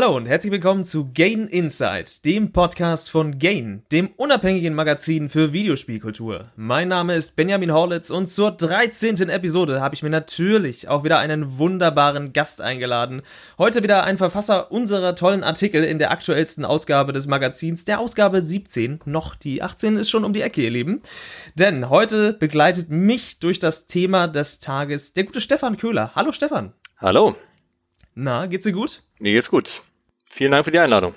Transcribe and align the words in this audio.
Hallo 0.00 0.16
und 0.16 0.26
herzlich 0.26 0.52
willkommen 0.52 0.84
zu 0.84 1.12
Gain 1.12 1.48
Insight, 1.48 2.24
dem 2.24 2.52
Podcast 2.52 3.10
von 3.10 3.40
Gain, 3.40 3.82
dem 3.90 4.06
unabhängigen 4.16 4.72
Magazin 4.72 5.28
für 5.28 5.52
Videospielkultur. 5.52 6.52
Mein 6.54 6.86
Name 6.86 7.16
ist 7.16 7.34
Benjamin 7.34 7.72
Horlitz 7.72 8.10
und 8.10 8.28
zur 8.28 8.52
13. 8.52 9.28
Episode 9.28 9.80
habe 9.80 9.96
ich 9.96 10.04
mir 10.04 10.10
natürlich 10.10 10.86
auch 10.86 11.02
wieder 11.02 11.18
einen 11.18 11.58
wunderbaren 11.58 12.32
Gast 12.32 12.60
eingeladen. 12.60 13.22
Heute 13.58 13.82
wieder 13.82 14.04
ein 14.04 14.18
Verfasser 14.18 14.70
unserer 14.70 15.16
tollen 15.16 15.42
Artikel 15.42 15.82
in 15.82 15.98
der 15.98 16.12
aktuellsten 16.12 16.64
Ausgabe 16.64 17.12
des 17.12 17.26
Magazins, 17.26 17.84
der 17.84 17.98
Ausgabe 17.98 18.40
17. 18.40 19.00
Noch 19.04 19.34
die 19.34 19.62
18 19.62 19.96
ist 19.96 20.10
schon 20.10 20.24
um 20.24 20.32
die 20.32 20.42
Ecke, 20.42 20.62
ihr 20.62 20.70
Lieben. 20.70 21.02
Denn 21.56 21.90
heute 21.90 22.34
begleitet 22.34 22.88
mich 22.88 23.40
durch 23.40 23.58
das 23.58 23.88
Thema 23.88 24.28
des 24.28 24.60
Tages 24.60 25.12
der 25.14 25.24
gute 25.24 25.40
Stefan 25.40 25.76
Köhler. 25.76 26.12
Hallo 26.14 26.30
Stefan. 26.30 26.72
Hallo. 26.98 27.34
Na, 28.20 28.46
geht's 28.46 28.64
dir 28.64 28.72
gut? 28.72 29.04
Mir 29.20 29.30
geht's 29.30 29.48
gut. 29.48 29.84
Vielen 30.26 30.50
Dank 30.50 30.64
für 30.64 30.72
die 30.72 30.80
Einladung. 30.80 31.14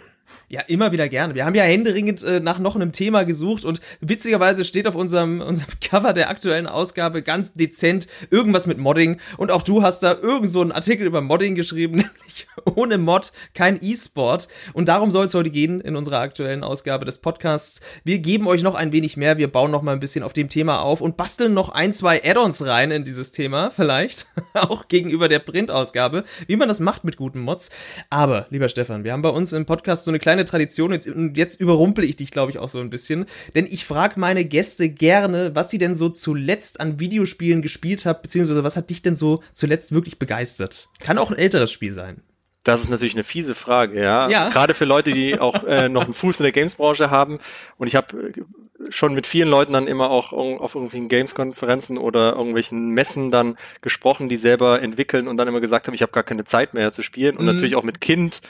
Ja, 0.51 0.59
immer 0.67 0.91
wieder 0.91 1.07
gerne. 1.07 1.33
Wir 1.33 1.45
haben 1.45 1.55
ja 1.55 1.63
händeringend 1.63 2.23
äh, 2.23 2.41
nach 2.41 2.59
noch 2.59 2.75
einem 2.75 2.91
Thema 2.91 3.23
gesucht 3.23 3.63
und 3.63 3.79
witzigerweise 4.01 4.65
steht 4.65 4.85
auf 4.85 4.95
unserem, 4.95 5.39
unserem 5.47 5.69
Cover 5.79 6.11
der 6.11 6.29
aktuellen 6.29 6.67
Ausgabe 6.67 7.21
ganz 7.21 7.53
dezent 7.53 8.09
irgendwas 8.31 8.65
mit 8.65 8.77
Modding 8.77 9.21
und 9.37 9.49
auch 9.49 9.61
du 9.61 9.81
hast 9.81 10.03
da 10.03 10.13
irgend 10.13 10.49
so 10.49 10.59
einen 10.59 10.73
Artikel 10.73 11.07
über 11.07 11.21
Modding 11.21 11.55
geschrieben, 11.55 11.95
nämlich 11.95 12.47
ohne 12.75 12.97
Mod 12.97 13.31
kein 13.53 13.81
E-Sport 13.81 14.49
und 14.73 14.89
darum 14.89 15.09
soll 15.09 15.23
es 15.23 15.33
heute 15.33 15.51
gehen 15.51 15.79
in 15.79 15.95
unserer 15.95 16.19
aktuellen 16.19 16.65
Ausgabe 16.65 17.05
des 17.05 17.19
Podcasts. 17.19 17.79
Wir 18.03 18.19
geben 18.19 18.45
euch 18.45 18.61
noch 18.61 18.75
ein 18.75 18.91
wenig 18.91 19.15
mehr, 19.15 19.37
wir 19.37 19.49
bauen 19.49 19.71
noch 19.71 19.83
mal 19.83 19.93
ein 19.93 20.01
bisschen 20.01 20.21
auf 20.21 20.33
dem 20.33 20.49
Thema 20.49 20.81
auf 20.81 20.99
und 20.99 21.15
basteln 21.15 21.53
noch 21.53 21.69
ein, 21.69 21.93
zwei 21.93 22.25
Add-ons 22.25 22.65
rein 22.65 22.91
in 22.91 23.05
dieses 23.05 23.31
Thema, 23.31 23.71
vielleicht 23.73 24.25
auch 24.53 24.89
gegenüber 24.89 25.29
der 25.29 25.39
Printausgabe, 25.39 26.25
wie 26.47 26.57
man 26.57 26.67
das 26.67 26.81
macht 26.81 27.05
mit 27.05 27.15
guten 27.15 27.39
Mods. 27.39 27.69
Aber, 28.09 28.47
lieber 28.49 28.67
Stefan, 28.67 29.05
wir 29.05 29.13
haben 29.13 29.21
bei 29.21 29.29
uns 29.29 29.53
im 29.53 29.65
Podcast 29.65 30.03
so 30.03 30.11
eine 30.11 30.19
kleine 30.19 30.40
Tradition. 30.45 30.91
Jetzt, 30.91 31.09
jetzt 31.33 31.59
überrumpel 31.59 32.03
ich 32.03 32.15
dich, 32.15 32.31
glaube 32.31 32.51
ich, 32.51 32.59
auch 32.59 32.69
so 32.69 32.79
ein 32.79 32.89
bisschen. 32.89 33.25
Denn 33.55 33.65
ich 33.65 33.85
frage 33.85 34.19
meine 34.19 34.45
Gäste 34.45 34.89
gerne, 34.89 35.51
was 35.53 35.69
sie 35.69 35.77
denn 35.77 35.95
so 35.95 36.09
zuletzt 36.09 36.79
an 36.79 36.99
Videospielen 36.99 37.61
gespielt 37.61 38.05
haben, 38.05 38.19
beziehungsweise 38.21 38.63
was 38.63 38.77
hat 38.77 38.89
dich 38.89 39.01
denn 39.01 39.15
so 39.15 39.41
zuletzt 39.53 39.93
wirklich 39.93 40.19
begeistert? 40.19 40.89
Kann 40.99 41.17
auch 41.17 41.31
ein 41.31 41.37
älteres 41.37 41.71
Spiel 41.71 41.91
sein. 41.91 42.21
Das 42.63 42.83
ist 42.83 42.89
natürlich 42.89 43.15
eine 43.15 43.23
fiese 43.23 43.55
Frage, 43.55 44.01
ja. 44.01 44.29
ja. 44.29 44.49
Gerade 44.49 44.75
für 44.75 44.85
Leute, 44.85 45.11
die 45.13 45.39
auch 45.39 45.63
äh, 45.63 45.89
noch 45.89 46.03
einen 46.03 46.13
Fuß 46.13 46.39
in 46.39 46.43
der 46.43 46.51
Games-Branche 46.51 47.09
haben. 47.09 47.39
Und 47.77 47.87
ich 47.87 47.95
habe 47.95 48.15
äh, 48.15 48.91
schon 48.91 49.15
mit 49.15 49.25
vielen 49.25 49.49
Leuten 49.49 49.73
dann 49.73 49.87
immer 49.87 50.11
auch 50.11 50.31
auf 50.31 50.75
irgendwelchen 50.75 51.09
Games-Konferenzen 51.09 51.97
oder 51.97 52.33
irgendwelchen 52.33 52.89
Messen 52.89 53.31
dann 53.31 53.57
gesprochen, 53.81 54.29
die 54.29 54.35
selber 54.35 54.79
entwickeln 54.79 55.27
und 55.27 55.37
dann 55.37 55.47
immer 55.47 55.59
gesagt 55.59 55.87
haben, 55.87 55.95
ich 55.95 56.03
habe 56.03 56.11
gar 56.11 56.23
keine 56.23 56.43
Zeit 56.43 56.75
mehr 56.75 56.91
zu 56.91 57.01
spielen. 57.01 57.35
Und 57.35 57.45
mhm. 57.45 57.53
natürlich 57.53 57.75
auch 57.75 57.83
mit 57.83 57.99
Kind 57.99 58.41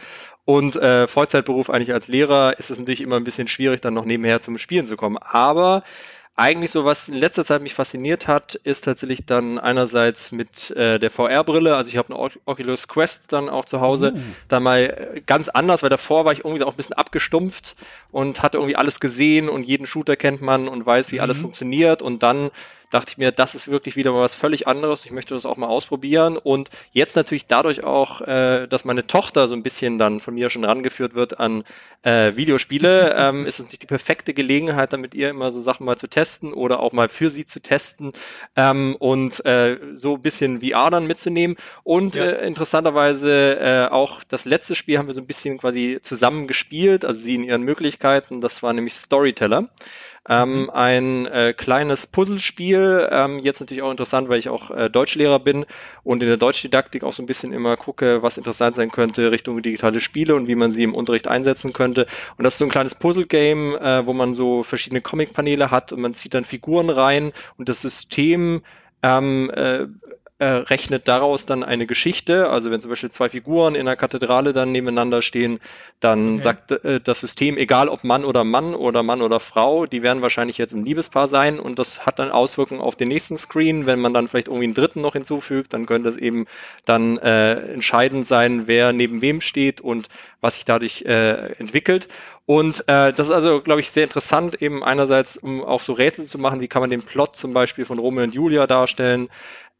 und 0.45 0.75
äh, 0.75 1.07
Vollzeitberuf 1.07 1.69
eigentlich 1.69 1.93
als 1.93 2.07
Lehrer 2.07 2.57
ist 2.57 2.71
es 2.71 2.79
natürlich 2.79 3.01
immer 3.01 3.17
ein 3.17 3.23
bisschen 3.23 3.47
schwierig, 3.47 3.81
dann 3.81 3.93
noch 3.93 4.05
nebenher 4.05 4.41
zum 4.41 4.57
Spielen 4.57 4.85
zu 4.85 4.97
kommen. 4.97 5.17
Aber 5.17 5.83
eigentlich 6.35 6.71
so, 6.71 6.85
was 6.85 7.09
in 7.09 7.15
letzter 7.15 7.43
Zeit 7.43 7.61
mich 7.61 7.73
fasziniert 7.73 8.27
hat, 8.27 8.55
ist 8.55 8.85
tatsächlich 8.85 9.25
dann 9.25 9.59
einerseits 9.59 10.31
mit 10.31 10.71
äh, 10.71 10.97
der 10.97 11.11
VR-Brille, 11.11 11.75
also 11.75 11.89
ich 11.89 11.97
habe 11.97 12.13
eine 12.13 12.31
Oculus 12.45 12.87
Quest 12.87 13.33
dann 13.33 13.49
auch 13.49 13.65
zu 13.65 13.81
Hause, 13.81 14.13
uh. 14.15 14.19
dann 14.47 14.63
mal 14.63 15.11
äh, 15.15 15.21
ganz 15.21 15.49
anders, 15.49 15.83
weil 15.83 15.89
davor 15.89 16.25
war 16.25 16.31
ich 16.31 16.39
irgendwie 16.39 16.63
auch 16.63 16.71
ein 16.71 16.77
bisschen 16.77 16.95
abgestumpft 16.95 17.75
und 18.11 18.41
hatte 18.41 18.57
irgendwie 18.57 18.77
alles 18.77 18.99
gesehen 18.99 19.49
und 19.49 19.63
jeden 19.63 19.85
Shooter 19.85 20.15
kennt 20.15 20.41
man 20.41 20.67
und 20.67 20.85
weiß, 20.85 21.11
wie 21.11 21.17
mhm. 21.17 21.21
alles 21.21 21.37
funktioniert 21.37 22.01
und 22.01 22.23
dann 22.23 22.49
dachte 22.91 23.11
ich 23.11 23.17
mir, 23.17 23.31
das 23.31 23.55
ist 23.55 23.67
wirklich 23.67 23.95
wieder 23.95 24.11
mal 24.11 24.21
was 24.21 24.35
völlig 24.35 24.67
anderes. 24.67 25.05
Ich 25.05 25.11
möchte 25.11 25.33
das 25.33 25.45
auch 25.45 25.57
mal 25.57 25.67
ausprobieren. 25.67 26.37
Und 26.37 26.69
jetzt 26.91 27.15
natürlich 27.15 27.47
dadurch 27.47 27.83
auch, 27.83 28.21
äh, 28.21 28.67
dass 28.67 28.85
meine 28.85 29.07
Tochter 29.07 29.47
so 29.47 29.55
ein 29.55 29.63
bisschen 29.63 29.97
dann 29.97 30.19
von 30.19 30.35
mir 30.35 30.49
schon 30.49 30.63
rangeführt 30.63 31.15
wird 31.15 31.39
an 31.39 31.63
äh, 32.03 32.35
Videospiele, 32.35 33.15
ähm, 33.17 33.45
ist 33.45 33.55
es 33.55 33.65
natürlich 33.65 33.79
die 33.79 33.87
perfekte 33.87 34.33
Gelegenheit, 34.33 34.93
dann 34.93 35.01
mit 35.01 35.15
ihr 35.15 35.29
immer 35.29 35.51
so 35.51 35.61
Sachen 35.61 35.85
mal 35.85 35.97
zu 35.97 36.07
testen 36.07 36.53
oder 36.53 36.81
auch 36.81 36.91
mal 36.91 37.09
für 37.09 37.29
sie 37.29 37.45
zu 37.45 37.61
testen 37.61 38.11
ähm, 38.55 38.95
und 38.99 39.43
äh, 39.45 39.77
so 39.93 40.15
ein 40.15 40.21
bisschen 40.21 40.59
VR 40.59 40.89
dann 40.89 41.07
mitzunehmen. 41.07 41.55
Und 41.83 42.15
ja. 42.15 42.25
äh, 42.25 42.45
interessanterweise 42.45 43.57
äh, 43.59 43.87
auch 43.89 44.23
das 44.25 44.45
letzte 44.45 44.75
Spiel 44.75 44.97
haben 44.97 45.07
wir 45.07 45.13
so 45.13 45.21
ein 45.21 45.27
bisschen 45.27 45.57
quasi 45.57 45.99
zusammen 46.01 46.45
gespielt, 46.45 47.05
also 47.05 47.19
sie 47.19 47.35
in 47.35 47.43
ihren 47.43 47.63
Möglichkeiten. 47.63 48.41
Das 48.41 48.61
war 48.61 48.73
nämlich 48.73 48.93
Storyteller. 48.95 49.69
Ähm, 50.29 50.63
mhm. 50.63 50.69
ein 50.69 51.25
äh, 51.25 51.53
kleines 51.53 52.05
Puzzlespiel, 52.05 53.09
ähm, 53.11 53.39
jetzt 53.39 53.59
natürlich 53.59 53.81
auch 53.81 53.89
interessant, 53.89 54.29
weil 54.29 54.37
ich 54.37 54.49
auch 54.49 54.69
äh, 54.69 54.87
Deutschlehrer 54.87 55.39
bin 55.39 55.65
und 56.03 56.21
in 56.21 56.29
der 56.29 56.37
Deutschdidaktik 56.37 57.03
auch 57.03 57.11
so 57.11 57.23
ein 57.23 57.25
bisschen 57.25 57.51
immer 57.51 57.75
gucke, 57.75 58.21
was 58.21 58.37
interessant 58.37 58.75
sein 58.75 58.91
könnte 58.91 59.31
Richtung 59.31 59.59
digitale 59.63 59.99
Spiele 59.99 60.35
und 60.35 60.47
wie 60.47 60.53
man 60.53 60.69
sie 60.69 60.83
im 60.83 60.93
Unterricht 60.93 61.27
einsetzen 61.27 61.73
könnte. 61.73 62.05
Und 62.37 62.43
das 62.43 62.53
ist 62.53 62.59
so 62.59 62.65
ein 62.65 62.71
kleines 62.71 62.93
Puzzle-Game, 62.93 63.75
äh, 63.75 64.05
wo 64.05 64.13
man 64.13 64.35
so 64.35 64.61
verschiedene 64.61 65.01
Comic-Paneele 65.01 65.71
hat 65.71 65.91
und 65.91 66.01
man 66.01 66.13
zieht 66.13 66.35
dann 66.35 66.45
Figuren 66.45 66.91
rein 66.91 67.31
und 67.57 67.67
das 67.67 67.81
System 67.81 68.61
ähm, 69.01 69.49
äh, 69.55 69.87
äh, 70.41 70.45
rechnet 70.45 71.07
daraus 71.07 71.45
dann 71.45 71.63
eine 71.63 71.85
Geschichte. 71.85 72.49
Also 72.49 72.71
wenn 72.71 72.81
zum 72.81 72.89
Beispiel 72.89 73.11
zwei 73.11 73.29
Figuren 73.29 73.75
in 73.75 73.81
einer 73.81 73.95
Kathedrale 73.95 74.53
dann 74.53 74.71
nebeneinander 74.71 75.21
stehen, 75.21 75.59
dann 75.99 76.33
okay. 76.33 76.41
sagt 76.41 76.71
äh, 76.71 76.99
das 76.99 77.19
System, 77.19 77.57
egal 77.57 77.89
ob 77.89 78.03
Mann 78.03 78.25
oder 78.25 78.43
Mann 78.43 78.73
oder 78.73 79.03
Mann 79.03 79.21
oder 79.21 79.39
Frau, 79.39 79.85
die 79.85 80.01
werden 80.01 80.23
wahrscheinlich 80.23 80.57
jetzt 80.57 80.73
ein 80.73 80.83
Liebespaar 80.83 81.27
sein 81.27 81.59
und 81.59 81.77
das 81.77 82.07
hat 82.07 82.17
dann 82.17 82.31
Auswirkungen 82.31 82.81
auf 82.81 82.95
den 82.95 83.09
nächsten 83.09 83.37
Screen. 83.37 83.85
Wenn 83.85 83.99
man 83.99 84.15
dann 84.15 84.27
vielleicht 84.27 84.47
irgendwie 84.47 84.65
einen 84.65 84.73
dritten 84.73 85.01
noch 85.01 85.13
hinzufügt, 85.13 85.73
dann 85.73 85.85
könnte 85.85 86.09
es 86.09 86.17
eben 86.17 86.47
dann 86.85 87.19
äh, 87.19 87.73
entscheidend 87.73 88.25
sein, 88.25 88.65
wer 88.65 88.93
neben 88.93 89.21
wem 89.21 89.41
steht 89.41 89.79
und 89.79 90.07
was 90.41 90.55
sich 90.55 90.65
dadurch 90.65 91.03
äh, 91.03 91.53
entwickelt. 91.59 92.07
Und 92.47 92.81
äh, 92.87 93.13
das 93.13 93.27
ist 93.27 93.31
also, 93.31 93.61
glaube 93.61 93.81
ich, 93.81 93.91
sehr 93.91 94.05
interessant, 94.05 94.59
eben 94.59 94.83
einerseits, 94.83 95.37
um 95.37 95.63
auch 95.63 95.79
so 95.79 95.93
Rätsel 95.93 96.25
zu 96.25 96.39
machen, 96.39 96.61
wie 96.61 96.67
kann 96.67 96.81
man 96.81 96.89
den 96.89 97.03
Plot 97.03 97.35
zum 97.35 97.53
Beispiel 97.53 97.85
von 97.85 97.99
Romeo 97.99 98.23
und 98.23 98.33
Julia 98.33 98.65
darstellen, 98.65 99.29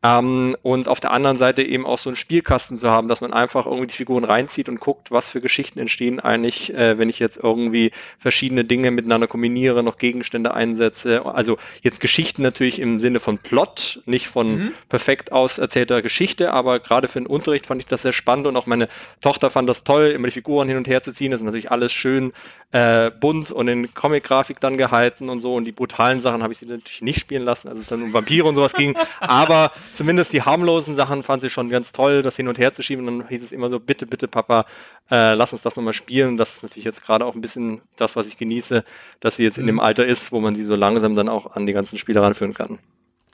ähm, 0.03 0.55
und 0.63 0.87
auf 0.87 0.99
der 0.99 1.11
anderen 1.11 1.37
Seite 1.37 1.61
eben 1.61 1.85
auch 1.85 1.99
so 1.99 2.09
einen 2.09 2.15
Spielkasten 2.15 2.75
zu 2.75 2.89
haben, 2.89 3.07
dass 3.07 3.21
man 3.21 3.33
einfach 3.33 3.65
irgendwie 3.67 3.87
die 3.87 3.95
Figuren 3.95 4.23
reinzieht 4.23 4.67
und 4.67 4.79
guckt, 4.79 5.11
was 5.11 5.29
für 5.29 5.41
Geschichten 5.41 5.79
entstehen 5.79 6.19
eigentlich, 6.19 6.73
äh, 6.73 6.97
wenn 6.97 7.07
ich 7.07 7.19
jetzt 7.19 7.37
irgendwie 7.37 7.91
verschiedene 8.17 8.65
Dinge 8.65 8.89
miteinander 8.89 9.27
kombiniere, 9.27 9.83
noch 9.83 9.97
Gegenstände 9.97 10.55
einsetze. 10.55 11.25
Also 11.25 11.57
jetzt 11.83 12.01
Geschichten 12.01 12.41
natürlich 12.41 12.79
im 12.79 12.99
Sinne 12.99 13.19
von 13.19 13.37
Plot, 13.37 14.01
nicht 14.05 14.27
von 14.27 14.55
mhm. 14.55 14.71
perfekt 14.89 15.31
auserzählter 15.31 16.01
Geschichte, 16.01 16.51
aber 16.51 16.79
gerade 16.79 17.07
für 17.07 17.19
den 17.19 17.27
Unterricht 17.27 17.67
fand 17.67 17.81
ich 17.81 17.87
das 17.87 18.01
sehr 18.01 18.13
spannend 18.13 18.47
und 18.47 18.57
auch 18.57 18.65
meine 18.65 18.87
Tochter 19.21 19.51
fand 19.51 19.69
das 19.69 19.83
toll, 19.83 20.07
immer 20.07 20.27
die 20.27 20.33
Figuren 20.33 20.67
hin 20.67 20.77
und 20.77 20.87
her 20.87 21.03
zu 21.03 21.11
ziehen. 21.11 21.29
Das 21.29 21.41
ist 21.41 21.45
natürlich 21.45 21.71
alles 21.71 21.93
schön 21.93 22.33
äh, 22.71 23.11
bunt 23.11 23.51
und 23.51 23.67
in 23.67 23.93
Comic-Grafik 23.93 24.59
dann 24.59 24.77
gehalten 24.77 25.29
und 25.29 25.41
so. 25.41 25.53
Und 25.53 25.65
die 25.65 25.71
brutalen 25.71 26.19
Sachen 26.19 26.41
habe 26.41 26.53
ich 26.53 26.59
sie 26.59 26.65
natürlich 26.65 27.01
nicht 27.01 27.19
spielen 27.19 27.43
lassen, 27.43 27.67
als 27.67 27.79
es 27.79 27.87
dann 27.87 28.01
um 28.01 28.13
Vampire 28.13 28.47
und 28.47 28.55
sowas 28.55 28.73
ging. 28.73 28.97
Aber 29.19 29.71
zumindest 29.93 30.33
die 30.33 30.41
harmlosen 30.41 30.95
Sachen 30.95 31.23
fand 31.23 31.41
sie 31.41 31.49
schon 31.49 31.69
ganz 31.69 31.91
toll, 31.91 32.21
das 32.21 32.35
hin 32.35 32.47
und 32.47 32.57
her 32.57 32.73
zu 32.73 32.81
schieben. 32.81 33.07
Und 33.07 33.19
dann 33.19 33.27
hieß 33.27 33.43
es 33.43 33.51
immer 33.51 33.69
so, 33.69 33.79
bitte, 33.79 34.05
bitte, 34.05 34.27
Papa, 34.27 34.65
äh, 35.09 35.33
lass 35.33 35.53
uns 35.53 35.61
das 35.61 35.75
nochmal 35.75 35.93
spielen. 35.93 36.37
Das 36.37 36.55
ist 36.55 36.63
natürlich 36.63 36.85
jetzt 36.85 37.03
gerade 37.03 37.25
auch 37.25 37.35
ein 37.35 37.41
bisschen 37.41 37.81
das, 37.97 38.15
was 38.15 38.27
ich 38.27 38.37
genieße, 38.37 38.83
dass 39.19 39.35
sie 39.35 39.43
jetzt 39.43 39.57
in 39.57 39.67
dem 39.67 39.75
mhm. 39.75 39.81
Alter 39.81 40.05
ist, 40.05 40.31
wo 40.31 40.39
man 40.39 40.55
sie 40.55 40.63
so 40.63 40.75
langsam 40.75 41.15
dann 41.15 41.29
auch 41.29 41.55
an 41.55 41.65
die 41.65 41.73
ganzen 41.73 41.97
Spiele 41.97 42.21
ranführen 42.21 42.53
kann. 42.53 42.79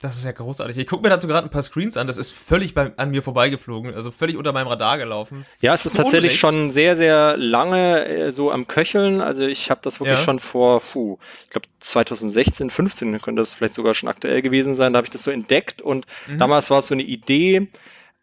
Das 0.00 0.16
ist 0.16 0.24
ja 0.24 0.30
großartig. 0.30 0.78
Ich 0.78 0.86
gucke 0.86 1.02
mir 1.02 1.08
dazu 1.08 1.26
gerade 1.26 1.48
ein 1.48 1.50
paar 1.50 1.62
Screens 1.62 1.96
an. 1.96 2.06
Das 2.06 2.18
ist 2.18 2.30
völlig 2.30 2.72
bei, 2.72 2.92
an 2.96 3.10
mir 3.10 3.20
vorbeigeflogen, 3.20 3.92
also 3.94 4.12
völlig 4.12 4.36
unter 4.36 4.52
meinem 4.52 4.68
Radar 4.68 4.96
gelaufen. 4.96 5.44
Ja, 5.60 5.74
es 5.74 5.86
ist 5.86 5.96
tatsächlich 5.96 6.30
Unrecht. 6.30 6.38
schon 6.38 6.70
sehr, 6.70 6.94
sehr 6.94 7.36
lange 7.36 8.06
äh, 8.06 8.32
so 8.32 8.52
am 8.52 8.68
Köcheln. 8.68 9.20
Also 9.20 9.44
ich 9.44 9.70
habe 9.70 9.80
das 9.82 9.98
wirklich 9.98 10.20
ja. 10.20 10.24
schon 10.24 10.38
vor, 10.38 10.80
puh, 10.80 11.18
ich 11.44 11.50
glaube 11.50 11.66
2016, 11.80 12.70
15 12.70 13.20
könnte 13.20 13.40
das 13.42 13.54
vielleicht 13.54 13.74
sogar 13.74 13.94
schon 13.94 14.08
aktuell 14.08 14.40
gewesen 14.40 14.76
sein. 14.76 14.92
Da 14.92 14.98
habe 14.98 15.06
ich 15.06 15.10
das 15.10 15.24
so 15.24 15.32
entdeckt 15.32 15.82
und 15.82 16.06
mhm. 16.28 16.38
damals 16.38 16.70
war 16.70 16.78
es 16.78 16.86
so 16.86 16.94
eine 16.94 17.02
Idee, 17.02 17.66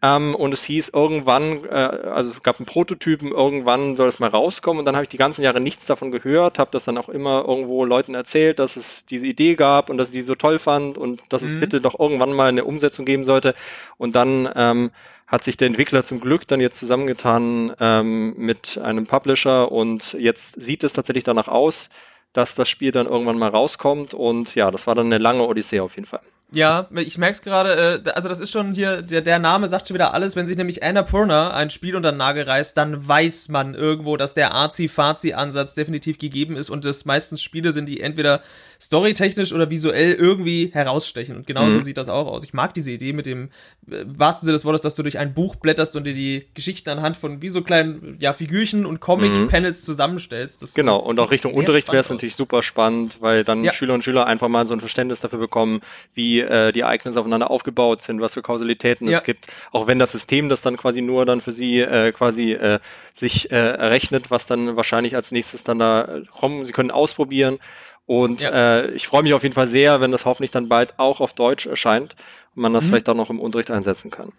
ähm, 0.02 0.36
und 0.36 0.54
es 0.54 0.64
hieß 0.66 0.90
irgendwann, 0.90 1.64
äh, 1.66 1.74
also 1.74 2.32
es 2.32 2.44
gab 2.44 2.60
einen 2.60 2.66
Prototypen, 2.66 3.32
irgendwann 3.32 3.96
soll 3.96 4.08
es 4.08 4.20
mal 4.20 4.30
rauskommen. 4.30 4.80
Und 4.80 4.86
dann 4.86 4.96
habe 4.96 5.04
ich 5.04 5.10
die 5.10 5.18
ganzen 5.18 5.44
Jahre 5.44 5.62
nichts 5.62 5.86
davon 5.86 6.12
gehört, 6.12 6.60
habe 6.60 6.72
das 6.72 6.86
dann 6.86 6.98
auch 6.98 7.10
immer 7.10 7.46
irgendwo 7.48 7.86
Leuten 7.86 8.14
erzählt, 8.14 8.60
dass 8.60 8.76
es 8.76 9.06
diese 9.06 9.26
Idee 9.26 9.56
gab 9.56 9.90
und 9.90 9.98
dass 9.98 10.10
ich 10.10 10.16
die 10.16 10.22
so 10.22 10.36
toll 10.36 10.60
fand 10.60 10.98
und 10.98 11.22
dass 11.30 11.44
mhm. 11.44 11.48
es 11.48 11.60
bitte 11.60 11.82
doch 11.82 12.00
irgendwann 12.00 12.34
mal 12.34 12.50
eine 12.50 12.66
Umsetzung 12.66 13.06
geben 13.06 13.26
sollte. 13.26 13.56
Und 13.98 14.16
dann 14.16 14.50
ähm, 14.56 14.92
hat 15.28 15.44
sich 15.44 15.58
der 15.58 15.68
Entwickler 15.68 16.04
zum 16.04 16.20
Glück 16.20 16.46
dann 16.46 16.60
jetzt 16.60 16.78
zusammengetan 16.78 17.74
ähm, 17.80 18.36
mit 18.38 18.78
einem 18.78 19.08
Publisher 19.08 19.72
und 19.72 20.14
jetzt 20.14 20.62
sieht 20.62 20.84
es 20.84 20.94
tatsächlich 20.94 21.24
danach 21.24 21.48
aus, 21.48 21.90
dass 22.34 22.54
das 22.54 22.70
Spiel 22.70 22.92
dann 22.92 23.08
irgendwann 23.08 23.40
mal 23.40 23.50
rauskommt. 23.50 24.14
Und 24.14 24.56
ja, 24.56 24.70
das 24.70 24.88
war 24.88 24.94
dann 24.94 25.08
eine 25.08 25.18
lange 25.18 25.44
Odyssee 25.48 25.80
auf 25.80 25.96
jeden 25.96 26.06
Fall. 26.08 26.22
Ja, 26.52 26.88
ich 26.96 27.18
merke 27.18 27.32
es 27.34 27.42
gerade, 27.42 28.04
äh, 28.06 28.10
also 28.12 28.30
das 28.30 28.40
ist 28.40 28.52
schon 28.52 28.74
hier, 28.74 29.02
der, 29.02 29.22
der 29.22 29.40
Name 29.40 29.68
sagt 29.68 29.88
schon 29.88 29.96
wieder 29.96 30.14
alles, 30.14 30.36
wenn 30.36 30.46
sich 30.46 30.56
nämlich 30.56 30.84
Annapurna 30.84 31.54
ein 31.54 31.70
Spiel 31.70 31.96
unter 31.96 32.12
den 32.12 32.18
Nagel 32.18 32.44
reißt, 32.44 32.78
dann 32.78 33.08
weiß 33.08 33.50
man 33.50 33.74
irgendwo, 33.74 34.16
dass 34.16 34.36
der 34.36 34.54
Arzi-Fazi-Ansatz 34.54 35.74
definitiv 35.74 36.20
gegeben 36.20 36.56
ist 36.56 36.70
und 36.70 36.86
das 36.86 37.06
meistens 37.06 37.42
Spiele 37.42 37.72
sind, 37.72 37.88
die 37.88 38.00
entweder 38.00 38.42
storytechnisch 38.86 39.52
oder 39.52 39.70
visuell 39.70 40.14
irgendwie 40.14 40.70
herausstechen. 40.72 41.38
Und 41.38 41.48
genauso 41.48 41.78
mhm. 41.78 41.82
sieht 41.82 41.98
das 41.98 42.08
auch 42.08 42.28
aus. 42.28 42.44
Ich 42.44 42.54
mag 42.54 42.74
diese 42.74 42.92
Idee 42.92 43.14
mit 43.14 43.26
dem 43.26 43.50
äh, 43.90 44.04
wahrsten 44.06 44.46
Sinne 44.46 44.56
des 44.56 44.66
Wortes, 44.66 44.82
dass 44.82 44.96
du 44.96 45.02
durch 45.02 45.18
ein 45.18 45.34
Buch 45.34 45.56
blätterst 45.56 45.96
und 45.96 46.04
dir 46.04 46.14
die 46.14 46.48
Geschichten 46.54 46.90
anhand 46.90 47.18
von 47.18 47.42
wie 47.42 47.50
so 47.50 47.64
kleinen 47.64 48.18
ja, 48.20 48.34
Figürchen 48.34 48.86
und 48.86 49.00
Comic-Panels 49.00 49.82
mhm. 49.82 49.86
zusammenstellst. 49.86 50.62
Das 50.62 50.74
genau, 50.76 51.00
und 51.00 51.20
auch 51.20 51.32
Richtung 51.32 51.54
Unterricht 51.54 51.92
wäre 51.92 52.02
es 52.02 52.10
natürlich 52.10 52.36
super 52.36 52.62
spannend, 52.62 53.22
weil 53.22 53.44
dann 53.44 53.64
ja. 53.64 53.76
Schüler 53.76 53.96
und 53.96 54.04
Schüler 54.04 54.28
einfach 54.28 54.50
mal 54.50 54.68
so 54.68 54.74
ein 54.74 54.80
Verständnis 54.80 55.20
dafür 55.22 55.40
bekommen, 55.40 55.82
wie 56.14 56.42
äh, 56.42 56.72
die 56.72 56.82
Ereignisse 56.82 57.20
aufeinander 57.20 57.50
aufgebaut 57.50 58.04
sind, 58.04 58.22
was 58.22 58.36
für 58.36 58.44
Kausalitäten 58.44 59.08
ja. 59.08 59.18
es 59.18 59.24
gibt. 59.24 59.48
Auch 59.72 59.88
wenn 59.88 59.98
das 59.98 60.12
System 60.12 60.48
das 60.48 60.62
dann 60.62 60.78
quasi 60.78 61.02
nur 61.02 61.26
dann 61.26 61.42
für 61.42 61.52
sie 61.52 61.80
äh, 61.80 62.12
quasi 62.12 62.54
äh, 62.54 62.80
sich 63.14 63.52
äh, 63.52 63.56
errechnet, 63.56 64.30
was 64.30 64.46
dann 64.46 64.76
wahrscheinlich 64.76 65.16
als 65.16 65.32
nächstes 65.32 65.64
dann 65.64 65.80
da 65.80 66.22
kommen. 66.32 66.66
Sie 66.66 66.72
können 66.72 66.92
ausprobieren. 66.92 67.58
Und 68.06 68.42
ja. 68.42 68.80
äh, 68.80 68.92
ich 68.92 69.08
freue 69.08 69.24
mich 69.24 69.34
auf 69.34 69.44
jeden 69.44 69.56
Fall 69.56 69.68
sehr, 69.68 70.02
wenn 70.02 70.12
das 70.12 70.26
hoffentlich 70.26 70.52
dann 70.52 70.70
bald 70.70 71.00
auch 71.00 71.22
auf 71.22 71.34
Deutsch 71.34 71.66
erscheint 71.66 72.16
und 72.56 72.62
man 72.62 72.74
das 72.74 72.86
mhm. 72.86 72.90
vielleicht 72.90 73.10
auch 73.10 73.16
noch 73.16 73.30
im 73.30 73.40
Unterricht 73.40 73.72
einsetzen 73.72 74.12
kann. 74.12 74.32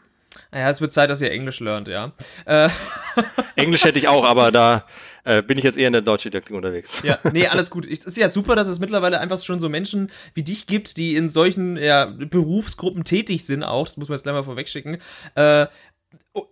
Naja, 0.53 0.69
es 0.69 0.81
wird 0.81 0.93
Zeit, 0.93 1.11
dass 1.11 1.23
ihr 1.23 1.31
Englisch 1.31 1.61
lernt, 1.61 1.89
ja. 1.89 2.13
Äh. 2.45 2.69
Englisch 3.57 3.85
hätte 3.85 3.99
ich 3.99 4.09
auch, 4.09 4.25
aber 4.25 4.53
da 4.53 4.85
äh, 5.25 5.43
bin 5.43 5.59
ich 5.59 5.65
jetzt 5.65 5.79
eher 5.79 5.89
in 5.89 5.93
der 5.93 6.03
deutschen 6.03 6.31
Didaktik 6.31 6.55
unterwegs. 6.55 7.03
Ja, 7.03 7.19
nee, 7.33 7.47
alles 7.49 7.71
gut. 7.71 7.87
Es 7.87 8.05
ist 8.05 8.17
ja 8.17 8.29
super, 8.29 8.55
dass 8.55 8.69
es 8.69 8.79
mittlerweile 8.79 9.19
einfach 9.19 9.43
schon 9.43 9.59
so 9.59 9.69
Menschen 9.69 10.11
wie 10.35 10.43
dich 10.43 10.67
gibt, 10.67 10.99
die 10.99 11.17
in 11.17 11.31
solchen 11.31 11.77
ja, 11.77 12.07
Berufsgruppen 12.07 13.05
tätig 13.05 13.45
sind 13.45 13.65
auch, 13.65 13.87
das 13.87 13.97
muss 13.97 14.09
man 14.09 14.17
jetzt 14.17 14.25
gleich 14.25 14.35
mal 14.35 14.45
vorwegschicken, 14.45 14.99
äh, 15.35 15.67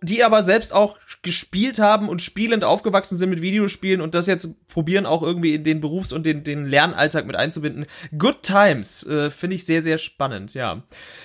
die 0.01 0.23
aber 0.23 0.43
selbst 0.43 0.73
auch 0.73 0.97
gespielt 1.21 1.79
haben 1.79 2.09
und 2.09 2.21
spielend 2.21 2.63
aufgewachsen 2.63 3.17
sind 3.17 3.29
mit 3.29 3.41
Videospielen 3.41 4.01
und 4.01 4.15
das 4.15 4.27
jetzt 4.27 4.67
probieren 4.67 5.05
auch 5.05 5.21
irgendwie 5.21 5.55
in 5.55 5.63
den 5.63 5.81
Berufs- 5.81 6.11
und 6.11 6.25
den, 6.25 6.43
den 6.43 6.65
Lernalltag 6.65 7.25
mit 7.25 7.35
einzubinden. 7.35 7.85
Good 8.17 8.43
Times, 8.43 9.05
äh, 9.07 9.29
finde 9.29 9.55
ich 9.55 9.65
sehr, 9.65 9.81
sehr 9.81 9.97
spannend, 9.97 10.53
ja. 10.53 10.83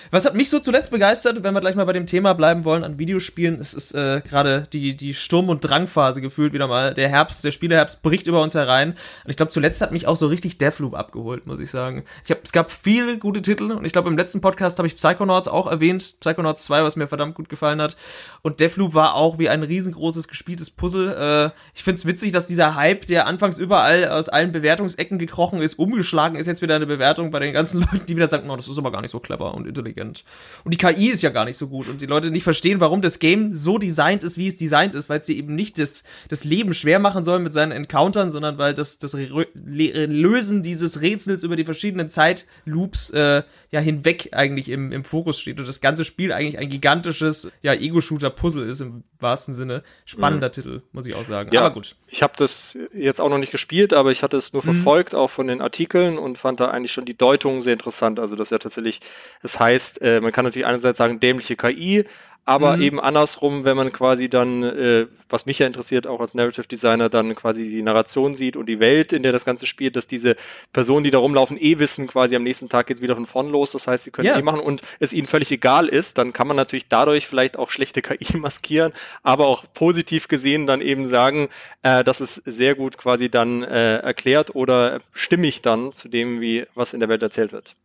Was 0.09 0.25
hat 0.25 0.35
mich 0.35 0.49
so 0.49 0.59
zuletzt 0.59 0.91
begeistert, 0.91 1.43
wenn 1.43 1.53
wir 1.53 1.61
gleich 1.61 1.75
mal 1.75 1.85
bei 1.85 1.93
dem 1.93 2.05
Thema 2.05 2.33
bleiben 2.33 2.65
wollen 2.65 2.83
an 2.83 2.99
Videospielen, 2.99 3.59
es 3.59 3.73
ist 3.73 3.93
äh, 3.93 4.21
gerade 4.21 4.67
die, 4.73 4.95
die 4.95 5.13
Sturm- 5.13 5.49
und 5.49 5.61
Drangphase 5.61 6.21
gefühlt 6.21 6.53
wieder 6.53 6.67
mal. 6.67 6.93
Der 6.93 7.09
Herbst, 7.09 7.43
der 7.43 7.51
Spieleherbst 7.51 8.03
bricht 8.03 8.27
über 8.27 8.41
uns 8.41 8.55
herein 8.55 8.91
und 8.91 9.29
ich 9.29 9.37
glaube, 9.37 9.51
zuletzt 9.51 9.81
hat 9.81 9.91
mich 9.91 10.07
auch 10.07 10.17
so 10.17 10.27
richtig 10.27 10.57
Deathloop 10.57 10.95
abgeholt, 10.95 11.45
muss 11.47 11.59
ich 11.59 11.69
sagen. 11.69 12.03
Ich 12.25 12.31
hab, 12.31 12.43
es 12.43 12.51
gab 12.51 12.71
viele 12.71 13.17
gute 13.17 13.41
Titel 13.41 13.71
und 13.71 13.85
ich 13.85 13.93
glaube, 13.93 14.09
im 14.09 14.17
letzten 14.17 14.41
Podcast 14.41 14.77
habe 14.77 14.87
ich 14.87 14.95
Psychonauts 14.95 15.47
auch 15.47 15.67
erwähnt, 15.67 16.15
Psychonauts 16.19 16.63
2, 16.65 16.83
was 16.83 16.95
mir 16.95 17.07
verdammt 17.07 17.35
gut 17.35 17.49
gefallen 17.49 17.81
hat 17.81 17.95
und 18.41 18.50
Deathloop 18.51 18.93
war 18.93 19.15
auch 19.15 19.39
wie 19.39 19.49
ein 19.49 19.63
riesengroßes 19.63 20.27
gespieltes 20.27 20.69
Puzzle. 20.69 21.09
Äh, 21.09 21.59
ich 21.75 21.83
find's 21.83 22.05
witzig, 22.05 22.31
dass 22.31 22.47
dieser 22.47 22.75
Hype, 22.75 23.05
der 23.05 23.27
anfangs 23.27 23.59
überall 23.59 24.09
aus 24.09 24.29
allen 24.29 24.51
Bewertungsecken 24.51 25.17
gekrochen 25.17 25.61
ist, 25.61 25.75
umgeschlagen 25.75 26.37
ist 26.37 26.47
jetzt 26.47 26.61
wieder 26.61 26.75
eine 26.75 26.85
Bewertung 26.85 27.31
bei 27.31 27.39
den 27.39 27.53
ganzen 27.53 27.81
Leuten, 27.91 28.05
die 28.07 28.15
wieder 28.15 28.27
sagen, 28.27 28.47
no, 28.47 28.55
das 28.55 28.67
ist 28.67 28.77
aber 28.77 28.91
gar 28.91 29.01
nicht 29.01 29.11
so 29.11 29.19
clever 29.19 29.53
und 29.53 29.67
intelligent. 29.67 30.23
Und 30.63 30.73
die 30.73 30.77
KI 30.77 31.09
ist 31.09 31.21
ja 31.21 31.29
gar 31.29 31.45
nicht 31.45 31.57
so 31.57 31.67
gut 31.67 31.87
und 31.89 32.01
die 32.01 32.05
Leute 32.05 32.31
nicht 32.31 32.43
verstehen, 32.43 32.79
warum 32.79 33.01
das 33.01 33.19
Game 33.19 33.55
so 33.55 33.77
designt 33.77 34.23
ist, 34.23 34.37
wie 34.37 34.47
es 34.47 34.57
designt 34.57 34.95
ist, 34.95 35.09
weil 35.09 35.19
es 35.19 35.25
sie 35.25 35.37
eben 35.37 35.55
nicht 35.55 35.79
das, 35.79 36.03
das 36.29 36.43
Leben 36.43 36.73
schwer 36.73 36.99
machen 36.99 37.23
soll 37.23 37.39
mit 37.39 37.53
seinen 37.53 37.71
Encountern, 37.71 38.29
sondern 38.29 38.57
weil 38.57 38.73
das, 38.73 38.99
das 38.99 39.15
Lösen 39.53 40.63
dieses 40.63 41.01
Rätsels 41.01 41.43
über 41.43 41.55
die 41.55 41.65
verschiedenen 41.65 42.09
Zeitloops 42.09 43.11
äh, 43.11 43.43
ja 43.71 43.79
hinweg 43.79 44.29
eigentlich 44.33 44.69
im, 44.69 44.91
im 44.91 45.05
Fokus 45.05 45.39
steht 45.39 45.57
und 45.57 45.67
das 45.67 45.79
ganze 45.79 46.03
Spiel 46.03 46.33
eigentlich 46.33 46.59
ein 46.59 46.69
gigantisches 46.69 47.49
ja, 47.61 47.73
Ego-Shooter-Puzzle 47.73 48.67
ist 48.67 48.81
im 48.81 49.03
wahrsten 49.17 49.53
Sinne. 49.53 49.83
Spannender 50.03 50.49
mhm. 50.49 50.51
Titel, 50.51 50.81
muss 50.91 51.05
ich 51.05 51.15
auch 51.15 51.23
sagen. 51.23 51.51
Ja, 51.53 51.61
aber 51.61 51.71
gut. 51.71 51.95
Ich 52.07 52.21
habe 52.21 52.33
das 52.35 52.77
jetzt 52.93 53.21
auch 53.21 53.29
noch 53.29 53.37
nicht 53.37 53.53
gespielt, 53.53 53.93
aber 53.93 54.11
ich 54.11 54.23
hatte 54.23 54.35
es 54.35 54.51
nur 54.51 54.61
mhm. 54.61 54.73
verfolgt, 54.73 55.15
auch 55.15 55.29
von 55.29 55.47
den 55.47 55.61
Artikeln 55.61 56.17
und 56.17 56.37
fand 56.37 56.59
da 56.59 56.69
eigentlich 56.69 56.91
schon 56.91 57.05
die 57.05 57.17
Deutung 57.17 57.61
sehr 57.61 57.73
interessant. 57.73 58.19
Also, 58.19 58.35
dass 58.35 58.49
ja 58.49 58.57
tatsächlich, 58.57 58.99
es 59.41 59.53
das 59.53 59.59
heißt, 59.61 60.01
äh, 60.01 60.19
man 60.19 60.33
kann 60.33 60.43
natürlich 60.43 60.65
einerseits 60.65 60.97
sagen, 60.97 61.21
dämliche 61.21 61.55
KI, 61.55 62.03
aber 62.45 62.77
mhm. 62.77 62.81
eben 62.81 62.99
andersrum, 62.99 63.65
wenn 63.65 63.77
man 63.77 63.91
quasi 63.91 64.27
dann, 64.27 64.63
äh, 64.63 65.07
was 65.29 65.45
mich 65.45 65.59
ja 65.59 65.67
interessiert, 65.67 66.07
auch 66.07 66.19
als 66.19 66.33
Narrative 66.33 66.67
Designer, 66.67 67.07
dann 67.07 67.35
quasi 67.35 67.69
die 67.69 67.83
Narration 67.83 68.33
sieht 68.33 68.57
und 68.57 68.65
die 68.65 68.79
Welt, 68.79 69.13
in 69.13 69.21
der 69.21 69.31
das 69.31 69.45
Ganze 69.45 69.67
spielt, 69.67 69.95
dass 69.95 70.07
diese 70.07 70.35
Personen, 70.73 71.03
die 71.03 71.11
da 71.11 71.19
rumlaufen, 71.19 71.57
eh 71.59 71.77
wissen, 71.77 72.07
quasi 72.07 72.35
am 72.35 72.43
nächsten 72.43 72.67
Tag 72.67 72.87
geht's 72.87 73.01
wieder 73.01 73.15
von 73.15 73.27
vorn 73.27 73.49
los. 73.49 73.71
Das 73.71 73.87
heißt, 73.87 74.05
sie 74.05 74.11
können 74.11 74.27
ja. 74.27 74.37
eh 74.37 74.41
machen 74.41 74.59
und 74.59 74.81
es 74.99 75.13
ihnen 75.13 75.27
völlig 75.27 75.51
egal 75.51 75.87
ist, 75.87 76.17
dann 76.17 76.33
kann 76.33 76.47
man 76.47 76.57
natürlich 76.57 76.87
dadurch 76.87 77.27
vielleicht 77.27 77.57
auch 77.57 77.69
schlechte 77.69 78.01
KI 78.01 78.37
maskieren, 78.37 78.91
aber 79.21 79.47
auch 79.47 79.63
positiv 79.73 80.27
gesehen 80.27 80.65
dann 80.65 80.81
eben 80.81 81.05
sagen, 81.05 81.49
äh, 81.83 82.03
dass 82.03 82.21
es 82.21 82.35
sehr 82.35 82.75
gut 82.75 82.97
quasi 82.97 83.29
dann 83.29 83.63
äh, 83.63 83.97
erklärt 83.97 84.55
oder 84.55 84.99
stimmig 85.13 85.61
dann 85.61 85.91
zu 85.91 86.09
dem, 86.09 86.41
wie 86.41 86.65
was 86.73 86.93
in 86.93 86.99
der 86.99 87.09
Welt 87.09 87.21
erzählt 87.21 87.51
wird 87.51 87.75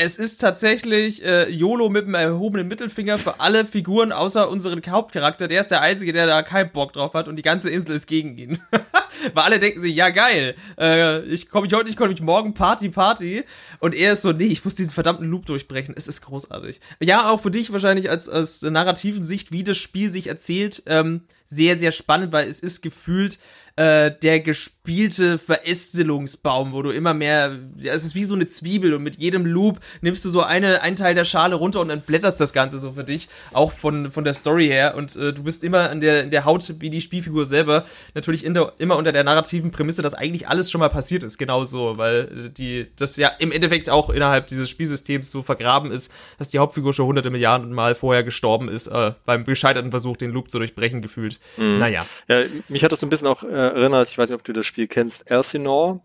es 0.00 0.16
ist 0.16 0.36
tatsächlich 0.36 1.24
äh, 1.24 1.50
YOLO 1.50 1.88
mit 1.88 2.06
dem 2.06 2.14
erhobenen 2.14 2.68
Mittelfinger 2.68 3.18
für 3.18 3.40
alle 3.40 3.64
Figuren 3.64 4.12
außer 4.12 4.48
unseren 4.48 4.80
Hauptcharakter. 4.86 5.48
Der 5.48 5.60
ist 5.60 5.72
der 5.72 5.80
Einzige, 5.80 6.12
der 6.12 6.28
da 6.28 6.42
keinen 6.42 6.70
Bock 6.70 6.92
drauf 6.92 7.14
hat 7.14 7.26
und 7.26 7.34
die 7.34 7.42
ganze 7.42 7.68
Insel 7.68 7.96
ist 7.96 8.06
gegen 8.06 8.38
ihn. 8.38 8.60
Weil 9.34 9.44
alle 9.44 9.58
denken 9.58 9.80
sich, 9.80 9.96
ja 9.96 10.10
geil, 10.10 10.54
äh, 10.78 11.22
ich 11.24 11.48
komme 11.48 11.66
ich 11.66 11.74
heute 11.74 11.86
nicht, 11.86 11.98
komme 11.98 12.12
ich 12.12 12.20
morgen 12.20 12.54
Party, 12.54 12.90
Party. 12.90 13.42
Und 13.80 13.92
er 13.92 14.12
ist 14.12 14.22
so, 14.22 14.30
nee, 14.30 14.44
ich 14.44 14.64
muss 14.64 14.76
diesen 14.76 14.92
verdammten 14.92 15.28
Loop 15.28 15.46
durchbrechen. 15.46 15.94
Es 15.98 16.06
ist 16.06 16.20
großartig. 16.20 16.80
Ja, 17.00 17.28
auch 17.28 17.40
für 17.40 17.50
dich 17.50 17.72
wahrscheinlich 17.72 18.08
als, 18.08 18.28
als 18.28 18.62
narrativen 18.62 19.24
Sicht, 19.24 19.50
wie 19.50 19.64
das 19.64 19.78
Spiel 19.78 20.10
sich 20.10 20.28
erzählt, 20.28 20.80
ähm, 20.86 21.22
sehr, 21.44 21.76
sehr 21.76 21.90
spannend, 21.90 22.32
weil 22.32 22.46
es 22.46 22.60
ist 22.60 22.82
gefühlt 22.82 23.40
äh, 23.78 24.10
der 24.22 24.40
gespielte 24.40 25.38
Verästelungsbaum, 25.38 26.72
wo 26.72 26.82
du 26.82 26.90
immer 26.90 27.14
mehr, 27.14 27.58
ja, 27.78 27.92
es 27.92 28.04
ist 28.04 28.16
wie 28.16 28.24
so 28.24 28.34
eine 28.34 28.48
Zwiebel 28.48 28.92
und 28.92 29.04
mit 29.04 29.18
jedem 29.18 29.46
Loop 29.46 29.78
nimmst 30.00 30.24
du 30.24 30.30
so 30.30 30.42
eine, 30.42 30.82
einen 30.82 30.96
Teil 30.96 31.14
der 31.14 31.22
Schale 31.22 31.54
runter 31.54 31.80
und 31.80 31.88
entblätterst 31.88 32.40
das 32.40 32.52
Ganze 32.52 32.80
so 32.80 32.92
für 32.92 33.04
dich, 33.04 33.28
auch 33.52 33.70
von, 33.70 34.10
von 34.10 34.24
der 34.24 34.32
Story 34.32 34.66
her 34.66 34.96
und 34.96 35.14
äh, 35.14 35.32
du 35.32 35.44
bist 35.44 35.62
immer 35.62 35.92
in 35.92 36.00
der, 36.00 36.24
in 36.24 36.32
der 36.32 36.44
Haut 36.44 36.68
wie 36.80 36.90
die 36.90 37.00
Spielfigur 37.00 37.46
selber, 37.46 37.84
natürlich 38.14 38.42
der, 38.42 38.72
immer 38.78 38.96
unter 38.96 39.12
der 39.12 39.22
narrativen 39.22 39.70
Prämisse, 39.70 40.02
dass 40.02 40.14
eigentlich 40.14 40.48
alles 40.48 40.72
schon 40.72 40.80
mal 40.80 40.88
passiert 40.88 41.22
ist, 41.22 41.38
genau 41.38 41.64
so, 41.64 41.98
weil 41.98 42.46
äh, 42.46 42.50
die, 42.50 42.88
das 42.96 43.16
ja 43.16 43.28
im 43.38 43.52
Endeffekt 43.52 43.88
auch 43.90 44.10
innerhalb 44.10 44.48
dieses 44.48 44.68
Spielsystems 44.68 45.30
so 45.30 45.44
vergraben 45.44 45.92
ist, 45.92 46.12
dass 46.36 46.48
die 46.48 46.58
Hauptfigur 46.58 46.92
schon 46.92 47.06
hunderte 47.06 47.30
Milliarden 47.30 47.72
Mal 47.72 47.94
vorher 47.94 48.24
gestorben 48.24 48.68
ist, 48.68 48.88
äh, 48.88 49.12
beim 49.24 49.44
gescheiterten 49.44 49.92
Versuch, 49.92 50.16
den 50.16 50.32
Loop 50.32 50.50
zu 50.50 50.58
durchbrechen 50.58 51.00
gefühlt. 51.00 51.38
Mhm. 51.56 51.78
Naja. 51.78 52.00
Ja, 52.26 52.42
mich 52.68 52.82
hat 52.82 52.90
das 52.90 52.98
so 52.98 53.06
ein 53.06 53.10
bisschen 53.10 53.28
auch 53.28 53.44
äh, 53.44 53.67
erinnert, 53.68 54.08
ich 54.08 54.18
weiß 54.18 54.30
nicht, 54.30 54.38
ob 54.38 54.44
du 54.44 54.52
das 54.52 54.66
Spiel 54.66 54.86
kennst, 54.86 55.30
Elsinore. 55.30 56.00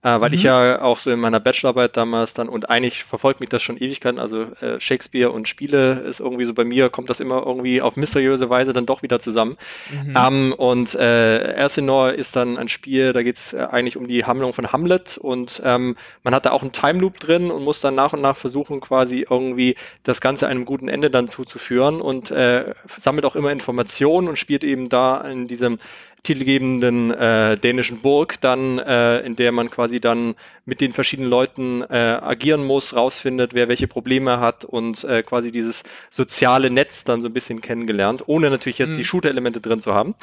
Äh, 0.00 0.20
weil 0.20 0.28
mhm. 0.28 0.34
ich 0.34 0.44
ja 0.44 0.80
auch 0.80 0.96
so 0.96 1.10
in 1.10 1.18
meiner 1.18 1.40
Bachelorarbeit 1.40 1.96
damals 1.96 2.32
dann, 2.32 2.48
und 2.48 2.70
eigentlich 2.70 3.02
verfolgt 3.02 3.40
mich 3.40 3.48
das 3.48 3.62
schon 3.62 3.76
Ewigkeiten, 3.76 4.20
also 4.20 4.42
äh, 4.42 4.78
Shakespeare 4.78 5.32
und 5.32 5.48
Spiele 5.48 5.94
ist 6.02 6.20
irgendwie 6.20 6.44
so 6.44 6.54
bei 6.54 6.64
mir, 6.64 6.88
kommt 6.88 7.10
das 7.10 7.18
immer 7.18 7.44
irgendwie 7.44 7.82
auf 7.82 7.96
mysteriöse 7.96 8.48
Weise 8.48 8.72
dann 8.72 8.86
doch 8.86 9.02
wieder 9.02 9.18
zusammen. 9.18 9.56
Mhm. 9.90 10.14
Ähm, 10.16 10.54
und 10.56 10.94
äh, 10.94 11.52
Elsinore 11.54 12.12
ist 12.12 12.36
dann 12.36 12.58
ein 12.58 12.68
Spiel, 12.68 13.12
da 13.12 13.24
geht 13.24 13.34
es 13.34 13.54
äh, 13.54 13.66
eigentlich 13.68 13.96
um 13.96 14.06
die 14.06 14.24
Handlung 14.24 14.52
von 14.52 14.70
Hamlet 14.70 15.18
und 15.18 15.60
ähm, 15.64 15.96
man 16.22 16.32
hat 16.32 16.46
da 16.46 16.52
auch 16.52 16.62
einen 16.62 16.70
Time 16.70 17.00
Loop 17.00 17.18
drin 17.18 17.50
und 17.50 17.64
muss 17.64 17.80
dann 17.80 17.96
nach 17.96 18.12
und 18.12 18.20
nach 18.20 18.36
versuchen, 18.36 18.80
quasi 18.80 19.26
irgendwie 19.28 19.74
das 20.04 20.20
Ganze 20.20 20.46
einem 20.46 20.64
guten 20.64 20.86
Ende 20.86 21.10
dann 21.10 21.26
zuzuführen 21.26 22.00
und 22.00 22.30
äh, 22.30 22.72
sammelt 22.86 23.24
auch 23.24 23.34
immer 23.34 23.50
Informationen 23.50 24.28
und 24.28 24.38
spielt 24.38 24.62
eben 24.62 24.88
da 24.88 25.22
in 25.22 25.48
diesem 25.48 25.78
titelgebenden 26.22 27.10
äh, 27.10 27.56
dänischen 27.56 28.00
Burg 28.00 28.40
dann, 28.40 28.78
äh, 28.78 29.20
in 29.20 29.36
der 29.36 29.52
man 29.52 29.70
quasi 29.70 30.00
dann 30.00 30.34
mit 30.64 30.80
den 30.80 30.92
verschiedenen 30.92 31.30
Leuten 31.30 31.82
äh, 31.82 31.96
agieren 31.96 32.64
muss, 32.64 32.94
rausfindet, 32.94 33.54
wer 33.54 33.68
welche 33.68 33.86
Probleme 33.86 34.40
hat 34.40 34.64
und 34.64 35.04
äh, 35.04 35.22
quasi 35.22 35.52
dieses 35.52 35.84
soziale 36.10 36.70
Netz 36.70 37.04
dann 37.04 37.22
so 37.22 37.28
ein 37.28 37.32
bisschen 37.32 37.60
kennengelernt, 37.60 38.24
ohne 38.26 38.50
natürlich 38.50 38.78
jetzt 38.78 38.92
mhm. 38.92 38.96
die 38.96 39.04
Shooter-Elemente 39.04 39.60
drin 39.60 39.80
zu 39.80 39.94
haben. 39.94 40.14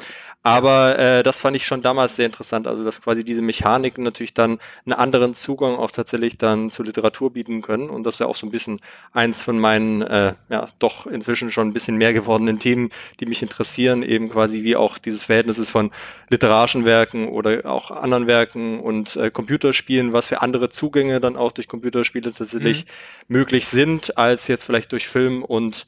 Aber 0.42 0.98
äh, 0.98 1.22
das 1.22 1.40
fand 1.40 1.56
ich 1.56 1.66
schon 1.66 1.82
damals 1.82 2.16
sehr 2.16 2.26
interessant, 2.26 2.66
also 2.66 2.84
dass 2.84 3.02
quasi 3.02 3.24
diese 3.24 3.42
Mechaniken 3.42 4.04
natürlich 4.04 4.34
dann 4.34 4.58
einen 4.84 4.92
anderen 4.92 5.34
Zugang 5.34 5.76
auch 5.76 5.90
tatsächlich 5.90 6.38
dann 6.38 6.70
zur 6.70 6.84
Literatur 6.84 7.32
bieten 7.32 7.62
können 7.62 7.90
und 7.90 8.04
das 8.04 8.16
ist 8.16 8.18
ja 8.20 8.26
auch 8.26 8.36
so 8.36 8.46
ein 8.46 8.50
bisschen 8.50 8.80
eins 9.12 9.42
von 9.42 9.58
meinen, 9.58 10.02
äh, 10.02 10.34
ja, 10.48 10.68
doch 10.78 11.06
inzwischen 11.06 11.50
schon 11.50 11.68
ein 11.68 11.72
bisschen 11.72 11.96
mehr 11.96 12.12
gewordenen 12.12 12.58
Themen, 12.58 12.90
die 13.18 13.26
mich 13.26 13.42
interessieren, 13.42 14.02
eben 14.02 14.30
quasi 14.30 14.62
wie 14.62 14.76
auch 14.76 14.98
dieses 14.98 15.24
Verhältnis 15.24 15.58
ist 15.58 15.70
von 15.70 15.85
von 15.86 15.90
literarischen 16.30 16.84
Werken 16.84 17.28
oder 17.28 17.66
auch 17.66 17.90
anderen 17.90 18.26
Werken 18.26 18.80
und 18.80 19.16
äh, 19.16 19.30
Computerspielen, 19.30 20.12
was 20.12 20.28
für 20.28 20.42
andere 20.42 20.68
Zugänge 20.68 21.20
dann 21.20 21.36
auch 21.36 21.52
durch 21.52 21.68
Computerspiele 21.68 22.32
tatsächlich 22.32 22.84
mhm. 22.84 23.36
möglich 23.36 23.66
sind, 23.68 24.18
als 24.18 24.48
jetzt 24.48 24.64
vielleicht 24.64 24.92
durch 24.92 25.06
Film 25.06 25.42
und 25.42 25.86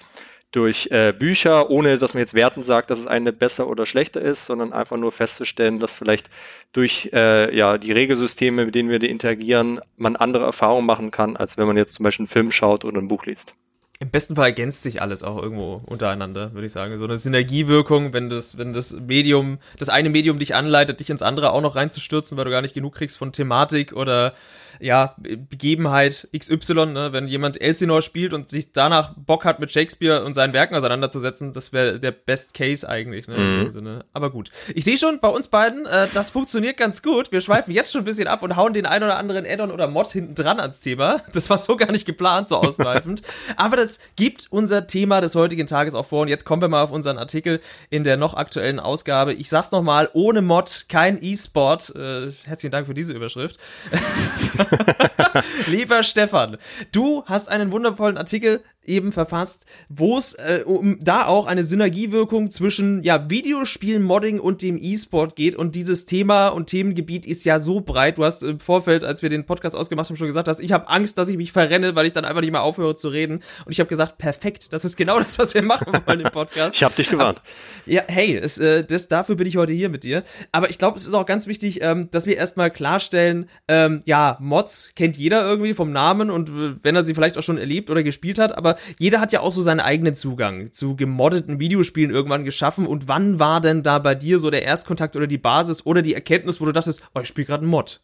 durch 0.51 0.89
äh, 0.91 1.13
Bücher, 1.13 1.69
ohne 1.69 1.99
dass 1.99 2.15
man 2.15 2.23
jetzt 2.23 2.33
werten 2.33 2.63
sagt, 2.63 2.91
dass 2.91 2.99
es 2.99 3.07
eine 3.07 3.33
besser 3.33 3.69
oder 3.69 3.85
schlechter 3.85 4.23
ist, 4.23 4.47
sondern 4.47 4.73
einfach 4.73 4.97
nur 4.97 5.13
festzustellen, 5.13 5.79
dass 5.79 5.95
vielleicht 5.95 6.31
durch 6.73 7.11
äh, 7.13 7.55
ja, 7.55 7.77
die 7.77 7.93
Regelsysteme, 7.93 8.65
mit 8.65 8.75
denen 8.75 8.89
wir 8.89 9.03
interagieren, 9.03 9.81
man 9.97 10.17
andere 10.17 10.45
Erfahrungen 10.45 10.87
machen 10.87 11.11
kann, 11.11 11.37
als 11.37 11.59
wenn 11.59 11.67
man 11.67 11.77
jetzt 11.77 11.95
zum 11.95 12.05
Beispiel 12.05 12.25
einen 12.25 12.31
Film 12.31 12.51
schaut 12.51 12.87
oder 12.87 12.99
ein 12.99 13.09
Buch 13.09 13.27
liest. 13.27 13.57
Im 14.01 14.11
besten 14.11 14.37
Fall 14.37 14.47
ergänzt 14.47 14.85
sich 14.85 15.03
alles 15.03 15.25
auch 15.25 15.43
irgendwo 15.43 15.83
untereinander, 15.87 16.55
würde 16.55 16.67
ich 16.67 16.73
sagen. 16.73 16.97
So 16.99 17.05
eine 17.05 17.19
Synergiewirkung, 17.19 18.13
wenn 18.13 18.29
das, 18.29 18.57
wenn 18.57 18.73
das 18.73 18.93
Medium, 18.93 19.59
das 19.77 19.89
eine 19.89 20.09
Medium 20.09 20.39
dich 20.39 20.55
anleitet, 20.55 21.01
dich 21.01 21.11
ins 21.11 21.23
andere 21.23 21.53
auch 21.53 21.61
noch 21.61 21.75
reinzustürzen, 21.75 22.39
weil 22.39 22.45
du 22.45 22.53
gar 22.53 22.63
nicht 22.63 22.75
genug 22.75 22.95
kriegst 22.95 23.19
von 23.19 23.33
Thematik 23.33 23.93
oder 23.93 24.35
ja, 24.81 25.15
Begebenheit 25.19 26.29
XY, 26.37 26.87
ne? 26.87 27.13
wenn 27.13 27.29
jemand 27.29 27.61
Elsinore 27.61 28.03
spielt 28.03 28.33
und 28.33 28.49
sich 28.49 28.73
danach 28.73 29.15
Bock 29.17 29.45
hat, 29.45 29.61
mit 29.61 29.73
Shakespeare 29.73 30.25
und 30.25 30.33
seinen 30.33 30.53
Werken 30.53 30.75
auseinanderzusetzen, 30.75 31.53
das 31.53 31.73
wäre 31.73 31.99
der 31.99 32.13
Best 32.13 32.55
Case 32.55 32.89
eigentlich. 32.89 33.27
Ne? 33.29 33.39
Mhm. 33.39 34.03
Aber 34.13 34.31
gut. 34.31 34.51
Ich 34.75 34.85
sehe 34.85 34.97
schon 34.97 35.21
bei 35.21 35.29
uns 35.29 35.49
beiden, 35.49 35.87
äh, 35.87 36.09
das 36.13 36.31
funktioniert 36.31 36.77
ganz 36.77 37.03
gut. 37.03 37.33
Wir 37.33 37.41
schweifen 37.41 37.73
jetzt 37.73 37.93
schon 37.93 38.03
ein 38.03 38.05
bisschen 38.05 38.29
ab 38.29 38.43
und 38.43 38.57
hauen 38.57 38.73
den 38.75 38.87
ein 38.87 39.03
oder 39.03 39.19
anderen 39.19 39.47
Addon 39.47 39.71
oder 39.71 39.89
Mod 39.89 40.09
hinten 40.09 40.35
dran 40.35 40.61
ans 40.61 40.81
Thema. 40.81 41.21
Das 41.33 41.51
war 41.51 41.59
so 41.59 41.77
gar 41.77 41.93
nicht 41.93 42.07
geplant, 42.07 42.49
so 42.49 42.57
ausweifend. 42.57 43.23
Aber 43.57 43.77
das 43.77 44.01
gibt 44.17 44.47
unser 44.51 44.87
Thema 44.87 45.21
des 45.21 45.35
heutigen 45.35 45.67
Tages 45.67 45.95
auch 45.95 46.07
vor. 46.07 46.23
Und 46.23 46.29
jetzt 46.29 46.45
kommen 46.45 46.63
wir 46.63 46.69
mal 46.69 46.83
auf 46.83 46.91
unseren 46.91 47.19
Artikel 47.19 47.61
in 47.91 48.05
der 48.05 48.17
noch 48.17 48.35
aktuellen 48.35 48.81
Ausgabe. 48.81 49.35
Ich 49.35 49.49
sag's 49.49 49.73
nochmal, 49.73 50.09
ohne 50.13 50.43
Mod 50.43 50.87
kein 50.89 51.23
E-Sport. 51.23 51.95
Äh, 51.97 52.33
herzlichen 52.45 52.73
Dank 52.73 52.87
für 52.87 52.95
diese 52.95 53.13
Überschrift. 53.13 53.59
Lieber 55.67 56.03
Stefan, 56.03 56.57
du 56.93 57.25
hast 57.27 57.49
einen 57.49 57.73
wundervollen 57.73 58.17
Artikel 58.17 58.63
eben 58.89 59.13
verfasst, 59.13 59.67
wo 59.89 60.17
es 60.17 60.35
äh, 60.35 60.63
um 60.65 60.99
da 61.01 61.27
auch 61.27 61.47
eine 61.47 61.63
Synergiewirkung 61.63 62.51
zwischen 62.51 63.03
ja 63.03 63.29
Videospiel-Modding 63.31 64.41
und 64.41 64.63
dem 64.63 64.79
E-Sport 64.81 65.37
geht 65.37 65.55
und 65.55 65.75
dieses 65.75 66.07
Thema 66.07 66.49
und 66.49 66.67
Themengebiet 66.67 67.27
ist 67.27 67.45
ja 67.45 67.59
so 67.59 67.81
breit. 67.81 68.19
Du 68.19 68.25
hast 68.25 68.43
im 68.43 68.61
Vorfeld, 68.61 69.05
als 69.05 69.23
wir 69.23 69.29
den 69.29 69.45
Podcast 69.45 69.77
ausgemacht 69.77 70.09
haben, 70.09 70.17
schon 70.17 70.27
gesagt, 70.27 70.49
dass 70.49 70.59
ich 70.59 70.73
habe 70.73 70.89
Angst, 70.89 71.19
dass 71.19 71.29
ich 71.29 71.37
mich 71.37 71.53
verrenne, 71.53 71.95
weil 71.95 72.07
ich 72.07 72.13
dann 72.13 72.25
einfach 72.25 72.41
nicht 72.41 72.51
mehr 72.51 72.63
aufhöre 72.63 72.95
zu 72.95 73.09
reden 73.09 73.43
und 73.67 73.73
ich 73.73 73.81
habe 73.81 73.89
gesagt, 73.89 74.19
perfekt, 74.19 74.73
das 74.73 74.85
ist 74.85 74.97
genau 74.97 75.19
das, 75.19 75.39
was 75.39 75.55
wir 75.55 75.63
machen 75.63 75.93
wollen 76.07 76.21
im 76.21 76.33
Podcast. 76.33 76.77
ich 76.77 76.83
habe 76.83 76.95
dich 76.95 77.11
gewarnt. 77.11 77.39
Aber, 77.39 77.93
ja, 77.93 78.03
hey, 78.09 78.37
es, 78.37 78.59
äh, 78.59 78.85
das, 78.85 79.09
dafür 79.09 79.37
bin 79.37 79.47
ich 79.47 79.57
heute 79.57 79.73
hier 79.73 79.91
mit 79.91 80.05
dir. 80.05 80.23
Aber 80.51 80.71
ich 80.71 80.79
glaube, 80.79 80.97
es 80.97 81.07
ist 81.07 81.15
auch 81.15 81.27
ganz 81.27 81.47
wichtig, 81.47 81.83
ähm, 81.83 82.11
dass 82.11 82.27
wir 82.27 82.37
erstmal 82.37 82.71
klarstellen, 82.71 83.49
ähm, 83.69 84.01
ja, 84.07 84.39
Mods 84.49 84.93
kennt 84.97 85.17
jeder 85.17 85.43
irgendwie 85.43 85.75
vom 85.75 85.93
Namen 85.93 86.31
und 86.31 86.49
äh, 86.49 86.75
wenn 86.83 86.97
er 86.97 87.05
sie 87.05 87.15
vielleicht 87.15 87.39
auch 87.39 87.43
schon 87.43 87.59
erlebt 87.59 87.91
oder 87.91 88.03
gespielt 88.03 88.39
hat, 88.39 88.57
aber 88.57 88.77
jeder 88.99 89.21
hat 89.21 89.33
ja 89.33 89.41
auch 89.41 89.53
so 89.53 89.63
seinen 89.63 89.81
eigenen 89.81 90.15
Zugang 90.15 90.73
zu 90.73 90.97
gemoddeten 90.97 91.61
Videospielen 91.61 92.11
irgendwann 92.11 92.45
geschaffen. 92.45 92.87
Und 92.87 93.09
wann 93.09 93.39
war 93.39 93.61
denn 93.61 93.83
da 93.83 93.99
bei 93.99 94.15
dir 94.15 94.39
so 94.39 94.51
der 94.51 94.63
Erstkontakt 94.63 95.17
oder 95.17 95.27
die 95.27 95.39
Basis 95.39 95.87
oder 95.87 96.03
die 96.03 96.15
Erkenntnis, 96.15 96.61
wo 96.61 96.65
du 96.65 96.73
dachtest, 96.73 97.03
oh, 97.15 97.21
ich 97.21 97.29
spiele 97.29 97.47
gerade 97.47 97.63
einen 97.63 97.71
Mod? 97.71 98.01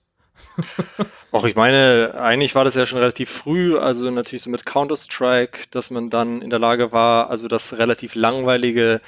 Auch 1.32 1.44
ich 1.44 1.56
meine, 1.56 2.14
eigentlich 2.18 2.54
war 2.54 2.64
das 2.64 2.74
ja 2.74 2.86
schon 2.86 2.98
relativ 2.98 3.30
früh, 3.30 3.78
also 3.78 4.10
natürlich 4.10 4.42
so 4.42 4.50
mit 4.50 4.66
Counter-Strike, 4.66 5.58
dass 5.70 5.90
man 5.90 6.10
dann 6.10 6.42
in 6.42 6.50
der 6.50 6.58
Lage 6.58 6.92
war, 6.92 7.30
also 7.30 7.48
das 7.48 7.78
relativ 7.78 8.14
langweilige 8.14 9.00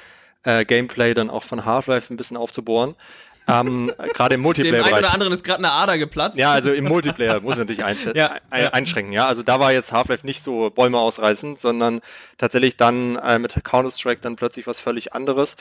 äh, 0.43 0.65
Gameplay 0.65 1.15
dann 1.15 1.31
auch 1.31 1.43
von 1.43 1.65
Half-Life 1.65 2.13
ein 2.13 2.17
bisschen 2.17 2.37
aufzubohren. 2.37 2.95
Ähm, 3.49 3.93
gerade 4.13 4.35
im 4.35 4.41
Multiplayer. 4.41 4.83
Dem 4.83 4.85
einen 4.85 4.99
oder 4.99 5.13
anderen 5.13 5.33
ist 5.33 5.45
gerade 5.45 5.59
eine 5.59 5.71
Ader 5.71 5.99
geplatzt. 5.99 6.39
Ja, 6.39 6.51
also 6.51 6.73
im 6.73 6.85
Multiplayer 6.85 7.41
muss 7.41 7.57
man 7.57 7.67
natürlich 7.67 7.79
ja, 7.79 7.87
ein, 8.51 8.63
ja. 8.63 8.71
einschränken. 8.71 9.13
Ja, 9.13 9.27
also 9.27 9.43
da 9.45 9.61
war 9.61 9.73
jetzt 9.73 9.93
Half-Life 9.93 10.27
nicht 10.27 10.43
so 10.43 10.71
Bäume 10.71 10.99
ausreißen, 10.99 11.57
sondern 11.57 12.01
tatsächlich 12.39 12.77
dann 12.77 13.17
äh, 13.17 13.39
mit 13.39 13.55
Counter-Strike 13.63 14.21
dann 14.21 14.35
plötzlich 14.35 14.67
was 14.67 14.81
völlig 14.81 15.13
anderes. 15.13 15.57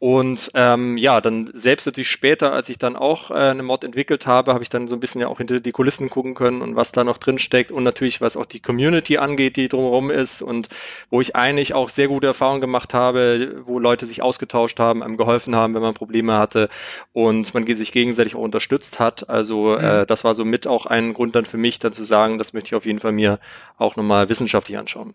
Und 0.00 0.50
ähm, 0.54 0.98
ja, 0.98 1.20
dann 1.20 1.48
selbst 1.52 1.86
natürlich 1.86 2.10
später, 2.10 2.52
als 2.52 2.68
ich 2.68 2.78
dann 2.78 2.96
auch 2.96 3.30
äh, 3.30 3.34
eine 3.34 3.62
Mod 3.62 3.84
entwickelt 3.84 4.26
habe, 4.26 4.52
habe 4.52 4.62
ich 4.62 4.68
dann 4.68 4.88
so 4.88 4.96
ein 4.96 5.00
bisschen 5.00 5.20
ja 5.20 5.28
auch 5.28 5.38
hinter 5.38 5.60
die 5.60 5.72
Kulissen 5.72 6.10
gucken 6.10 6.34
können 6.34 6.62
und 6.62 6.76
was 6.76 6.92
da 6.92 7.04
noch 7.04 7.16
drin 7.16 7.38
steckt 7.38 7.70
und 7.72 7.84
natürlich 7.84 8.20
was 8.20 8.36
auch 8.36 8.44
die 8.44 8.60
Community 8.60 9.18
angeht, 9.18 9.56
die 9.56 9.68
drumherum 9.68 10.10
ist 10.10 10.42
und 10.42 10.68
wo 11.10 11.20
ich 11.20 11.36
eigentlich 11.36 11.74
auch 11.74 11.88
sehr 11.88 12.08
gute 12.08 12.26
Erfahrungen 12.26 12.60
gemacht 12.60 12.92
habe, 12.92 13.62
wo 13.64 13.78
Leute 13.78 14.04
sich 14.04 14.20
ausgetauscht 14.20 14.78
haben, 14.78 15.02
einem 15.02 15.16
geholfen 15.16 15.54
haben, 15.56 15.74
wenn 15.74 15.82
man 15.82 15.94
Probleme 15.94 16.34
hatte 16.34 16.68
und 17.12 17.54
man 17.54 17.64
sich 17.64 17.92
gegenseitig 17.92 18.34
auch 18.34 18.40
unterstützt 18.40 19.00
hat. 19.00 19.30
Also 19.30 19.76
äh, 19.76 20.00
mhm. 20.00 20.06
das 20.06 20.24
war 20.24 20.34
so 20.34 20.44
mit 20.44 20.66
auch 20.66 20.86
ein 20.86 21.14
Grund 21.14 21.34
dann 21.34 21.44
für 21.44 21.56
mich, 21.56 21.78
dann 21.78 21.92
zu 21.92 22.04
sagen, 22.04 22.36
das 22.38 22.52
möchte 22.52 22.68
ich 22.68 22.74
auf 22.74 22.84
jeden 22.84 22.98
Fall 22.98 23.12
mir 23.12 23.38
auch 23.78 23.96
nochmal 23.96 24.28
wissenschaftlich 24.28 24.76
anschauen. 24.76 25.14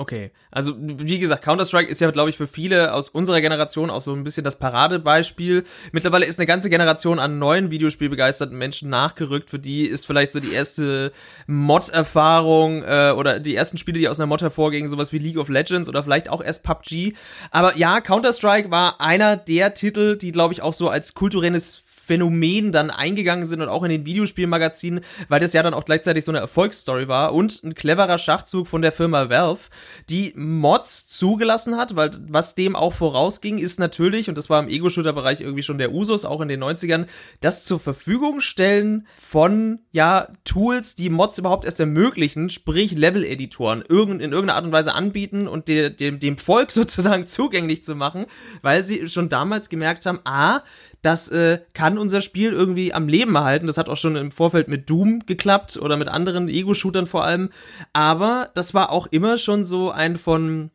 Okay, 0.00 0.30
also 0.50 0.76
wie 0.78 1.18
gesagt, 1.18 1.44
Counter-Strike 1.44 1.90
ist 1.90 2.00
ja, 2.00 2.10
glaube 2.10 2.30
ich, 2.30 2.38
für 2.38 2.46
viele 2.46 2.94
aus 2.94 3.10
unserer 3.10 3.42
Generation 3.42 3.90
auch 3.90 4.00
so 4.00 4.14
ein 4.14 4.24
bisschen 4.24 4.44
das 4.44 4.58
Paradebeispiel. 4.58 5.62
Mittlerweile 5.92 6.24
ist 6.24 6.38
eine 6.38 6.46
ganze 6.46 6.70
Generation 6.70 7.18
an 7.18 7.38
neuen 7.38 7.70
Videospielbegeisterten 7.70 8.56
Menschen 8.56 8.88
nachgerückt. 8.88 9.50
Für 9.50 9.58
die 9.58 9.84
ist 9.84 10.06
vielleicht 10.06 10.32
so 10.32 10.40
die 10.40 10.54
erste 10.54 11.12
Mod-Erfahrung 11.46 12.82
äh, 12.82 13.12
oder 13.14 13.40
die 13.40 13.54
ersten 13.54 13.76
Spiele, 13.76 13.98
die 13.98 14.08
aus 14.08 14.18
einer 14.18 14.26
Mod 14.26 14.40
hervorgingen, 14.40 14.88
sowas 14.88 15.12
wie 15.12 15.18
League 15.18 15.36
of 15.36 15.50
Legends 15.50 15.86
oder 15.86 16.02
vielleicht 16.02 16.30
auch 16.30 16.42
erst 16.42 16.64
PUBG. 16.64 17.12
Aber 17.50 17.76
ja, 17.76 18.00
Counter-Strike 18.00 18.70
war 18.70 19.02
einer 19.02 19.36
der 19.36 19.74
Titel, 19.74 20.16
die, 20.16 20.32
glaube 20.32 20.54
ich, 20.54 20.62
auch 20.62 20.72
so 20.72 20.88
als 20.88 21.12
kulturelles 21.12 21.82
Phänomen 22.10 22.72
dann 22.72 22.90
eingegangen 22.90 23.46
sind 23.46 23.60
und 23.60 23.68
auch 23.68 23.84
in 23.84 23.90
den 23.90 24.04
Videospielmagazinen, 24.04 25.04
weil 25.28 25.38
das 25.38 25.52
ja 25.52 25.62
dann 25.62 25.74
auch 25.74 25.84
gleichzeitig 25.84 26.24
so 26.24 26.32
eine 26.32 26.40
Erfolgsstory 26.40 27.06
war 27.06 27.32
und 27.32 27.62
ein 27.62 27.76
cleverer 27.76 28.18
Schachzug 28.18 28.66
von 28.66 28.82
der 28.82 28.90
Firma 28.90 29.30
Valve, 29.30 29.68
die 30.08 30.32
Mods 30.34 31.06
zugelassen 31.06 31.76
hat, 31.76 31.94
weil 31.94 32.10
was 32.28 32.56
dem 32.56 32.74
auch 32.74 32.94
vorausging, 32.94 33.58
ist 33.58 33.78
natürlich, 33.78 34.28
und 34.28 34.36
das 34.36 34.50
war 34.50 34.60
im 34.60 34.68
Ego-Shooter-Bereich 34.68 35.40
irgendwie 35.40 35.62
schon 35.62 35.78
der 35.78 35.92
Usus, 35.92 36.24
auch 36.24 36.40
in 36.40 36.48
den 36.48 36.60
90ern, 36.64 37.06
das 37.40 37.62
zur 37.62 37.78
Verfügung 37.78 38.40
stellen 38.40 39.06
von, 39.20 39.78
ja, 39.92 40.26
Tools, 40.42 40.96
die 40.96 41.10
Mods 41.10 41.38
überhaupt 41.38 41.64
erst 41.64 41.78
ermöglichen, 41.78 42.48
sprich 42.48 42.90
Level-Editoren, 42.90 43.82
in 43.82 43.86
irgendeiner 43.88 44.54
Art 44.56 44.64
und 44.64 44.72
Weise 44.72 44.94
anbieten 44.94 45.46
und 45.46 45.68
dem, 45.68 46.18
dem 46.18 46.38
Volk 46.38 46.72
sozusagen 46.72 47.28
zugänglich 47.28 47.84
zu 47.84 47.94
machen, 47.94 48.26
weil 48.62 48.82
sie 48.82 49.06
schon 49.06 49.28
damals 49.28 49.68
gemerkt 49.68 50.06
haben, 50.06 50.18
ah, 50.24 50.62
das 51.02 51.28
äh, 51.30 51.60
kann 51.72 51.98
unser 51.98 52.20
Spiel 52.20 52.52
irgendwie 52.52 52.92
am 52.92 53.08
Leben 53.08 53.34
erhalten. 53.34 53.66
Das 53.66 53.78
hat 53.78 53.88
auch 53.88 53.96
schon 53.96 54.16
im 54.16 54.30
Vorfeld 54.30 54.68
mit 54.68 54.90
Doom 54.90 55.20
geklappt 55.26 55.78
oder 55.80 55.96
mit 55.96 56.08
anderen 56.08 56.48
Ego-Shootern 56.48 57.06
vor 57.06 57.24
allem. 57.24 57.50
Aber 57.92 58.50
das 58.54 58.74
war 58.74 58.90
auch 58.90 59.06
immer 59.06 59.38
schon 59.38 59.64
so 59.64 59.90
ein 59.90 60.18
von 60.18 60.70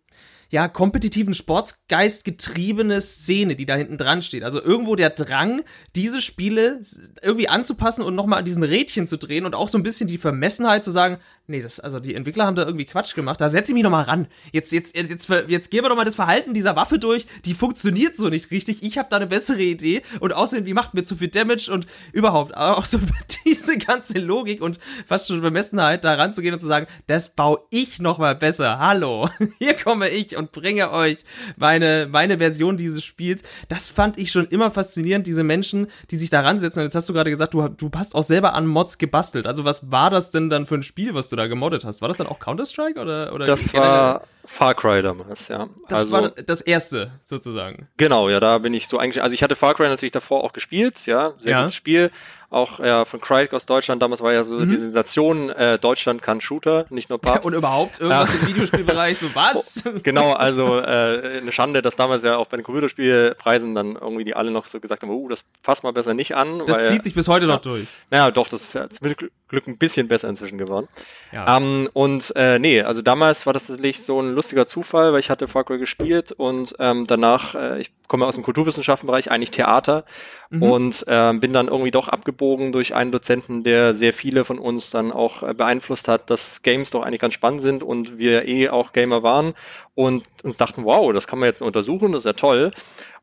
ja, 0.49 0.67
kompetitiven 0.67 1.33
Sportsgeist 1.33 2.23
getriebene 2.23 3.01
Szene, 3.01 3.55
die 3.55 3.65
da 3.65 3.75
hinten 3.75 3.97
dran 3.97 4.21
steht. 4.21 4.43
Also 4.43 4.61
irgendwo 4.61 4.95
der 4.95 5.09
Drang, 5.09 5.63
diese 5.95 6.21
Spiele 6.21 6.79
irgendwie 7.21 7.49
anzupassen 7.49 8.03
und 8.03 8.15
nochmal 8.15 8.39
an 8.39 8.45
diesen 8.45 8.63
Rädchen 8.63 9.07
zu 9.07 9.17
drehen 9.17 9.45
und 9.45 9.55
auch 9.55 9.69
so 9.69 9.77
ein 9.77 9.83
bisschen 9.83 10.07
die 10.07 10.17
Vermessenheit 10.17 10.83
zu 10.83 10.91
sagen, 10.91 11.17
nee, 11.47 11.61
das, 11.61 11.79
also 11.79 11.99
die 11.99 12.15
Entwickler 12.15 12.45
haben 12.45 12.55
da 12.55 12.65
irgendwie 12.65 12.85
Quatsch 12.85 13.15
gemacht. 13.15 13.39
Da 13.39 13.49
setze 13.49 13.71
ich 13.71 13.73
mich 13.73 13.83
noch 13.83 13.91
mal 13.91 14.03
ran. 14.03 14.27
Jetzt, 14.51 14.71
jetzt, 14.71 14.95
jetzt, 14.95 15.29
jetzt 15.47 15.71
gehen 15.71 15.83
wir 15.83 15.89
doch 15.89 15.95
mal 15.95 16.05
das 16.05 16.15
Verhalten 16.15 16.53
dieser 16.53 16.75
Waffe 16.75 16.99
durch. 16.99 17.27
Die 17.45 17.53
funktioniert 17.53 18.15
so 18.15 18.29
nicht 18.29 18.51
richtig. 18.51 18.83
Ich 18.83 18.97
habe 18.97 19.09
da 19.09 19.17
eine 19.17 19.27
bessere 19.27 19.61
Idee. 19.61 20.01
Und 20.19 20.33
außerdem, 20.33 20.65
die 20.65 20.73
macht 20.73 20.93
mir 20.93 21.03
zu 21.03 21.15
viel 21.15 21.27
Damage 21.27 21.71
und 21.71 21.85
überhaupt 22.13 22.55
auch 22.55 22.85
so 22.85 22.99
diese 23.45 23.77
ganze 23.77 24.19
Logik 24.19 24.61
und 24.61 24.79
fast 25.05 25.27
schon 25.27 25.41
Bemessenheit, 25.41 26.03
da 26.03 26.13
ranzugehen 26.15 26.53
und 26.53 26.59
zu 26.59 26.67
sagen, 26.67 26.87
das 27.07 27.35
baue 27.35 27.59
ich 27.69 27.99
noch 27.99 28.17
mal 28.17 28.35
besser. 28.35 28.79
Hallo, 28.79 29.29
hier 29.59 29.75
komme 29.75 30.09
ich 30.09 30.35
und 30.37 30.51
bringe 30.51 30.91
euch 30.91 31.17
meine, 31.57 32.07
meine 32.11 32.37
Version 32.39 32.77
dieses 32.77 33.03
Spiels. 33.03 33.43
Das 33.69 33.89
fand 33.89 34.17
ich 34.17 34.31
schon 34.31 34.47
immer 34.47 34.71
faszinierend, 34.71 35.27
diese 35.27 35.43
Menschen, 35.43 35.87
die 36.11 36.17
sich 36.17 36.29
da 36.29 36.41
ransetzen. 36.41 36.81
Und 36.81 36.87
jetzt 36.87 36.95
hast 36.95 37.09
du 37.09 37.13
gerade 37.13 37.29
gesagt, 37.29 37.53
du, 37.53 37.67
du 37.67 37.91
hast 37.95 38.15
auch 38.15 38.23
selber 38.23 38.53
an 38.53 38.67
Mods 38.67 38.97
gebastelt. 38.97 39.47
Also 39.47 39.63
was 39.63 39.91
war 39.91 40.09
das 40.09 40.31
denn 40.31 40.49
dann 40.49 40.65
für 40.65 40.75
ein 40.75 40.83
Spiel, 40.83 41.13
was 41.13 41.29
du 41.29 41.34
du 41.35 41.41
da 41.41 41.47
gemoddet 41.47 41.85
hast. 41.85 42.01
War 42.01 42.07
das 42.07 42.17
dann 42.17 42.27
auch 42.27 42.39
Counter-Strike 42.39 42.99
oder, 42.99 43.33
oder? 43.33 43.45
Das 43.45 43.73
war 43.73 44.23
Far 44.45 44.75
Cry 44.75 45.01
damals, 45.01 45.47
ja. 45.47 45.67
Das 45.87 45.99
also, 45.99 46.11
war 46.11 46.29
das 46.29 46.61
erste, 46.61 47.11
sozusagen. 47.21 47.87
Genau, 47.97 48.29
ja, 48.29 48.39
da 48.39 48.59
bin 48.59 48.73
ich 48.73 48.87
so 48.87 48.97
eigentlich, 48.97 49.21
also 49.23 49.33
ich 49.33 49.43
hatte 49.43 49.55
Far 49.55 49.73
Cry 49.73 49.87
natürlich 49.87 50.11
davor 50.11 50.43
auch 50.43 50.53
gespielt, 50.53 51.05
ja, 51.05 51.33
sehr 51.39 51.51
ja. 51.51 51.61
gutes 51.63 51.75
Spiel, 51.75 52.11
auch 52.49 52.79
ja, 52.79 53.05
von 53.05 53.21
Crytek 53.21 53.53
aus 53.53 53.65
Deutschland, 53.65 54.01
damals 54.01 54.21
war 54.21 54.33
ja 54.33 54.43
so 54.43 54.59
mhm. 54.59 54.69
die 54.69 54.77
Sensation, 54.77 55.49
äh, 55.49 55.77
Deutschland 55.77 56.21
kann 56.21 56.41
Shooter, 56.41 56.85
nicht 56.89 57.09
nur 57.09 57.19
Pubs. 57.19 57.39
Und 57.45 57.53
überhaupt 57.53 57.99
irgendwas 57.99 58.33
ja. 58.33 58.39
im 58.39 58.47
Videospielbereich, 58.47 59.17
so 59.17 59.33
was? 59.33 59.83
genau, 60.03 60.33
also 60.33 60.79
äh, 60.79 61.39
eine 61.41 61.51
Schande, 61.51 61.81
dass 61.81 61.95
damals 61.95 62.23
ja 62.23 62.37
auch 62.37 62.47
bei 62.47 62.57
den 62.57 62.63
Computerspielpreisen 62.63 63.75
dann 63.75 63.95
irgendwie 63.95 64.23
die 64.23 64.35
alle 64.35 64.51
noch 64.51 64.65
so 64.65 64.79
gesagt 64.79 65.03
haben, 65.03 65.09
uh, 65.09 65.29
das 65.29 65.43
passt 65.63 65.83
mal 65.83 65.93
besser 65.93 66.13
nicht 66.13 66.35
an. 66.35 66.61
Das 66.65 66.79
weil, 66.79 66.87
zieht 66.89 67.03
sich 67.03 67.13
bis 67.13 67.27
heute 67.27 67.45
ja, 67.45 67.53
noch 67.53 67.61
durch. 67.61 67.87
Naja, 68.11 68.31
doch, 68.31 68.47
das 68.47 68.63
ist 68.63 68.73
ja 68.73 68.89
zum 68.89 69.13
Glück 69.47 69.67
ein 69.67 69.77
bisschen 69.77 70.07
besser 70.07 70.29
inzwischen 70.29 70.57
geworden. 70.57 70.87
Ja. 71.31 71.57
Ähm, 71.57 71.89
und 71.93 72.33
äh, 72.35 72.59
nee, 72.59 72.81
also 72.81 73.01
damals 73.01 73.45
war 73.45 73.53
das 73.53 73.67
tatsächlich 73.67 74.01
so 74.01 74.19
ein 74.19 74.33
lustiger 74.33 74.65
Zufall, 74.65 75.13
weil 75.13 75.19
ich 75.19 75.29
hatte 75.29 75.47
Far 75.47 75.63
Cry 75.63 75.77
gespielt 75.77 76.31
und 76.31 76.75
ähm, 76.79 77.07
danach, 77.07 77.55
äh, 77.55 77.79
ich 77.79 77.91
komme 78.07 78.25
aus 78.25 78.35
dem 78.35 78.43
Kulturwissenschaftenbereich, 78.43 79.31
eigentlich 79.31 79.51
Theater 79.51 80.05
mhm. 80.49 80.63
und 80.63 81.07
äh, 81.07 81.33
bin 81.33 81.53
dann 81.53 81.67
irgendwie 81.67 81.91
doch 81.91 82.07
abgebogen 82.35 82.71
durch 82.71 82.93
einen 82.93 83.11
Dozenten, 83.11 83.63
der 83.63 83.93
sehr 83.93 84.13
viele 84.13 84.43
von 84.43 84.59
uns 84.59 84.89
dann 84.89 85.11
auch 85.11 85.43
äh, 85.43 85.53
beeinflusst 85.53 86.07
hat, 86.07 86.29
dass 86.29 86.61
Games 86.61 86.91
doch 86.91 87.01
eigentlich 87.01 87.21
ganz 87.21 87.33
spannend 87.33 87.61
sind 87.61 87.81
und 87.81 88.17
wir 88.17 88.47
eh 88.47 88.69
auch 88.69 88.93
Gamer 88.93 89.23
waren 89.23 89.53
und 89.95 90.23
uns 90.43 90.57
dachten, 90.57 90.83
wow, 90.83 91.13
das 91.13 91.27
kann 91.27 91.39
man 91.39 91.47
jetzt 91.47 91.61
untersuchen, 91.61 92.11
das 92.11 92.21
ist 92.21 92.25
ja 92.25 92.33
toll. 92.33 92.71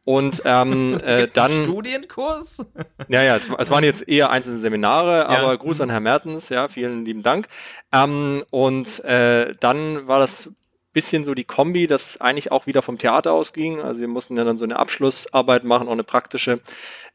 Und 0.04 0.42
ähm, 0.45 0.99
äh, 1.04 1.28
dann. 1.33 1.50
Studienkurs? 1.50 2.66
ja, 3.09 3.23
ja, 3.23 3.37
es, 3.37 3.49
es, 3.57 3.71
waren 3.71 3.85
jetzt 3.85 4.09
eher 4.09 4.31
einzelne 4.31 4.57
Seminare, 4.57 5.19
ja. 5.19 5.26
aber 5.28 5.57
Gruß 5.57 5.81
an 5.81 5.90
Herr 5.90 6.00
Mertens, 6.00 6.49
ja, 6.49 6.69
vielen 6.69 7.04
lieben 7.04 7.23
Dank. 7.23 7.47
Ähm, 7.92 8.42
und 8.50 9.04
äh, 9.04 9.52
dann 9.61 10.09
war 10.09 10.19
das 10.19 10.54
bisschen 10.92 11.25
so 11.25 11.34
die 11.34 11.44
Kombi, 11.44 11.87
das 11.87 12.20
eigentlich 12.20 12.52
auch 12.52 12.66
wieder 12.66 12.82
vom 12.82 12.99
Theater 12.99 13.32
ausging. 13.32 13.80
Also 13.80 14.00
wir 14.00 14.08
mussten 14.08 14.37
ja 14.37 14.44
dann 14.44 14.58
so 14.58 14.64
eine 14.64 14.78
Abschlussarbeit 14.78 15.64
machen, 15.64 15.88
auch 15.88 15.92
eine 15.92 16.04
praktische 16.04 16.61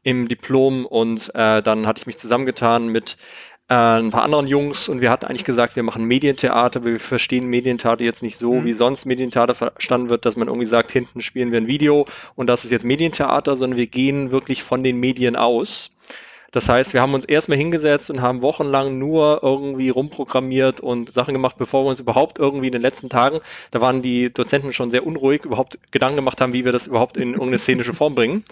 im 0.02 0.28
Diplom. 0.28 0.86
Und 0.86 1.34
äh, 1.34 1.62
dann 1.62 1.86
hatte 1.86 2.00
ich 2.00 2.06
mich 2.06 2.18
zusammengetan 2.18 2.88
mit 2.88 3.16
äh, 3.68 3.74
ein 3.74 4.10
paar 4.10 4.24
anderen 4.24 4.46
Jungs. 4.46 4.88
Und 4.88 5.00
wir 5.00 5.10
hatten 5.10 5.26
eigentlich 5.26 5.44
gesagt, 5.44 5.76
wir 5.76 5.82
machen 5.82 6.04
Medientheater, 6.04 6.80
aber 6.80 6.90
wir 6.90 7.00
verstehen 7.00 7.46
Medientheater 7.46 8.04
jetzt 8.04 8.22
nicht 8.22 8.36
so, 8.36 8.54
mhm. 8.54 8.64
wie 8.64 8.72
sonst 8.72 9.06
Medientheater 9.06 9.54
verstanden 9.54 10.08
wird, 10.08 10.24
dass 10.24 10.36
man 10.36 10.48
irgendwie 10.48 10.66
sagt, 10.66 10.90
hinten 10.90 11.20
spielen 11.20 11.52
wir 11.52 11.60
ein 11.60 11.66
Video. 11.66 12.06
Und 12.34 12.48
das 12.48 12.64
ist 12.64 12.70
jetzt 12.70 12.84
Medientheater, 12.84 13.56
sondern 13.56 13.78
wir 13.78 13.86
gehen 13.86 14.32
wirklich 14.32 14.62
von 14.62 14.82
den 14.82 14.98
Medien 14.98 15.36
aus 15.36 15.92
das 16.50 16.68
heißt, 16.68 16.94
wir 16.94 17.02
haben 17.02 17.14
uns 17.14 17.26
erstmal 17.26 17.58
hingesetzt 17.58 18.10
und 18.10 18.22
haben 18.22 18.40
wochenlang 18.40 18.98
nur 18.98 19.40
irgendwie 19.42 19.90
rumprogrammiert 19.90 20.80
und 20.80 21.12
Sachen 21.12 21.34
gemacht, 21.34 21.56
bevor 21.58 21.84
wir 21.84 21.90
uns 21.90 22.00
überhaupt 22.00 22.38
irgendwie 22.38 22.66
in 22.66 22.72
den 22.72 22.82
letzten 22.82 23.10
Tagen, 23.10 23.40
da 23.70 23.80
waren 23.80 24.00
die 24.00 24.32
Dozenten 24.32 24.72
schon 24.72 24.90
sehr 24.90 25.06
unruhig, 25.06 25.44
überhaupt 25.44 25.78
Gedanken 25.90 26.16
gemacht 26.16 26.40
haben, 26.40 26.54
wie 26.54 26.64
wir 26.64 26.72
das 26.72 26.86
überhaupt 26.86 27.16
in 27.16 27.30
irgendeine 27.30 27.58
szenische 27.58 27.92
Form 27.92 28.14
bringen, 28.14 28.44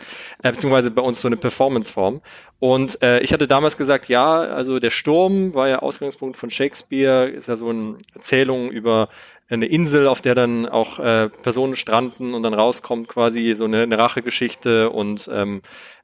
äh, 0.43 0.51
beziehungsweise 0.51 0.91
bei 0.91 1.03
uns 1.03 1.23
so 1.23 1.29
eine 1.29 1.37
Performance-Form. 1.37 2.21
Und 2.59 3.03
äh, 3.03 3.21
ich 3.21 3.33
hatte 3.33 3.47
damals 3.47 3.77
gesagt, 3.77 4.09
ja, 4.09 4.41
also 4.41 4.79
der 4.79 4.91
Sturm 4.91 5.55
war 5.55 5.69
ja 5.69 5.79
Ausgangspunkt 5.79 6.37
von 6.37 6.51
Shakespeare, 6.51 7.29
ist 7.29 7.49
ja 7.49 7.57
so 7.57 7.69
eine 7.69 7.97
Erzählung 8.15 8.71
über 8.71 9.09
eine 9.49 9.67
Insel, 9.67 10.09
auf 10.09 10.23
der 10.23 10.35
dann 10.35 10.67
auch 10.67 10.99
äh, 10.99 11.29
Personen 11.29 11.77
stranden 11.77 12.35
und 12.35 12.43
dann 12.43 12.55
rauskommt 12.55 13.09
quasi 13.09 13.55
so 13.55 13.65
eine, 13.65 13.83
eine 13.83 13.97
Rachegeschichte 13.97 14.91
und 14.91 15.31
ähm, 15.33 15.63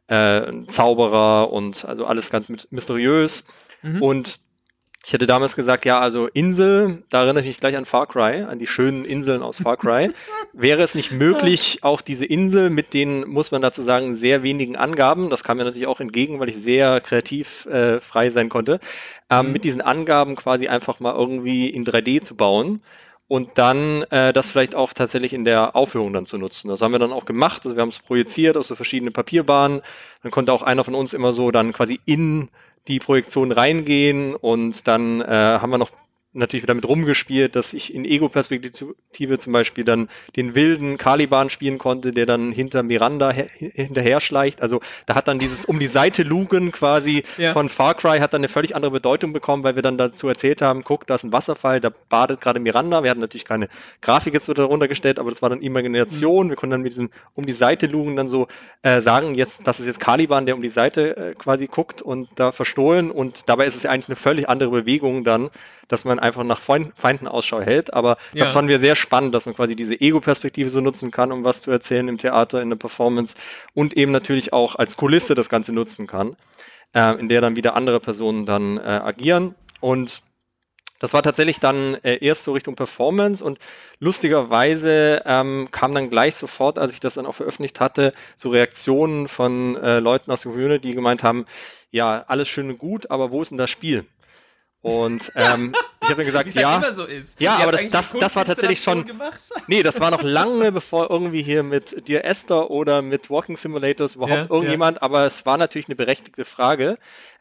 äh, 0.09 0.53
Zauberer 0.67 1.53
und 1.53 1.85
also 1.85 2.05
alles 2.07 2.31
ganz 2.31 2.49
mysteriös. 2.71 3.45
Mhm. 3.83 4.03
Und 4.03 4.41
ich 5.05 5.13
hätte 5.13 5.27
damals 5.27 5.57
gesagt, 5.57 5.85
ja, 5.85 5.99
also 5.99 6.29
Insel, 6.29 7.03
da 7.11 7.23
erinnere 7.23 7.41
ich 7.41 7.49
mich 7.49 7.61
gleich 7.61 7.77
an 7.77 7.85
Far 7.85 8.07
Cry, 8.07 8.45
an 8.45 8.61
die 8.61 8.69
schönen 8.69 9.05
Inseln 9.05 9.43
aus 9.43 9.59
Far 9.59 9.77
Cry. 9.77 10.13
Wäre 10.53 10.83
es 10.83 10.95
nicht 10.95 11.11
möglich, 11.11 11.81
auch 11.83 12.03
diese 12.03 12.25
Insel 12.25 12.71
mit 12.71 12.95
den, 12.95 13.29
muss 13.29 13.51
man 13.51 13.63
dazu 13.63 13.83
sagen, 13.83 14.15
sehr 14.15 14.45
wenigen 14.45 14.77
Angaben, 14.77 15.29
das 15.29 15.43
kam 15.43 15.57
mir 15.57 15.65
natürlich 15.65 15.89
auch 15.89 15.99
entgegen, 15.99 16.39
weil 16.39 16.49
ich 16.49 16.57
sehr 16.57 17.01
kreativ 17.01 17.67
äh, 17.67 17.99
frei 17.99 18.31
sein 18.31 18.49
konnte, 18.49 18.79
ähm, 19.29 19.47
mhm. 19.47 19.53
mit 19.53 19.65
diesen 19.65 19.81
Angaben 19.81 20.37
quasi 20.37 20.69
einfach 20.69 21.01
mal 21.01 21.15
irgendwie 21.15 21.69
in 21.69 21.85
3D 21.85 22.21
zu 22.21 22.37
bauen 22.37 22.81
und 23.29 23.51
dann 23.55 24.03
äh, 24.11 24.33
das 24.33 24.51
vielleicht 24.51 24.75
auch 24.75 24.93
tatsächlich 24.93 25.33
in 25.33 25.45
der 25.45 25.75
Aufführung 25.75 26.13
dann 26.13 26.27
zu 26.27 26.39
nutzen. 26.39 26.69
Das 26.69 26.83
haben 26.83 26.93
wir 26.93 26.99
dann 26.99 27.13
auch 27.13 27.25
gemacht. 27.25 27.65
Also 27.65 27.77
wir 27.77 27.83
haben 27.83 27.89
es 27.89 27.99
projiziert 27.99 28.57
aus 28.57 28.69
so 28.69 28.75
verschiedenen 28.75 29.13
Papierbahnen. 29.13 29.81
Dann 30.23 30.31
konnte 30.31 30.53
auch 30.53 30.63
einer 30.63 30.85
von 30.85 30.95
uns 30.95 31.15
immer 31.15 31.33
so 31.33 31.51
dann 31.51 31.73
quasi 31.73 32.01
in 32.05 32.49
die 32.89 32.99
Projektion 32.99 33.53
reingehen 33.53 34.35
und 34.35 34.87
dann 34.89 35.21
äh, 35.21 35.27
haben 35.27 35.71
wir 35.71 35.79
noch 35.79 35.91
natürlich 36.33 36.67
damit 36.67 36.89
rumgespielt, 36.89 37.57
dass 37.57 37.75
ich 37.75 37.95
in 37.95 38.05
Ego-Perspektive 38.05 39.39
zum 39.39 39.53
Beispiel 39.53 39.85
dann 39.85 40.09
den 40.37 40.55
wilden 40.55 40.97
Caliban 40.97 41.51
spielen 41.51 41.79
konnte, 41.79 42.13
der 42.13 42.27
dann 42.27 42.53
hinter 42.53 42.83
Miranda 42.83 43.31
hinterher 43.31 44.21
schleicht. 44.21 44.63
Also 44.63 44.81
da 45.07 45.15
hat 45.15 45.29
dann 45.29 45.39
dieses 45.39 45.65
um 45.65 45.79
die 45.79 45.87
Seite 45.87 46.23
lugen 46.23 46.73
quasi 46.73 47.23
ja. 47.37 47.53
von 47.53 47.69
Far 47.69 47.95
Cry 47.95 48.19
hat 48.19 48.33
dann 48.33 48.41
eine 48.41 48.49
völlig 48.49 48.75
andere 48.75 48.93
Bedeutung 48.93 49.33
bekommen, 49.33 49.63
weil 49.63 49.75
wir 49.75 49.83
dann 49.83 49.99
dazu 49.99 50.29
erzählt 50.29 50.63
haben, 50.63 50.85
guck, 50.85 51.07
da 51.07 51.17
ist 51.17 51.25
ein 51.25 51.33
Wasserfall, 51.33 51.81
da 51.81 51.91
badet 52.09 52.41
gerade 52.41 52.61
Miranda. 52.61 53.03
Wir 53.03 53.11
hatten 53.11 53.21
natürlich 53.21 53.45
keine 53.45 53.69
Grafik 54.01 54.33
jetzt 54.33 54.49
darunter 54.49 54.89
gestellt, 54.89 55.19
aber 55.19 55.31
das 55.31 55.43
war 55.43 55.51
dann 55.51 55.61
Imagination. 55.61 56.47
Mhm. 56.47 56.51
Wir 56.51 56.57
konnten 56.57 56.73
dann 56.73 56.83
mit 56.83 56.93
diesem 56.93 57.11
um 57.35 57.45
die 57.45 57.53
Seite 57.53 57.87
lugen 57.87 58.17
dann 58.17 58.29
so 58.29 58.49
äh, 58.83 59.01
sagen, 59.01 59.35
jetzt, 59.35 59.67
das 59.67 59.81
ist 59.81 59.87
jetzt 59.87 60.01
Caliban, 60.01 60.47
der 60.47 60.55
um 60.55 60.63
die 60.63 60.69
Seite 60.69 61.17
äh, 61.17 61.35
quasi 61.35 61.67
guckt 61.67 62.01
und 62.01 62.29
da 62.37 62.53
verstohlen 62.53 63.11
und 63.11 63.49
dabei 63.49 63.67
ist 63.67 63.77
es 63.77 63.83
ja 63.83 63.91
eigentlich 63.91 64.09
eine 64.09 64.17
völlig 64.17 64.49
andere 64.49 64.71
Bewegung 64.71 65.25
dann, 65.25 65.51
dass 65.89 66.05
man 66.05 66.19
einfach 66.23 66.45
nach 66.45 66.61
Feinden 66.61 67.29
Ausschau 67.29 67.61
hält. 67.61 67.93
Aber 67.93 68.17
ja. 68.33 68.45
das 68.45 68.53
fanden 68.53 68.69
wir 68.69 68.79
sehr 68.79 68.97
spannend, 68.97 69.35
dass 69.35 69.47
man 69.47 69.55
quasi 69.55 69.77
diese 69.77 70.01
Ego-Perspektive 70.01 70.71
so 70.71 70.81
nutzen 70.81 71.11
kann, 71.11 71.33
um 71.33 71.45
was 71.45 71.63
zu 71.63 71.71
erzählen 71.71 72.09
im 72.09 72.19
Theater, 72.19 72.63
in 72.63 72.71
der 72.71 72.77
Performance 72.77 73.37
und 73.75 73.97
eben 73.97 74.13
natürlich 74.13 74.53
auch 74.53 74.77
als 74.77 74.97
Kulisse 74.97 75.35
das 75.35 75.49
Ganze 75.49 75.73
nutzen 75.73 76.07
kann, 76.07 76.37
äh, 76.95 77.19
in 77.19 77.29
der 77.29 77.41
dann 77.41 77.57
wieder 77.57 77.75
andere 77.75 78.01
Personen 78.01 78.47
dann 78.47 78.79
äh, 78.79 78.81
agieren. 78.81 79.55
Und 79.81 80.23
das 81.03 81.15
war 81.15 81.23
tatsächlich 81.25 81.59
dann 81.59 81.95
äh, 82.05 82.25
erst 82.25 82.45
so 82.45 82.53
Richtung 82.53 82.77
Performance 82.77 83.45
und 83.45 83.59
lustigerweise 83.99 85.23
ähm, 85.27 85.67
kam 85.73 85.95
dann 85.95 86.11
gleich 86.11 86.37
sofort, 86.37 86.79
als 86.79 86.93
ich 86.93 87.01
das 87.01 87.15
dann 87.15 87.27
auch 87.27 87.35
veröffentlicht 87.35 87.81
hatte, 87.81 88.15
so 88.37 88.51
Reaktionen 88.51 89.27
von 89.27 89.77
äh, 89.77 89.99
Leuten 89.99 90.31
aus 90.31 90.43
der 90.43 90.53
Community, 90.53 90.91
die 90.91 90.95
gemeint 90.95 91.25
haben, 91.25 91.45
ja, 91.91 92.25
alles 92.29 92.49
schön 92.49 92.71
und 92.71 92.79
gut, 92.79 93.11
aber 93.11 93.33
wo 93.33 93.43
ist 93.43 93.51
denn 93.51 93.59
das 93.59 93.69
Spiel? 93.69 94.07
Und 94.83 95.31
ähm, 95.37 95.75
ich 96.03 96.09
habe 96.09 96.21
mir 96.21 96.25
gesagt, 96.25 96.51
ja, 96.55 96.81
halt 96.81 96.95
so 96.95 97.07
ja, 97.39 97.59
aber 97.59 97.71
das, 97.71 97.89
das, 97.89 98.13
das 98.15 98.35
war 98.35 98.45
tatsächlich 98.45 98.83
schon, 98.83 99.11
nee, 99.69 99.85
das 99.85 100.01
war 100.01 100.11
noch 100.11 100.23
lange 100.23 100.73
bevor 100.73 101.09
irgendwie 101.09 101.43
hier 101.43 101.63
mit 101.63 102.09
Dear 102.09 102.25
Esther 102.25 102.69
oder 102.69 103.01
mit 103.01 103.31
Walking 103.31 103.57
Simulators 103.57 104.17
überhaupt 104.17 104.49
ja, 104.49 104.51
irgendjemand, 104.51 104.97
ja. 104.97 105.03
aber 105.03 105.25
es 105.25 105.47
war 105.47 105.57
natürlich 105.57 105.87
eine 105.87 105.95
berechtigte 105.95 106.45
Frage, 106.45 106.97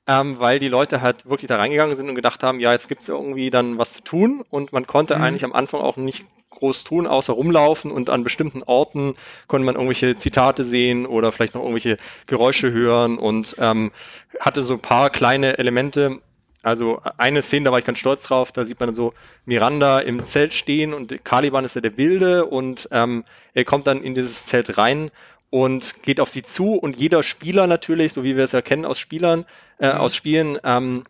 ähm, 0.05 0.39
weil 0.39 0.59
die 0.59 0.67
Leute 0.67 1.01
halt 1.01 1.27
wirklich 1.27 1.47
da 1.47 1.57
reingegangen 1.57 1.95
sind 1.95 2.09
und 2.09 2.15
gedacht 2.15 2.43
haben, 2.43 2.59
ja, 2.59 2.73
jetzt 2.73 2.89
gibt's 2.89 3.09
irgendwie 3.09 3.49
dann 3.49 3.79
was 3.79 3.93
zu 3.93 4.03
tun 4.03 4.45
und 4.51 4.71
man 4.71 4.85
konnte 4.85 5.15
mhm. 5.15 5.23
eigentlich 5.23 5.43
am 5.43 5.53
Anfang 5.53 5.81
auch 5.81 5.97
nicht 5.97 6.25
groß 6.51 6.83
tun, 6.83 7.07
außer 7.07 7.33
rumlaufen 7.33 7.91
und 7.91 8.11
an 8.11 8.23
bestimmten 8.23 8.61
Orten 8.61 9.15
konnte 9.47 9.65
man 9.65 9.75
irgendwelche 9.75 10.15
Zitate 10.17 10.63
sehen 10.63 11.07
oder 11.07 11.31
vielleicht 11.31 11.55
noch 11.55 11.61
irgendwelche 11.61 11.97
Geräusche 12.27 12.71
hören 12.71 13.17
und 13.17 13.55
ähm, 13.57 13.91
hatte 14.39 14.61
so 14.61 14.75
ein 14.75 14.79
paar 14.79 15.09
kleine 15.09 15.57
Elemente, 15.57 16.19
also 16.63 17.01
eine 17.17 17.41
Szene, 17.41 17.65
da 17.65 17.71
war 17.71 17.79
ich 17.79 17.85
ganz 17.85 17.97
stolz 17.97 18.23
drauf, 18.23 18.51
da 18.51 18.65
sieht 18.65 18.79
man 18.79 18.93
so 18.93 19.13
Miranda 19.45 19.99
im 19.99 20.23
Zelt 20.25 20.53
stehen 20.53 20.93
und 20.93 21.23
Caliban 21.25 21.65
ist 21.65 21.75
ja 21.75 21.81
der 21.81 21.97
Wilde 21.97 22.45
und 22.45 22.87
ähm, 22.91 23.23
er 23.53 23.63
kommt 23.63 23.87
dann 23.87 24.03
in 24.03 24.13
dieses 24.13 24.45
Zelt 24.45 24.77
rein 24.77 25.11
und 25.49 26.03
geht 26.03 26.19
auf 26.19 26.29
sie 26.29 26.43
zu 26.43 26.73
und 26.75 26.95
jeder 26.95 27.23
Spieler 27.23 27.67
natürlich, 27.67 28.13
so 28.13 28.23
wie 28.23 28.37
wir 28.37 28.43
es 28.43 28.51
ja 28.51 28.61
kennen 28.61 28.85
aus 28.85 28.99
Spielern, 28.99 29.45
äh, 29.79 29.93
mhm. 29.93 29.99
aus 29.99 30.15
Spielen, 30.15 30.57
ähm, 30.63 31.03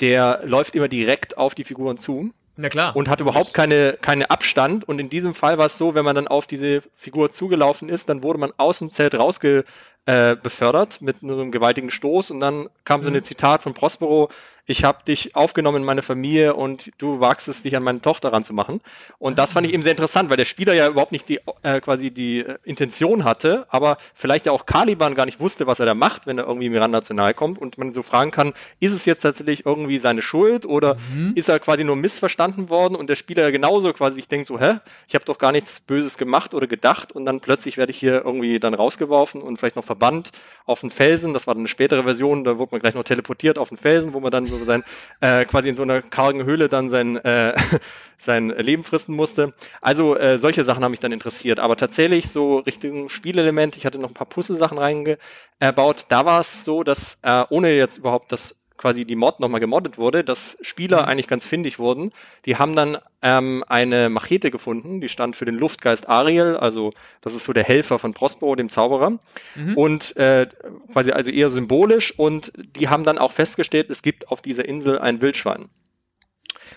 der 0.00 0.40
läuft 0.44 0.74
immer 0.74 0.88
direkt 0.88 1.36
auf 1.36 1.54
die 1.54 1.64
Figuren 1.64 1.96
zu. 1.96 2.32
Na 2.56 2.68
klar. 2.68 2.94
Und 2.94 3.08
hat 3.08 3.20
überhaupt 3.20 3.54
keine, 3.54 3.96
keine 4.00 4.30
Abstand. 4.30 4.86
Und 4.86 4.98
in 4.98 5.08
diesem 5.08 5.34
Fall 5.34 5.56
war 5.56 5.66
es 5.66 5.78
so, 5.78 5.94
wenn 5.94 6.04
man 6.04 6.16
dann 6.16 6.28
auf 6.28 6.46
diese 6.46 6.82
Figur 6.96 7.30
zugelaufen 7.30 7.88
ist, 7.88 8.10
dann 8.10 8.22
wurde 8.22 8.38
man 8.38 8.52
aus 8.58 8.78
dem 8.80 8.90
Zelt 8.90 9.14
rausge, 9.14 9.64
äh, 10.06 10.36
befördert 10.36 11.00
mit 11.00 11.22
einem 11.22 11.52
gewaltigen 11.52 11.90
Stoß. 11.90 12.30
Und 12.30 12.40
dann 12.40 12.68
kam 12.84 13.02
so 13.02 13.10
ein 13.10 13.14
mhm. 13.14 13.22
Zitat 13.22 13.62
von 13.62 13.74
Prospero, 13.74 14.28
ich 14.64 14.84
habe 14.84 15.02
dich 15.04 15.34
aufgenommen 15.34 15.78
in 15.78 15.84
meine 15.84 16.02
Familie 16.02 16.54
und 16.54 16.92
du 16.98 17.18
wagst 17.18 17.48
es, 17.48 17.64
dich 17.64 17.74
an 17.74 17.82
meine 17.82 18.00
Tochter 18.00 18.32
ranzumachen. 18.32 18.80
Und 19.18 19.38
das 19.38 19.54
fand 19.54 19.66
ich 19.66 19.72
eben 19.72 19.82
sehr 19.82 19.90
interessant, 19.90 20.30
weil 20.30 20.36
der 20.36 20.44
Spieler 20.44 20.72
ja 20.72 20.88
überhaupt 20.88 21.10
nicht 21.10 21.28
die 21.28 21.40
äh, 21.62 21.80
quasi 21.80 22.12
die 22.12 22.40
äh, 22.40 22.58
Intention 22.62 23.24
hatte, 23.24 23.66
aber 23.70 23.96
vielleicht 24.14 24.46
ja 24.46 24.52
auch 24.52 24.64
Caliban 24.64 25.16
gar 25.16 25.26
nicht 25.26 25.40
wusste, 25.40 25.66
was 25.66 25.80
er 25.80 25.86
da 25.86 25.94
macht, 25.94 26.26
wenn 26.26 26.38
er 26.38 26.46
irgendwie 26.46 26.68
Miranda 26.68 27.02
zu 27.02 27.12
nahe 27.12 27.34
kommt 27.34 27.58
und 27.58 27.76
man 27.76 27.90
so 27.90 28.02
fragen 28.02 28.30
kann, 28.30 28.52
ist 28.78 28.92
es 28.92 29.04
jetzt 29.04 29.22
tatsächlich 29.22 29.66
irgendwie 29.66 29.98
seine 29.98 30.22
Schuld 30.22 30.64
oder 30.64 30.96
mhm. 31.12 31.32
ist 31.34 31.48
er 31.48 31.58
quasi 31.58 31.82
nur 31.82 31.96
missverstanden 31.96 32.68
worden 32.68 32.94
und 32.94 33.10
der 33.10 33.16
Spieler 33.16 33.42
ja 33.42 33.50
genauso 33.50 33.92
quasi 33.92 34.16
sich 34.16 34.28
denkt 34.28 34.46
so, 34.46 34.60
hä, 34.60 34.78
ich 35.08 35.16
habe 35.16 35.24
doch 35.24 35.38
gar 35.38 35.50
nichts 35.50 35.80
Böses 35.80 36.16
gemacht 36.16 36.54
oder 36.54 36.68
gedacht 36.68 37.10
und 37.10 37.24
dann 37.24 37.40
plötzlich 37.40 37.78
werde 37.78 37.90
ich 37.90 37.98
hier 37.98 38.24
irgendwie 38.24 38.60
dann 38.60 38.74
rausgeworfen 38.74 39.42
und 39.42 39.56
vielleicht 39.56 39.74
noch 39.74 39.84
verbannt 39.92 40.30
auf 40.64 40.82
einen 40.82 40.90
Felsen, 40.90 41.34
das 41.34 41.46
war 41.46 41.54
dann 41.54 41.62
eine 41.62 41.68
spätere 41.68 42.02
Version, 42.02 42.44
da 42.44 42.58
wurde 42.58 42.72
man 42.72 42.80
gleich 42.80 42.94
noch 42.94 43.04
teleportiert 43.04 43.58
auf 43.58 43.70
einen 43.70 43.78
Felsen, 43.78 44.14
wo 44.14 44.20
man 44.20 44.30
dann 44.30 44.46
so 44.46 44.64
sein, 44.64 44.84
äh, 45.20 45.44
quasi 45.44 45.68
in 45.68 45.74
so 45.74 45.82
einer 45.82 46.00
kargen 46.00 46.44
Höhle 46.44 46.68
dann 46.68 46.88
sein, 46.88 47.16
äh, 47.16 47.54
sein 48.16 48.48
Leben 48.48 48.84
fristen 48.84 49.14
musste. 49.14 49.52
Also 49.80 50.16
äh, 50.16 50.38
solche 50.38 50.64
Sachen 50.64 50.82
haben 50.82 50.92
mich 50.92 51.00
dann 51.00 51.12
interessiert. 51.12 51.60
Aber 51.60 51.76
tatsächlich 51.76 52.30
so 52.30 52.58
Richtung 52.58 53.08
Spielelement, 53.08 53.76
ich 53.76 53.84
hatte 53.84 53.98
noch 53.98 54.10
ein 54.10 54.14
paar 54.14 54.28
Puzzle-Sachen 54.28 54.78
reingebaut. 54.78 56.06
Da 56.08 56.24
war 56.24 56.40
es 56.40 56.64
so, 56.64 56.84
dass 56.84 57.18
äh, 57.22 57.44
ohne 57.50 57.72
jetzt 57.76 57.98
überhaupt 57.98 58.32
das 58.32 58.61
quasi 58.82 59.04
die 59.04 59.14
Mod 59.14 59.38
nochmal 59.38 59.60
gemoddet 59.60 59.96
wurde, 59.96 60.24
dass 60.24 60.58
Spieler 60.60 61.02
mhm. 61.02 61.08
eigentlich 61.08 61.28
ganz 61.28 61.46
findig 61.46 61.78
wurden. 61.78 62.12
Die 62.46 62.56
haben 62.56 62.74
dann 62.74 62.98
ähm, 63.22 63.64
eine 63.68 64.08
Machete 64.08 64.50
gefunden, 64.50 65.00
die 65.00 65.08
stand 65.08 65.36
für 65.36 65.44
den 65.44 65.54
Luftgeist 65.54 66.08
Ariel, 66.08 66.56
also 66.56 66.92
das 67.20 67.36
ist 67.36 67.44
so 67.44 67.52
der 67.52 67.62
Helfer 67.62 68.00
von 68.00 68.12
Prospero, 68.12 68.56
dem 68.56 68.70
Zauberer. 68.70 69.20
Mhm. 69.54 69.76
Und 69.76 70.16
äh, 70.16 70.48
quasi 70.92 71.12
also 71.12 71.30
eher 71.30 71.48
symbolisch 71.48 72.18
und 72.18 72.52
die 72.56 72.88
haben 72.88 73.04
dann 73.04 73.18
auch 73.18 73.30
festgestellt, 73.30 73.88
es 73.88 74.02
gibt 74.02 74.28
auf 74.28 74.42
dieser 74.42 74.64
Insel 74.64 74.98
ein 74.98 75.22
Wildschwein. 75.22 75.68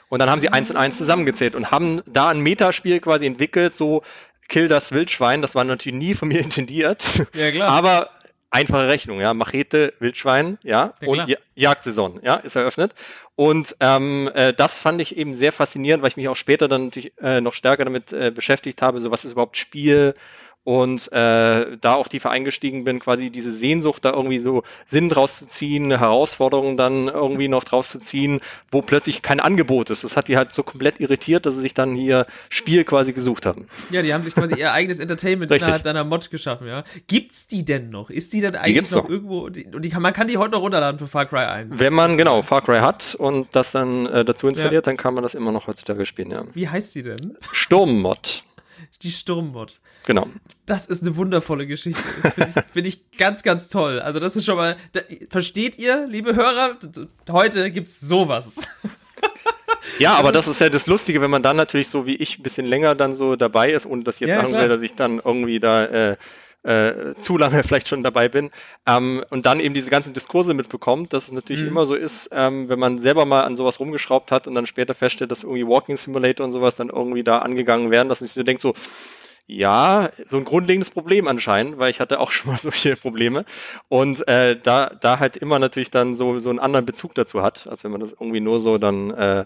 Und 0.07 0.19
dann 0.19 0.29
haben 0.29 0.39
sie 0.39 0.49
eins 0.49 0.69
und 0.69 0.77
eins 0.77 0.99
zusammengezählt 0.99 1.55
und 1.55 1.71
haben 1.71 2.03
da 2.05 2.29
ein 2.29 2.39
Metaspiel 2.39 2.99
quasi 2.99 3.25
entwickelt, 3.25 3.73
so 3.73 4.03
Kill 4.47 4.67
das 4.67 4.91
Wildschwein. 4.91 5.41
Das 5.41 5.55
war 5.55 5.63
natürlich 5.63 5.97
nie 5.97 6.13
von 6.13 6.27
mir 6.27 6.39
intendiert. 6.43 7.03
Ja, 7.33 7.49
klar. 7.49 7.71
Aber 7.71 8.09
einfache 8.55 8.87
Rechnung, 8.87 9.19
ja, 9.19 9.33
Machete, 9.33 9.93
Wildschwein, 9.99 10.57
ja, 10.63 10.93
ja 11.01 11.07
und 11.07 11.27
ja 11.27 11.37
Jagdsaison, 11.55 12.21
ja, 12.23 12.35
ist 12.35 12.55
eröffnet. 12.55 12.93
Und 13.35 13.75
ähm, 13.81 14.29
äh, 14.33 14.53
das 14.53 14.79
fand 14.79 15.01
ich 15.01 15.17
eben 15.17 15.33
sehr 15.33 15.51
faszinierend, 15.51 16.01
weil 16.01 16.09
ich 16.09 16.17
mich 16.17 16.29
auch 16.29 16.37
später 16.37 16.69
dann 16.69 16.85
natürlich 16.85 17.11
äh, 17.21 17.41
noch 17.41 17.53
stärker 17.53 17.83
damit 17.83 18.13
äh, 18.13 18.31
beschäftigt 18.31 18.81
habe, 18.81 19.01
so 19.01 19.11
was 19.11 19.25
ist 19.25 19.33
überhaupt 19.33 19.57
Spiel 19.57 20.15
und 20.65 21.11
äh, 21.11 21.77
da 21.79 21.93
auch 21.93 22.07
tiefer 22.07 22.31
eingestiegen 22.31 22.83
bin, 22.83 22.99
quasi 22.99 23.29
diese 23.29 23.51
Sehnsucht, 23.51 24.03
da 24.03 24.11
irgendwie 24.11 24.39
so 24.39 24.63
Sinn 24.85 25.09
draus 25.09 25.35
zu 25.35 25.47
ziehen, 25.47 25.85
eine 25.85 25.99
Herausforderung 25.99 26.75
dann 26.75 27.07
irgendwie 27.07 27.47
noch 27.47 27.63
draus 27.63 27.89
zu 27.89 27.99
ziehen, 27.99 28.41
wo 28.71 28.81
plötzlich 28.81 29.21
kein 29.21 29.39
Angebot 29.39 29.91
ist. 29.91 30.03
Das 30.03 30.17
hat 30.17 30.27
die 30.27 30.37
halt 30.37 30.51
so 30.51 30.63
komplett 30.63 30.99
irritiert, 30.99 31.45
dass 31.45 31.53
sie 31.53 31.61
sich 31.61 31.75
dann 31.75 31.93
hier 31.93 32.25
Spiel 32.49 32.83
quasi 32.83 33.13
gesucht 33.13 33.45
haben. 33.45 33.67
Ja, 33.91 34.01
die 34.01 34.11
haben 34.11 34.23
sich 34.23 34.33
quasi 34.33 34.55
ihr 34.59 34.73
eigenes 34.73 34.99
Entertainment 34.99 35.51
innerhalb 35.51 35.83
deiner 35.83 36.03
Mod 36.03 36.31
geschaffen, 36.31 36.67
ja. 36.67 36.83
Gibt's 37.05 37.45
die 37.45 37.63
denn 37.63 37.91
noch? 37.91 38.09
Ist 38.09 38.33
die 38.33 38.41
denn 38.41 38.55
eigentlich 38.55 38.89
noch, 38.89 39.03
noch 39.03 39.09
irgendwo? 39.09 39.49
Die, 39.49 39.67
und 39.67 39.85
die 39.85 39.89
kann, 39.89 40.01
man 40.01 40.13
kann 40.13 40.27
die 40.27 40.37
heute 40.37 40.53
noch 40.53 40.61
runterladen 40.61 40.97
für 40.97 41.05
Far 41.07 41.27
Cry 41.27 41.45
1. 41.45 41.79
Wenn 41.79 41.93
man, 41.93 42.17
genau, 42.17 42.41
Far 42.41 42.63
Cry 42.63 42.79
hat 42.79 43.13
und 43.13 43.49
das 43.55 43.71
dann 43.71 44.07
äh, 44.07 44.25
dazu 44.25 44.47
installiert, 44.47 44.87
ja. 44.87 44.91
dann 44.91 44.97
kann 44.97 45.13
man 45.13 45.21
das 45.21 45.35
immer 45.35 45.51
noch 45.51 45.67
heutzutage 45.67 46.07
spielen, 46.07 46.31
ja. 46.31 46.43
Wie 46.55 46.67
heißt 46.67 46.93
sie 46.93 47.03
denn? 47.03 47.37
Sturmmod. 47.51 48.43
Die 49.01 49.11
Sturmmod. 49.11 49.79
Genau. 50.05 50.27
Das 50.65 50.85
ist 50.85 51.03
eine 51.03 51.15
wundervolle 51.17 51.67
Geschichte. 51.67 52.01
Finde 52.01 52.53
ich, 52.55 52.71
find 52.71 52.87
ich 52.87 53.11
ganz, 53.17 53.43
ganz 53.43 53.69
toll. 53.69 53.99
Also, 53.99 54.19
das 54.19 54.35
ist 54.35 54.45
schon 54.45 54.55
mal. 54.55 54.77
Da, 54.93 55.01
versteht 55.29 55.77
ihr, 55.77 56.07
liebe 56.07 56.35
Hörer? 56.35 56.77
Heute 57.29 57.71
gibt's 57.71 57.99
sowas. 57.99 58.67
Ja, 59.99 60.15
aber 60.15 60.31
das 60.31 60.41
ist, 60.41 60.47
das 60.47 60.55
ist 60.55 60.59
ja 60.61 60.69
das 60.69 60.87
Lustige, 60.87 61.21
wenn 61.21 61.29
man 61.29 61.43
dann 61.43 61.55
natürlich 61.55 61.87
so 61.87 62.05
wie 62.05 62.15
ich 62.15 62.39
ein 62.39 62.43
bisschen 62.43 62.65
länger 62.65 62.95
dann 62.95 63.13
so 63.13 63.35
dabei 63.35 63.71
ist 63.71 63.85
und 63.85 64.07
das 64.07 64.19
jetzt 64.19 64.29
ja, 64.29 64.41
sagen 64.41 64.53
will, 64.53 64.67
dass 64.67 64.83
ich 64.83 64.95
dann 64.95 65.21
irgendwie 65.23 65.59
da 65.59 65.85
äh, 65.85 66.17
äh, 66.65 67.13
zu 67.19 67.37
lange 67.37 67.63
vielleicht 67.63 67.87
schon 67.87 68.03
dabei 68.03 68.27
bin 68.27 68.49
ähm, 68.85 69.23
und 69.29 69.45
dann 69.45 69.59
eben 69.59 69.73
diese 69.73 69.91
ganzen 69.91 70.13
Diskurse 70.13 70.53
mitbekommt, 70.53 71.13
dass 71.13 71.25
es 71.25 71.31
natürlich 71.31 71.63
mhm. 71.63 71.69
immer 71.69 71.85
so 71.85 71.95
ist, 71.95 72.29
ähm, 72.33 72.69
wenn 72.69 72.79
man 72.79 72.99
selber 72.99 73.25
mal 73.25 73.43
an 73.43 73.55
sowas 73.55 73.79
rumgeschraubt 73.79 74.31
hat 74.31 74.47
und 74.47 74.55
dann 74.55 74.65
später 74.65 74.95
feststellt, 74.95 75.31
dass 75.31 75.43
irgendwie 75.43 75.67
Walking 75.67 75.95
Simulator 75.95 76.45
und 76.45 76.51
sowas 76.51 76.75
dann 76.75 76.89
irgendwie 76.89 77.23
da 77.23 77.39
angegangen 77.39 77.91
werden, 77.91 78.09
dass 78.09 78.21
man 78.21 78.27
sich 78.27 78.33
so 78.33 78.43
denkt, 78.43 78.61
so, 78.61 78.73
ja, 79.47 80.09
so 80.27 80.37
ein 80.37 80.45
grundlegendes 80.45 80.89
Problem 80.89 81.27
anscheinend, 81.27 81.77
weil 81.77 81.91
ich 81.91 81.99
hatte 81.99 82.19
auch 82.19 82.31
schon 82.31 82.51
mal 82.51 82.57
solche 82.57 82.95
Probleme 82.95 83.45
und 83.87 84.27
äh, 84.27 84.59
da, 84.61 84.89
da 84.89 85.19
halt 85.19 85.37
immer 85.37 85.59
natürlich 85.59 85.91
dann 85.91 86.15
so, 86.15 86.39
so 86.39 86.49
einen 86.49 86.59
anderen 86.59 86.85
Bezug 86.85 87.13
dazu 87.13 87.43
hat, 87.43 87.67
als 87.69 87.83
wenn 87.83 87.91
man 87.91 88.01
das 88.01 88.13
irgendwie 88.13 88.41
nur 88.41 88.59
so 88.59 88.77
dann 88.77 89.11
äh, 89.11 89.45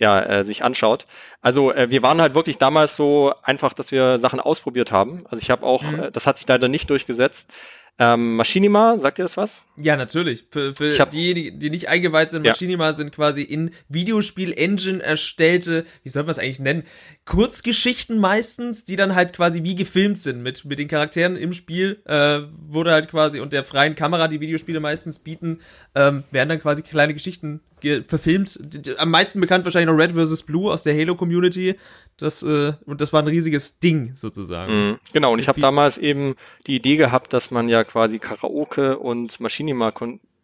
ja, 0.00 0.20
äh, 0.20 0.44
sich 0.44 0.64
anschaut. 0.64 1.06
Also 1.42 1.72
äh, 1.72 1.90
wir 1.90 2.02
waren 2.02 2.20
halt 2.20 2.34
wirklich 2.34 2.58
damals 2.58 2.96
so 2.96 3.32
einfach, 3.42 3.74
dass 3.74 3.92
wir 3.92 4.18
Sachen 4.18 4.40
ausprobiert 4.40 4.90
haben. 4.90 5.26
Also 5.28 5.42
ich 5.42 5.50
habe 5.50 5.64
auch, 5.64 5.82
mhm. 5.82 6.04
äh, 6.04 6.10
das 6.10 6.26
hat 6.26 6.38
sich 6.38 6.48
leider 6.48 6.68
nicht 6.68 6.88
durchgesetzt. 6.90 7.52
Ähm, 7.98 8.36
Machinima, 8.36 8.98
sagt 8.98 9.18
ihr 9.18 9.26
das 9.26 9.36
was? 9.36 9.66
Ja, 9.76 9.94
natürlich. 9.94 10.46
Für, 10.50 10.74
für 10.74 10.90
hab, 10.98 11.10
diejenigen, 11.10 11.60
die 11.60 11.68
nicht 11.68 11.90
eingeweiht 11.90 12.30
sind, 12.30 12.46
Machinima 12.46 12.86
ja. 12.86 12.92
sind 12.94 13.12
quasi 13.14 13.42
in 13.42 13.72
Videospiel-Engine 13.90 15.02
erstellte, 15.02 15.84
wie 16.02 16.08
soll 16.08 16.22
man 16.22 16.30
es 16.30 16.38
eigentlich 16.38 16.60
nennen, 16.60 16.84
Kurzgeschichten 17.26 18.18
meistens, 18.18 18.86
die 18.86 18.96
dann 18.96 19.14
halt 19.14 19.34
quasi 19.34 19.64
wie 19.64 19.74
gefilmt 19.74 20.18
sind 20.18 20.42
mit, 20.42 20.64
mit 20.64 20.78
den 20.78 20.88
Charakteren 20.88 21.36
im 21.36 21.52
Spiel, 21.52 22.02
äh, 22.06 22.40
wurde 22.58 22.92
halt 22.92 23.10
quasi 23.10 23.38
und 23.38 23.52
der 23.52 23.64
freien 23.64 23.96
Kamera, 23.96 24.28
die 24.28 24.40
Videospiele 24.40 24.80
meistens 24.80 25.18
bieten, 25.18 25.60
ähm, 25.94 26.24
werden 26.30 26.48
dann 26.48 26.60
quasi 26.60 26.82
kleine 26.82 27.12
Geschichten 27.12 27.60
verfilmt. 28.06 28.58
Am 28.98 29.10
meisten 29.10 29.40
bekannt 29.40 29.64
wahrscheinlich 29.64 29.94
noch 29.94 30.00
Red 30.00 30.12
vs. 30.12 30.44
Blue 30.44 30.72
aus 30.72 30.82
der 30.82 30.94
Halo-Community. 30.94 31.76
Das, 32.16 32.42
äh, 32.42 32.74
und 32.84 33.00
das 33.00 33.12
war 33.12 33.22
ein 33.22 33.28
riesiges 33.28 33.80
Ding 33.80 34.14
sozusagen. 34.14 34.72
Mhm, 34.72 34.98
genau, 35.12 35.32
und 35.32 35.38
ich 35.38 35.48
habe 35.48 35.60
damals 35.60 35.98
eben 35.98 36.34
die 36.66 36.76
Idee 36.76 36.96
gehabt, 36.96 37.32
dass 37.32 37.50
man 37.50 37.68
ja 37.68 37.84
quasi 37.84 38.18
Karaoke 38.18 38.98
und 38.98 39.40
Machinima 39.40 39.90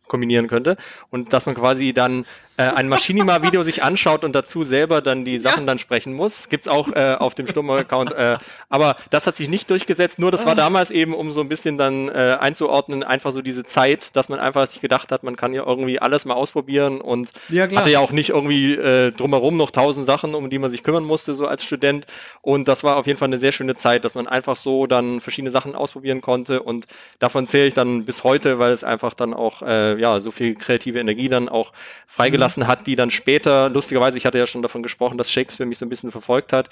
kombinieren 0.09 0.49
könnte 0.49 0.77
und 1.11 1.33
dass 1.33 1.47
man 1.47 1.55
quasi 1.55 1.93
dann 1.93 2.25
äh, 2.59 2.63
ein 2.63 2.89
Machinima-Video 2.89 3.63
sich 3.63 3.83
anschaut 3.83 4.25
und 4.25 4.35
dazu 4.35 4.65
selber 4.65 5.03
dann 5.03 5.25
die 5.25 5.39
Sachen 5.39 5.61
ja. 5.61 5.67
dann 5.67 5.79
sprechen 5.79 6.15
muss. 6.15 6.49
Gibt's 6.49 6.69
auch 6.69 6.89
äh, 6.93 7.17
auf 7.19 7.35
dem 7.35 7.47
Sturm-Account. 7.47 8.13
Äh, 8.13 8.39
aber 8.71 8.97
das 9.11 9.27
hat 9.27 9.37
sich 9.37 9.49
nicht 9.49 9.69
durchgesetzt. 9.69 10.19
Nur 10.19 10.31
das 10.31 10.47
war 10.47 10.53
ah. 10.53 10.57
damals 10.57 10.91
eben, 10.91 11.15
um 11.15 11.33
so 11.33 11.41
ein 11.41 11.49
bisschen 11.49 11.77
dann 11.77 12.09
äh, 12.09 12.37
einzuordnen, 12.41 13.03
einfach 13.03 13.33
so 13.33 13.43
diese 13.43 13.65
Zeit, 13.65 14.17
dass 14.17 14.29
man 14.29 14.39
einfach 14.39 14.67
sich 14.67 14.81
gedacht 14.81 15.13
hat, 15.13 15.23
man 15.23 15.37
kann 15.37 15.53
ja 15.53 15.67
irgendwie 15.67 16.01
alles 16.01 16.25
mal 16.25 16.35
ausprobieren 16.35 17.01
und 17.01 17.31
ja, 17.51 17.71
hatte 17.71 17.91
ja 17.91 18.01
auch 18.01 18.13
nicht 18.13 18.31
irgendwie 18.31 18.75
äh, 18.75 19.13
drumherum 19.13 19.57
noch 19.57 19.71
tausend 19.71 20.07
Sachen, 20.07 20.35
um 20.35 20.49
die 20.49 20.59
man 20.59 20.71
sich 20.71 20.83
kümmern 20.83 21.05
musste, 21.05 21.35
so 21.35 21.47
als 21.47 21.63
Student. 21.63 22.07
Und 22.41 22.69
das 22.69 22.85
war 22.85 22.97
auf 22.97 23.07
jeden 23.07 23.19
Fall 23.19 23.29
eine 23.29 23.39
sehr 23.39 23.53
schöne 23.53 23.75
Zeit, 23.75 24.05
dass 24.05 24.15
man 24.15 24.27
einfach 24.27 24.57
so 24.57 24.87
dann 24.87 25.21
verschiedene 25.21 25.51
Sachen 25.51 25.75
ausprobieren 25.75 26.23
konnte. 26.23 26.63
Und 26.63 26.87
davon 27.19 27.47
zähle 27.47 27.67
ich 27.67 27.75
dann 27.75 28.07
bis 28.07 28.25
heute, 28.25 28.59
weil 28.59 28.73
es 28.73 28.83
einfach 28.83 29.13
dann 29.13 29.35
auch 29.35 29.61
äh, 29.61 29.96
ja 29.99 30.21
so 30.21 30.31
viel 30.31 30.55
kreative 30.55 30.99
Energie 30.99 31.29
dann 31.29 31.49
auch 31.49 31.73
freigelassen 32.07 32.47
gelassen 32.47 32.67
hat, 32.67 32.87
die 32.87 32.97
dann 32.97 33.11
später, 33.11 33.69
lustigerweise, 33.69 34.19
ich 34.19 34.27
hatte 34.27 34.39
ja 34.39 34.47
schon 34.47 34.63
davon 34.63 34.83
gesprochen, 34.83 35.19
dass 35.19 35.31
Shakespeare 35.31 35.69
mich 35.69 35.79
so 35.79 35.87
ein 35.87 35.89
bisschen 35.89 36.11
verfolgt 36.11 36.53
hat, 36.53 36.69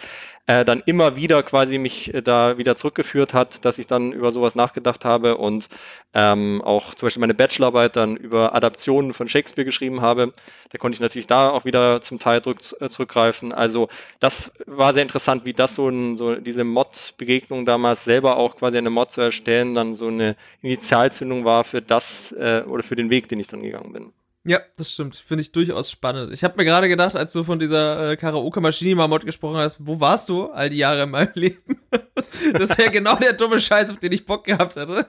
äh, 0.46 0.64
dann 0.64 0.82
immer 0.86 1.16
wieder 1.16 1.42
quasi 1.42 1.78
mich 1.78 2.12
äh, 2.14 2.22
da 2.22 2.58
wieder 2.58 2.76
zurückgeführt 2.76 3.34
hat, 3.34 3.64
dass 3.64 3.78
ich 3.78 3.86
dann 3.86 4.12
über 4.12 4.30
sowas 4.30 4.54
nachgedacht 4.54 5.04
habe 5.04 5.36
und 5.36 5.68
ähm, 6.14 6.62
auch 6.62 6.94
zum 6.94 7.06
Beispiel 7.06 7.20
meine 7.20 7.34
Bachelorarbeit 7.34 7.96
dann 7.96 8.16
über 8.16 8.54
Adaptionen 8.54 9.12
von 9.12 9.28
Shakespeare 9.28 9.64
geschrieben 9.64 10.00
habe. 10.00 10.32
Da 10.70 10.78
konnte 10.78 10.96
ich 10.96 11.00
natürlich 11.00 11.26
da 11.26 11.50
auch 11.50 11.64
wieder 11.64 12.00
zum 12.02 12.18
Teil 12.18 12.40
drück, 12.40 12.58
äh, 12.80 12.88
zurückgreifen. 12.88 13.52
Also 13.52 13.88
das 14.20 14.54
war 14.66 14.92
sehr 14.92 15.02
interessant, 15.02 15.44
wie 15.44 15.54
das 15.54 15.74
so, 15.74 15.88
ein, 15.88 16.16
so 16.16 16.34
diese 16.34 16.64
Mod-Begegnung 16.64 17.64
damals 17.64 18.04
selber 18.04 18.36
auch 18.36 18.56
quasi 18.56 18.78
eine 18.78 18.90
Mod 18.90 19.10
zu 19.10 19.20
erstellen, 19.20 19.74
dann 19.74 19.94
so 19.94 20.08
eine 20.08 20.36
Initialzündung 20.62 21.44
war 21.44 21.64
für 21.64 21.80
das 21.80 22.32
äh, 22.32 22.62
oder 22.66 22.82
für 22.82 22.96
den 22.96 23.10
Weg, 23.10 23.13
den 23.22 23.40
ich 23.40 23.46
dann 23.46 23.62
gegangen 23.62 23.92
bin. 23.92 24.12
Ja, 24.46 24.60
das 24.76 24.92
stimmt. 24.92 25.16
Finde 25.16 25.40
ich 25.40 25.52
durchaus 25.52 25.90
spannend. 25.90 26.30
Ich 26.34 26.44
habe 26.44 26.58
mir 26.58 26.66
gerade 26.66 26.86
gedacht, 26.86 27.16
als 27.16 27.32
du 27.32 27.44
von 27.44 27.58
dieser 27.58 28.10
äh, 28.10 28.16
Karaoke-Maschine-Mod 28.16 29.24
gesprochen 29.24 29.56
hast, 29.56 29.86
wo 29.86 30.00
warst 30.00 30.28
du 30.28 30.50
all 30.50 30.68
die 30.68 30.76
Jahre 30.76 31.04
in 31.04 31.10
meinem 31.10 31.30
Leben? 31.34 31.80
das 32.52 32.76
wäre 32.76 32.90
genau 32.90 33.16
der 33.16 33.32
dumme 33.32 33.58
Scheiß, 33.58 33.90
auf 33.90 34.00
den 34.00 34.12
ich 34.12 34.26
Bock 34.26 34.44
gehabt 34.44 34.76
hätte. 34.76 35.06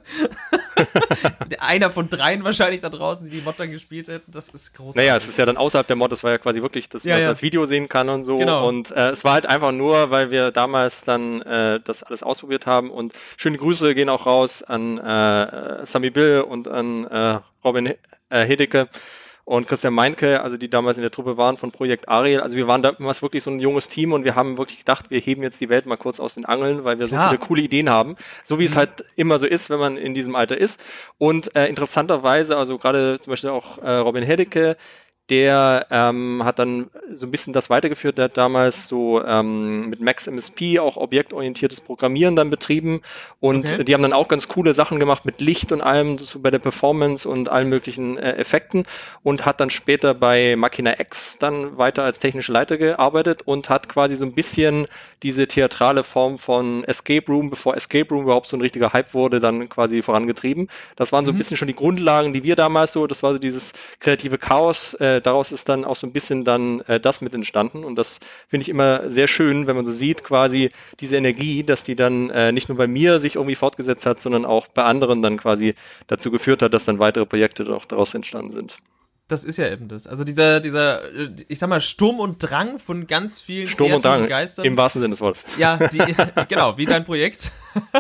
Einer 1.60 1.90
von 1.90 2.08
dreien 2.08 2.46
wahrscheinlich 2.46 2.80
da 2.80 2.88
draußen, 2.88 3.30
die 3.30 3.38
die 3.38 3.42
Mod 3.42 3.56
dann 3.58 3.72
gespielt 3.72 4.08
hätten. 4.08 4.32
Das 4.32 4.48
ist 4.50 4.74
großartig. 4.74 5.02
Naja, 5.02 5.18
es 5.18 5.28
ist 5.28 5.38
ja 5.38 5.46
dann 5.46 5.58
außerhalb 5.58 5.86
der 5.86 5.98
Mod, 5.98 6.14
das 6.14 6.24
war 6.24 6.32
ja 6.32 6.38
quasi 6.38 6.62
wirklich, 6.62 6.88
dass 6.88 7.04
ja, 7.04 7.16
man 7.16 7.24
ja. 7.24 7.30
als 7.30 7.42
Video 7.42 7.66
sehen 7.66 7.90
kann 7.90 8.08
und 8.08 8.24
so. 8.24 8.38
Genau. 8.38 8.66
Und 8.70 8.92
äh, 8.92 9.10
es 9.10 9.26
war 9.26 9.34
halt 9.34 9.48
einfach 9.48 9.74
nur, 9.74 10.12
weil 10.12 10.32
wir 10.32 10.52
damals 10.52 11.04
dann 11.04 11.42
äh, 11.42 11.82
das 11.84 12.04
alles 12.04 12.24
ausprobiert 12.24 12.68
haben. 12.68 12.90
Und 12.90 13.12
schöne 13.36 13.58
Grüße 13.58 13.96
gehen 13.96 14.08
auch 14.08 14.26
raus 14.26 14.64
an 14.64 14.98
äh, 14.98 15.86
Sammy 15.86 16.10
Bill 16.10 16.46
und 16.48 16.70
an 16.70 17.06
äh, 17.06 17.40
Robin 17.66 17.88
äh, 17.88 17.96
Hedecke 18.30 18.88
und 19.46 19.68
Christian 19.68 19.94
Meinke, 19.94 20.42
also 20.42 20.58
die 20.58 20.70
damals 20.70 20.98
in 20.98 21.04
der 21.04 21.12
Truppe 21.12 21.38
waren 21.38 21.56
von 21.56 21.72
Projekt 21.72 22.10
Ariel. 22.10 22.42
Also 22.42 22.58
wir 22.58 22.68
waren 22.68 22.82
damals 22.82 23.22
wirklich 23.22 23.44
so 23.44 23.52
ein 23.52 23.60
junges 23.60 23.90
Team 23.90 24.12
und 24.12 24.26
wir 24.26 24.36
haben 24.36 24.58
wirklich 24.58 24.80
gedacht, 24.80 25.12
wir 25.12 25.20
heben 25.20 25.44
jetzt 25.44 25.62
die 25.62 25.70
Welt 25.70 25.86
mal 25.86 25.98
kurz 25.98 26.20
aus 26.20 26.34
den 26.34 26.46
Angeln, 26.46 26.84
weil 26.84 26.98
wir 26.98 27.08
Klar. 27.08 27.26
so 27.26 27.30
viele 27.30 27.48
coole 27.48 27.62
Ideen 27.62 27.90
haben. 27.90 28.16
So 28.44 28.58
wie 28.58 28.64
mhm. 28.64 28.70
es 28.70 28.76
halt 28.76 29.06
immer 29.16 29.38
so 29.38 29.46
ist, 29.46 29.70
wenn 29.70 29.80
man 29.80 29.98
in 29.98 30.16
diesem 30.16 30.36
Alter 30.36 30.58
ist. 30.58 30.84
Und 31.20 31.56
äh, 31.56 31.68
interessanterweise, 31.68 32.58
also 32.58 32.80
gerade 32.80 33.20
zum 33.20 33.32
Beispiel 33.32 33.52
auch 33.52 33.78
äh, 33.78 33.98
Robin 33.98 34.24
Hedecke, 34.24 34.78
der 35.30 35.88
ähm, 35.90 36.44
hat 36.44 36.60
dann 36.60 36.92
so 37.12 37.26
ein 37.26 37.32
bisschen 37.32 37.52
das 37.54 37.70
weitergeführt. 37.70 38.18
Der 38.18 38.26
hat 38.26 38.38
damals 38.38 38.88
so 38.88 39.24
ähm, 39.24 39.90
mit 39.90 40.00
Max 40.00 40.28
MSP 40.28 40.80
auch 40.80 40.98
objektorientiertes 40.98 41.82
Programmieren 41.82 42.36
dann 42.36 42.52
betrieben 42.52 43.02
und 43.40 43.66
okay. 43.66 43.84
die 43.84 43.94
haben 43.94 44.04
dann 44.04 44.14
auch 44.14 44.28
ganz 44.28 44.48
coole 44.48 44.74
Sachen 44.74 45.00
gemacht 45.00 45.26
mit 45.26 45.42
Licht 45.42 45.72
und 45.72 45.82
allem 45.82 46.20
so 46.20 46.40
bei 46.40 46.52
der 46.52 46.60
Performance 46.60 47.28
und 47.28 47.50
allen 47.50 47.70
möglichen 47.70 48.18
äh, 48.18 48.34
Effekten 48.34 48.86
und 49.24 49.46
hat 49.46 49.60
dann 49.60 49.72
später 49.72 50.14
bei 50.14 50.56
Machina 50.56 51.00
X 51.00 51.40
dann 51.40 51.78
weiter 51.78 52.04
als 52.04 52.20
technischer 52.20 52.54
Leiter 52.54 52.78
gearbeitet 52.78 53.42
und 53.44 53.70
hat 53.70 53.90
quasi 53.90 54.16
so 54.16 54.26
ein 54.26 54.34
bisschen 54.34 54.86
diese 55.24 55.48
theatrale 55.48 56.04
Form 56.04 56.38
von 56.38 56.84
Escape 56.84 57.26
Room, 57.28 57.50
bevor 57.50 57.76
Escape 57.76 58.14
Room 58.14 58.24
überhaupt 58.24 58.48
so 58.48 58.58
ein 58.58 58.62
richtiger 58.62 58.94
Hype 58.94 59.16
wurde, 59.16 59.40
dann 59.40 59.70
quasi 59.70 60.04
vorangetrieben. 60.04 60.70
Das 60.96 61.12
waren 61.12 61.26
so 61.26 61.32
ein 61.32 61.36
mhm. 61.36 61.40
bisschen 61.40 61.58
schon 61.58 61.68
die 61.68 61.76
Grundlagen, 61.76 62.34
die 62.34 62.44
wir 62.44 62.56
damals 62.56 62.94
so, 62.94 63.08
das 63.08 63.24
war 63.24 63.34
so 63.34 63.40
dieses 63.40 63.74
kreative 64.00 64.38
Chaos, 64.38 64.94
äh, 64.96 65.15
äh, 65.16 65.22
daraus 65.22 65.52
ist 65.52 65.70
dann 65.70 65.86
auch 65.86 65.96
so 65.96 66.08
ein 66.08 66.12
bisschen 66.12 66.44
dann 66.44 66.82
äh, 66.82 67.00
das 67.00 67.22
mit 67.22 67.34
entstanden. 67.34 67.84
Und 67.84 67.96
das 67.96 68.20
finde 68.48 68.64
ich 68.64 68.70
immer 68.70 69.10
sehr 69.10 69.28
schön, 69.28 69.68
wenn 69.68 69.76
man 69.76 69.86
so 69.86 69.92
sieht, 69.92 70.24
quasi 70.24 70.70
diese 71.00 71.18
Energie, 71.18 71.64
dass 71.64 71.84
die 71.84 71.96
dann 71.96 72.30
äh, 72.30 72.52
nicht 72.52 72.70
nur 72.70 72.78
bei 72.78 72.88
mir 72.88 73.20
sich 73.20 73.36
irgendwie 73.36 73.56
fortgesetzt 73.56 74.06
hat, 74.06 74.20
sondern 74.20 74.46
auch 74.46 74.68
bei 74.68 74.84
anderen 74.84 75.22
dann 75.22 75.38
quasi 75.38 75.76
dazu 76.08 76.32
geführt 76.32 76.62
hat, 76.62 76.74
dass 76.74 76.86
dann 76.86 77.00
weitere 77.00 77.26
Projekte 77.26 77.68
auch 77.76 77.86
daraus 77.86 78.14
entstanden 78.14 78.52
sind 78.52 78.78
das 79.28 79.44
ist 79.44 79.58
ja 79.58 79.70
eben 79.70 79.88
das. 79.88 80.06
Also 80.06 80.24
dieser, 80.24 80.60
dieser, 80.60 81.02
ich 81.48 81.58
sag 81.58 81.70
mal, 81.70 81.82
Sturm 81.82 82.20
und 82.20 82.38
Drang 82.38 82.78
von 82.78 83.08
ganz 83.08 83.42
vielen 83.42 83.72
Sturm 83.72 83.94
und 83.94 84.06
Drang, 84.06 84.28
Geistern. 84.28 84.66
Im 84.66 84.78
wahrsten 84.78 85.02
Sinne 85.02 85.14
des 85.14 85.22
Wortes. 85.22 85.46
Ja, 85.58 85.78
die, 85.78 85.98
genau, 86.48 86.78
wie 86.78 86.86
dein 86.86 87.04
Projekt. 87.04 87.52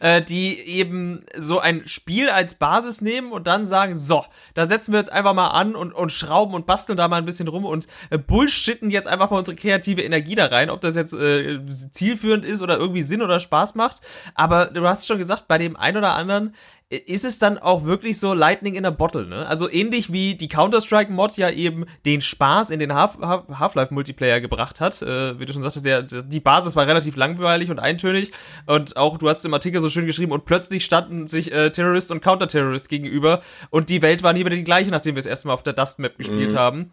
Äh, 0.00 0.22
die 0.22 0.58
eben 0.58 1.24
so 1.36 1.58
ein 1.58 1.86
Spiel 1.86 2.28
als 2.28 2.56
Basis 2.56 3.00
nehmen 3.00 3.30
und 3.30 3.46
dann 3.46 3.64
sagen, 3.64 3.94
so, 3.94 4.24
da 4.54 4.66
setzen 4.66 4.92
wir 4.92 4.98
jetzt 4.98 5.12
einfach 5.12 5.34
mal 5.34 5.48
an 5.48 5.76
und, 5.76 5.92
und 5.92 6.10
schrauben 6.10 6.54
und 6.54 6.66
basteln 6.66 6.96
da 6.96 7.08
mal 7.08 7.16
ein 7.16 7.24
bisschen 7.24 7.48
rum 7.48 7.64
und 7.64 7.86
äh, 8.10 8.18
bullshitten 8.18 8.90
jetzt 8.90 9.06
einfach 9.06 9.30
mal 9.30 9.38
unsere 9.38 9.56
kreative 9.56 10.02
Energie 10.02 10.34
da 10.34 10.46
rein, 10.46 10.70
ob 10.70 10.80
das 10.80 10.96
jetzt 10.96 11.14
äh, 11.14 11.64
zielführend 11.66 12.44
ist 12.44 12.62
oder 12.62 12.76
irgendwie 12.76 13.02
Sinn 13.02 13.22
oder 13.22 13.38
Spaß 13.38 13.74
macht. 13.74 14.00
Aber 14.34 14.66
du 14.66 14.86
hast 14.86 15.06
schon 15.06 15.18
gesagt, 15.18 15.46
bei 15.46 15.58
dem 15.58 15.76
einen 15.76 15.98
oder 15.98 16.14
anderen 16.14 16.54
ist 16.92 17.24
es 17.24 17.38
dann 17.38 17.56
auch 17.56 17.84
wirklich 17.84 18.20
so 18.20 18.34
Lightning 18.34 18.74
in 18.74 18.84
a 18.84 18.90
Bottle, 18.90 19.26
ne? 19.26 19.46
Also 19.46 19.70
ähnlich 19.70 20.12
wie 20.12 20.34
die 20.34 20.48
Counter-Strike-Mod 20.48 21.38
ja 21.38 21.48
eben 21.48 21.86
den 22.04 22.20
Spaß 22.20 22.70
in 22.70 22.80
den 22.80 22.94
Half-Life-Multiplayer 22.94 24.40
gebracht 24.40 24.80
hat. 24.80 25.00
Äh, 25.00 25.40
wie 25.40 25.46
du 25.46 25.52
schon 25.52 25.62
sagtest, 25.62 25.86
der, 25.86 26.02
die 26.02 26.40
Basis 26.40 26.76
war 26.76 26.86
relativ 26.86 27.16
langweilig 27.16 27.70
und 27.70 27.78
eintönig 27.78 28.32
und 28.66 28.96
auch, 28.96 29.16
du 29.16 29.28
hast 29.28 29.44
im 29.44 29.54
Artikel 29.54 29.80
so 29.80 29.88
schön 29.88 30.06
geschrieben, 30.06 30.32
und 30.32 30.44
plötzlich 30.44 30.84
standen 30.84 31.28
sich 31.28 31.50
äh, 31.52 31.70
Terrorist 31.70 32.12
und 32.12 32.20
Counter-Terrorist 32.20 32.88
gegenüber 32.88 33.42
und 33.70 33.88
die 33.88 34.02
Welt 34.02 34.22
war 34.22 34.32
nie 34.32 34.40
wieder 34.40 34.50
die 34.50 34.64
gleiche, 34.64 34.90
nachdem 34.90 35.14
wir 35.14 35.20
es 35.20 35.26
erstmal 35.26 35.54
auf 35.54 35.62
der 35.62 35.72
Dust 35.72 35.98
Map 35.98 36.18
gespielt 36.18 36.52
mhm. 36.52 36.58
haben. 36.58 36.92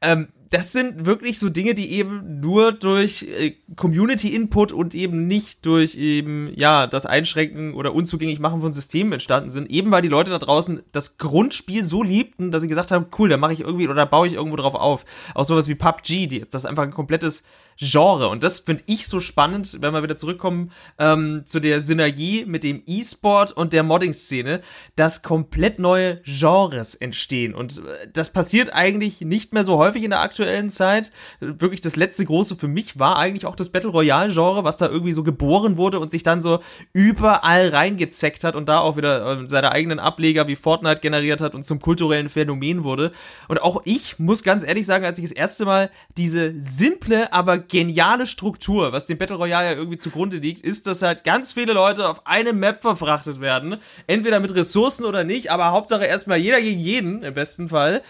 Ähm, 0.00 0.28
das 0.50 0.72
sind 0.72 1.06
wirklich 1.06 1.38
so 1.38 1.48
Dinge, 1.48 1.74
die 1.74 1.92
eben 1.92 2.40
nur 2.40 2.72
durch 2.72 3.22
äh, 3.24 3.56
Community-Input 3.74 4.72
und 4.72 4.94
eben 4.94 5.26
nicht 5.26 5.66
durch 5.66 5.96
eben, 5.96 6.52
ja, 6.54 6.86
das 6.86 7.04
Einschränken 7.04 7.74
oder 7.74 7.94
unzugänglich 7.94 8.38
machen 8.38 8.60
von 8.60 8.70
Systemen 8.70 9.12
entstanden 9.14 9.50
sind. 9.50 9.68
Eben 9.70 9.90
weil 9.90 10.02
die 10.02 10.08
Leute 10.08 10.30
da 10.30 10.38
draußen 10.38 10.82
das 10.92 11.18
Grundspiel 11.18 11.84
so 11.84 12.02
liebten, 12.02 12.52
dass 12.52 12.62
sie 12.62 12.68
gesagt 12.68 12.92
haben, 12.92 13.06
cool, 13.18 13.28
da 13.28 13.36
mache 13.36 13.54
ich 13.54 13.60
irgendwie 13.60 13.88
oder 13.88 14.06
baue 14.06 14.28
ich 14.28 14.34
irgendwo 14.34 14.56
drauf 14.56 14.74
auf. 14.74 15.04
Auch 15.34 15.44
sowas 15.44 15.68
wie 15.68 15.74
PUBG, 15.74 16.26
die, 16.26 16.44
das 16.48 16.64
einfach 16.64 16.84
ein 16.84 16.92
komplettes 16.92 17.42
Genre. 17.78 18.28
Und 18.28 18.42
das 18.42 18.60
finde 18.60 18.82
ich 18.86 19.06
so 19.06 19.20
spannend, 19.20 19.78
wenn 19.80 19.92
wir 19.92 20.02
wieder 20.02 20.16
zurückkommen 20.16 20.72
ähm, 20.98 21.42
zu 21.44 21.60
der 21.60 21.80
Synergie 21.80 22.44
mit 22.46 22.64
dem 22.64 22.82
E-Sport 22.86 23.52
und 23.52 23.72
der 23.72 23.82
Modding-Szene, 23.82 24.62
dass 24.96 25.22
komplett 25.22 25.78
neue 25.78 26.20
Genres 26.22 26.94
entstehen. 26.94 27.54
Und 27.54 27.78
äh, 27.78 28.08
das 28.12 28.32
passiert 28.32 28.72
eigentlich 28.72 29.20
nicht 29.20 29.52
mehr 29.52 29.64
so 29.64 29.78
häufig 29.78 30.04
in 30.04 30.10
der 30.10 30.20
aktuellen 30.20 30.70
Zeit. 30.70 31.10
Wirklich 31.40 31.80
das 31.80 31.96
letzte 31.96 32.24
große 32.24 32.56
für 32.56 32.68
mich 32.68 32.98
war 32.98 33.18
eigentlich 33.18 33.46
auch 33.46 33.56
das 33.56 33.70
Battle 33.70 33.90
Royale-Genre, 33.90 34.64
was 34.64 34.78
da 34.78 34.88
irgendwie 34.88 35.12
so 35.12 35.22
geboren 35.22 35.76
wurde 35.76 36.00
und 36.00 36.10
sich 36.10 36.22
dann 36.22 36.40
so 36.40 36.60
überall 36.92 37.68
reingezeckt 37.68 38.44
hat 38.44 38.56
und 38.56 38.68
da 38.68 38.80
auch 38.80 38.96
wieder 38.96 39.42
äh, 39.42 39.48
seine 39.48 39.72
eigenen 39.72 39.98
Ableger 39.98 40.48
wie 40.48 40.56
Fortnite 40.56 41.00
generiert 41.00 41.40
hat 41.40 41.54
und 41.54 41.62
zum 41.62 41.80
kulturellen 41.80 42.28
Phänomen 42.28 42.84
wurde. 42.84 43.12
Und 43.48 43.62
auch 43.62 43.82
ich 43.84 44.18
muss 44.18 44.42
ganz 44.42 44.64
ehrlich 44.64 44.86
sagen, 44.86 45.04
als 45.04 45.18
ich 45.18 45.24
das 45.24 45.32
erste 45.32 45.64
Mal 45.64 45.90
diese 46.16 46.54
simple, 46.58 47.32
aber 47.32 47.65
geniale 47.68 48.26
Struktur, 48.26 48.92
was 48.92 49.06
dem 49.06 49.18
Battle 49.18 49.36
Royale 49.36 49.66
ja 49.66 49.72
irgendwie 49.76 49.96
zugrunde 49.96 50.38
liegt, 50.38 50.62
ist, 50.62 50.86
dass 50.86 51.02
halt 51.02 51.24
ganz 51.24 51.52
viele 51.52 51.72
Leute 51.72 52.08
auf 52.08 52.26
eine 52.26 52.52
Map 52.52 52.82
verfrachtet 52.82 53.40
werden. 53.40 53.76
Entweder 54.06 54.40
mit 54.40 54.54
Ressourcen 54.54 55.04
oder 55.04 55.24
nicht, 55.24 55.50
aber 55.50 55.72
Hauptsache 55.72 56.04
erstmal 56.04 56.38
jeder 56.38 56.60
gegen 56.60 56.80
jeden, 56.80 57.22
im 57.22 57.34
besten 57.34 57.68
Fall. 57.68 58.02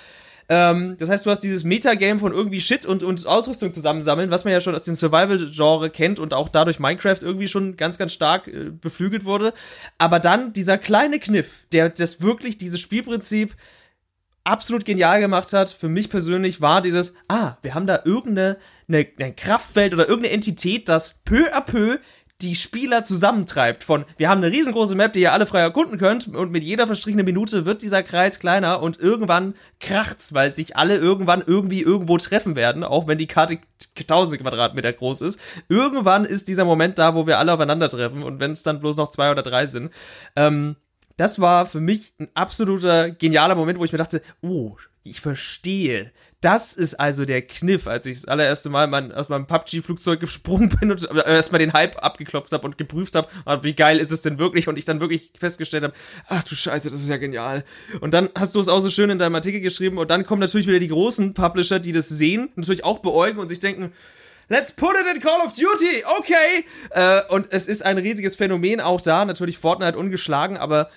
Ähm, 0.49 0.97
das 0.99 1.11
heißt, 1.11 1.27
du 1.27 1.31
hast 1.31 1.41
dieses 1.41 1.65
Metagame 1.65 2.21
von 2.21 2.33
irgendwie 2.33 2.61
Shit 2.61 2.87
und, 2.87 3.03
und 3.03 3.27
Ausrüstung 3.27 3.73
zusammensammeln, 3.73 4.31
was 4.31 4.45
man 4.45 4.53
ja 4.53 4.61
schon 4.61 4.75
aus 4.75 4.85
dem 4.85 4.95
Survival-Genre 4.95 5.91
kennt 5.91 6.19
und 6.19 6.35
auch 6.35 6.49
dadurch 6.49 6.79
Minecraft 6.79 7.19
irgendwie 7.21 7.49
schon 7.49 7.77
ganz, 7.77 7.99
ganz 7.99 8.13
stark 8.13 8.47
äh, 8.47 8.71
beflügelt 8.71 9.25
wurde. 9.25 9.53
Aber 9.99 10.21
dann 10.21 10.53
dieser 10.53 10.79
kleine 10.79 11.19
Kniff, 11.19 11.67
der 11.73 11.89
das 11.89 12.21
wirklich 12.21 12.59
dieses 12.59 12.81
Spielprinzip 12.81 13.57
absolut 14.47 14.85
genial 14.85 15.21
gemacht 15.21 15.53
hat, 15.53 15.69
für 15.69 15.89
mich 15.89 16.09
persönlich, 16.09 16.61
war 16.61 16.83
dieses, 16.83 17.15
ah, 17.29 17.57
wir 17.63 17.75
haben 17.75 17.87
da 17.87 18.01
irgendeine 18.05 18.57
eine, 18.89 19.07
ein 19.19 19.37
Kraftfeld 19.37 19.95
oder 19.95 20.09
irgendeine 20.09 20.35
Entität, 20.35 20.89
das 20.89 21.23
peu 21.25 21.53
à 21.53 21.61
peu 21.61 21.99
die 22.43 22.55
Spieler 22.55 23.03
zusammentreibt. 23.03 23.83
Von, 23.83 24.05
wir 24.19 24.29
haben 24.29 24.43
eine 24.43 24.53
riesengroße 24.53 24.95
Map, 24.95 25.15
die 25.15 25.21
ihr 25.21 25.33
alle 25.33 25.47
frei 25.47 25.61
erkunden 25.61 25.99
könnt, 25.99 26.29
und 26.29 26.53
mit 26.53 26.65
jeder 26.65 26.87
verstrichenen 26.87 27.25
Minute 27.25 27.65
wird 27.65 27.81
dieser 27.81 28.03
Kreis 28.03 28.39
kleiner 28.39 28.83
und 28.83 29.01
irgendwann 29.01 29.55
kracht's, 29.81 30.35
weil 30.35 30.51
sich 30.51 30.77
alle 30.77 30.97
irgendwann 30.97 31.43
irgendwie 31.47 31.81
irgendwo 31.81 32.19
treffen 32.19 32.55
werden, 32.55 32.85
auch 32.85 33.07
wenn 33.07 33.19
die 33.19 33.27
Karte 33.27 33.59
1000 33.99 34.43
Quadratmeter 34.43 34.93
groß 34.93 35.23
ist. 35.23 35.41
Irgendwann 35.69 36.27
ist 36.27 36.49
dieser 36.49 36.67
Moment 36.67 36.99
da, 36.99 37.15
wo 37.15 37.27
wir 37.27 37.39
alle 37.39 37.55
aufeinandertreffen 37.55 38.23
und 38.23 38.39
wenn 38.39 38.53
es 38.53 38.63
dann 38.63 38.81
bloß 38.81 38.97
noch 38.97 39.09
zwei 39.09 39.31
oder 39.31 39.43
drei 39.43 39.67
sind. 39.67 39.91
Ähm, 40.37 40.77
das 41.17 41.41
war 41.41 41.67
für 41.67 41.81
mich 41.81 42.13
ein 42.19 42.29
absoluter 42.35 43.11
genialer 43.11 43.55
Moment, 43.55 43.79
wo 43.79 43.85
ich 43.85 43.93
mir 43.93 43.99
dachte, 43.99 44.23
oh, 44.43 44.77
ich 45.03 45.21
verstehe. 45.21 46.13
Das 46.43 46.77
ist 46.77 46.95
also 46.95 47.25
der 47.25 47.43
Kniff, 47.43 47.87
als 47.87 48.05
ich 48.05 48.17
das 48.17 48.27
allererste 48.27 48.69
Mal 48.69 48.87
mein, 48.87 49.11
aus 49.11 49.31
meinem 49.31 49.47
PUBG-Flugzeug 49.47 50.21
gesprungen 50.21 50.69
bin 50.69 50.91
und 50.91 51.05
erstmal 51.05 51.59
den 51.59 51.73
Hype 51.73 52.05
abgeklopft 52.05 52.53
habe 52.53 52.67
und 52.67 52.77
geprüft 52.77 53.15
habe, 53.15 53.29
ah, 53.47 53.63
wie 53.63 53.73
geil 53.73 53.99
ist 53.99 54.13
es 54.13 54.23
denn 54.23 54.39
wirklich? 54.39 54.69
Und 54.69 54.77
ich 54.79 54.85
dann 54.85 55.01
wirklich 55.01 55.33
festgestellt 55.39 55.85
habe, 55.85 55.95
ach 56.29 56.45
du 56.45 56.55
Scheiße, 56.55 56.91
das 56.91 57.01
ist 57.01 57.09
ja 57.09 57.17
genial. 57.17 57.65
Und 58.01 58.13
dann 58.13 58.29
hast 58.37 58.55
du 58.55 58.61
es 58.61 58.69
auch 58.69 58.81
so 58.81 58.91
schön 58.91 59.09
in 59.11 59.19
deinem 59.19 59.35
Artikel 59.35 59.61
geschrieben 59.61 59.97
und 59.97 60.11
dann 60.11 60.27
kommen 60.27 60.41
natürlich 60.41 60.67
wieder 60.67 60.79
die 60.79 60.89
großen 60.89 61.33
Publisher, 61.33 61.81
die 61.81 61.93
das 61.93 62.09
sehen, 62.09 62.51
natürlich 62.55 62.85
auch 62.85 62.99
beäugen 62.99 63.39
und 63.39 63.49
sich 63.49 63.61
denken, 63.61 63.93
Let's 64.49 64.71
put 64.71 64.95
it 64.95 65.07
in 65.13 65.21
Call 65.21 65.41
of 65.45 65.57
Duty, 65.57 66.05
okay. 66.19 66.65
Äh, 66.91 67.23
und 67.31 67.49
es 67.51 67.67
ist 67.67 67.85
ein 67.85 67.99
riesiges 67.99 68.37
Phänomen 68.37 68.81
auch 68.81 69.01
da, 69.01 69.25
natürlich 69.25 69.59
Fortnite 69.59 69.99
ungeschlagen, 69.99 70.57
aber 70.57 70.89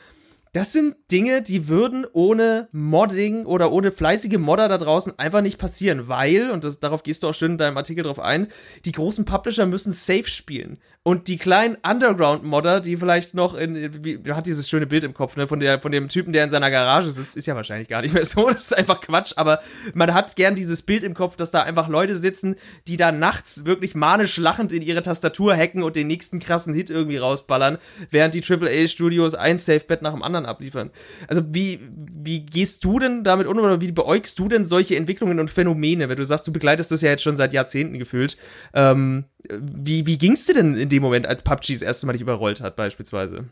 das 0.53 0.71
sind 0.71 0.95
Dinge, 1.11 1.43
die 1.43 1.67
würden 1.67 2.05
ohne 2.11 2.69
Modding 2.71 3.45
oder 3.45 3.71
ohne 3.71 3.91
fleißige 3.91 4.37
Modder 4.37 4.67
da 4.67 4.77
draußen 4.79 5.17
einfach 5.17 5.41
nicht 5.41 5.59
passieren, 5.59 6.07
weil, 6.07 6.49
und 6.49 6.63
das, 6.63 6.79
darauf 6.79 7.03
gehst 7.03 7.21
du 7.21 7.29
auch 7.29 7.33
schön 7.33 7.53
in 7.53 7.57
deinem 7.57 7.77
Artikel 7.77 8.03
drauf 8.03 8.19
ein, 8.19 8.47
die 8.85 8.91
großen 8.91 9.25
Publisher 9.25 9.67
müssen 9.67 9.91
safe 9.91 10.27
spielen. 10.27 10.79
Und 11.01 11.29
die 11.29 11.37
kleinen 11.37 11.77
Underground-Modder, 11.81 12.81
die 12.81 12.97
vielleicht 12.97 13.33
noch 13.33 13.55
in, 13.55 14.03
wie, 14.03 14.19
hat 14.31 14.45
dieses 14.45 14.69
schöne 14.69 14.85
Bild 14.85 15.05
im 15.05 15.13
Kopf, 15.13 15.37
ne, 15.37 15.47
von 15.47 15.61
der, 15.61 15.79
von 15.79 15.93
dem 15.93 16.09
Typen, 16.09 16.33
der 16.33 16.43
in 16.43 16.49
seiner 16.49 16.69
Garage 16.69 17.09
sitzt, 17.09 17.37
ist 17.37 17.45
ja 17.45 17.55
wahrscheinlich 17.55 17.87
gar 17.87 18.01
nicht 18.01 18.13
mehr 18.13 18.25
so, 18.25 18.49
das 18.51 18.65
ist 18.65 18.77
einfach 18.77 18.99
Quatsch, 18.99 19.31
aber 19.37 19.59
man 19.93 20.13
hat 20.13 20.35
gern 20.35 20.55
dieses 20.55 20.81
Bild 20.81 21.03
im 21.03 21.13
Kopf, 21.13 21.37
dass 21.37 21.51
da 21.51 21.61
einfach 21.61 21.87
Leute 21.87 22.17
sitzen, 22.17 22.57
die 22.87 22.97
da 22.97 23.13
nachts 23.13 23.63
wirklich 23.63 23.95
manisch 23.95 24.35
lachend 24.35 24.73
in 24.73 24.81
ihre 24.81 25.01
Tastatur 25.01 25.55
hacken 25.55 25.83
und 25.83 25.95
den 25.95 26.07
nächsten 26.07 26.39
krassen 26.39 26.73
Hit 26.73 26.89
irgendwie 26.89 27.17
rausballern, 27.17 27.77
während 28.11 28.33
die 28.33 28.43
AAA-Studios 28.43 29.35
ein 29.35 29.57
Safe-Bet 29.57 30.01
nach 30.01 30.11
dem 30.11 30.21
anderen 30.21 30.45
abliefern. 30.45 30.91
Also 31.29 31.43
wie, 31.53 31.79
wie 31.95 32.45
gehst 32.45 32.83
du 32.83 32.99
denn 32.99 33.23
damit 33.23 33.47
um 33.47 33.57
oder 33.57 33.79
wie 33.79 33.93
beäugst 33.93 34.37
du 34.37 34.49
denn 34.49 34.65
solche 34.65 34.97
Entwicklungen 34.97 35.39
und 35.39 35.49
Phänomene, 35.49 36.09
wenn 36.09 36.17
du 36.17 36.25
sagst, 36.25 36.45
du 36.45 36.51
begleitest 36.51 36.91
das 36.91 37.01
ja 37.01 37.09
jetzt 37.09 37.23
schon 37.23 37.37
seit 37.37 37.53
Jahrzehnten 37.53 37.99
gefühlt, 37.99 38.35
ähm, 38.73 39.23
wie, 39.49 40.05
wie 40.05 40.17
ging's 40.17 40.45
dir 40.45 40.55
denn 40.55 40.75
in 40.75 40.88
dem 40.89 41.01
Moment, 41.01 41.27
als 41.27 41.43
PUBG 41.43 41.73
das 41.73 41.81
erste 41.81 42.05
Mal 42.07 42.13
dich 42.13 42.21
überrollt 42.21 42.61
hat, 42.61 42.75
beispielsweise? 42.75 43.45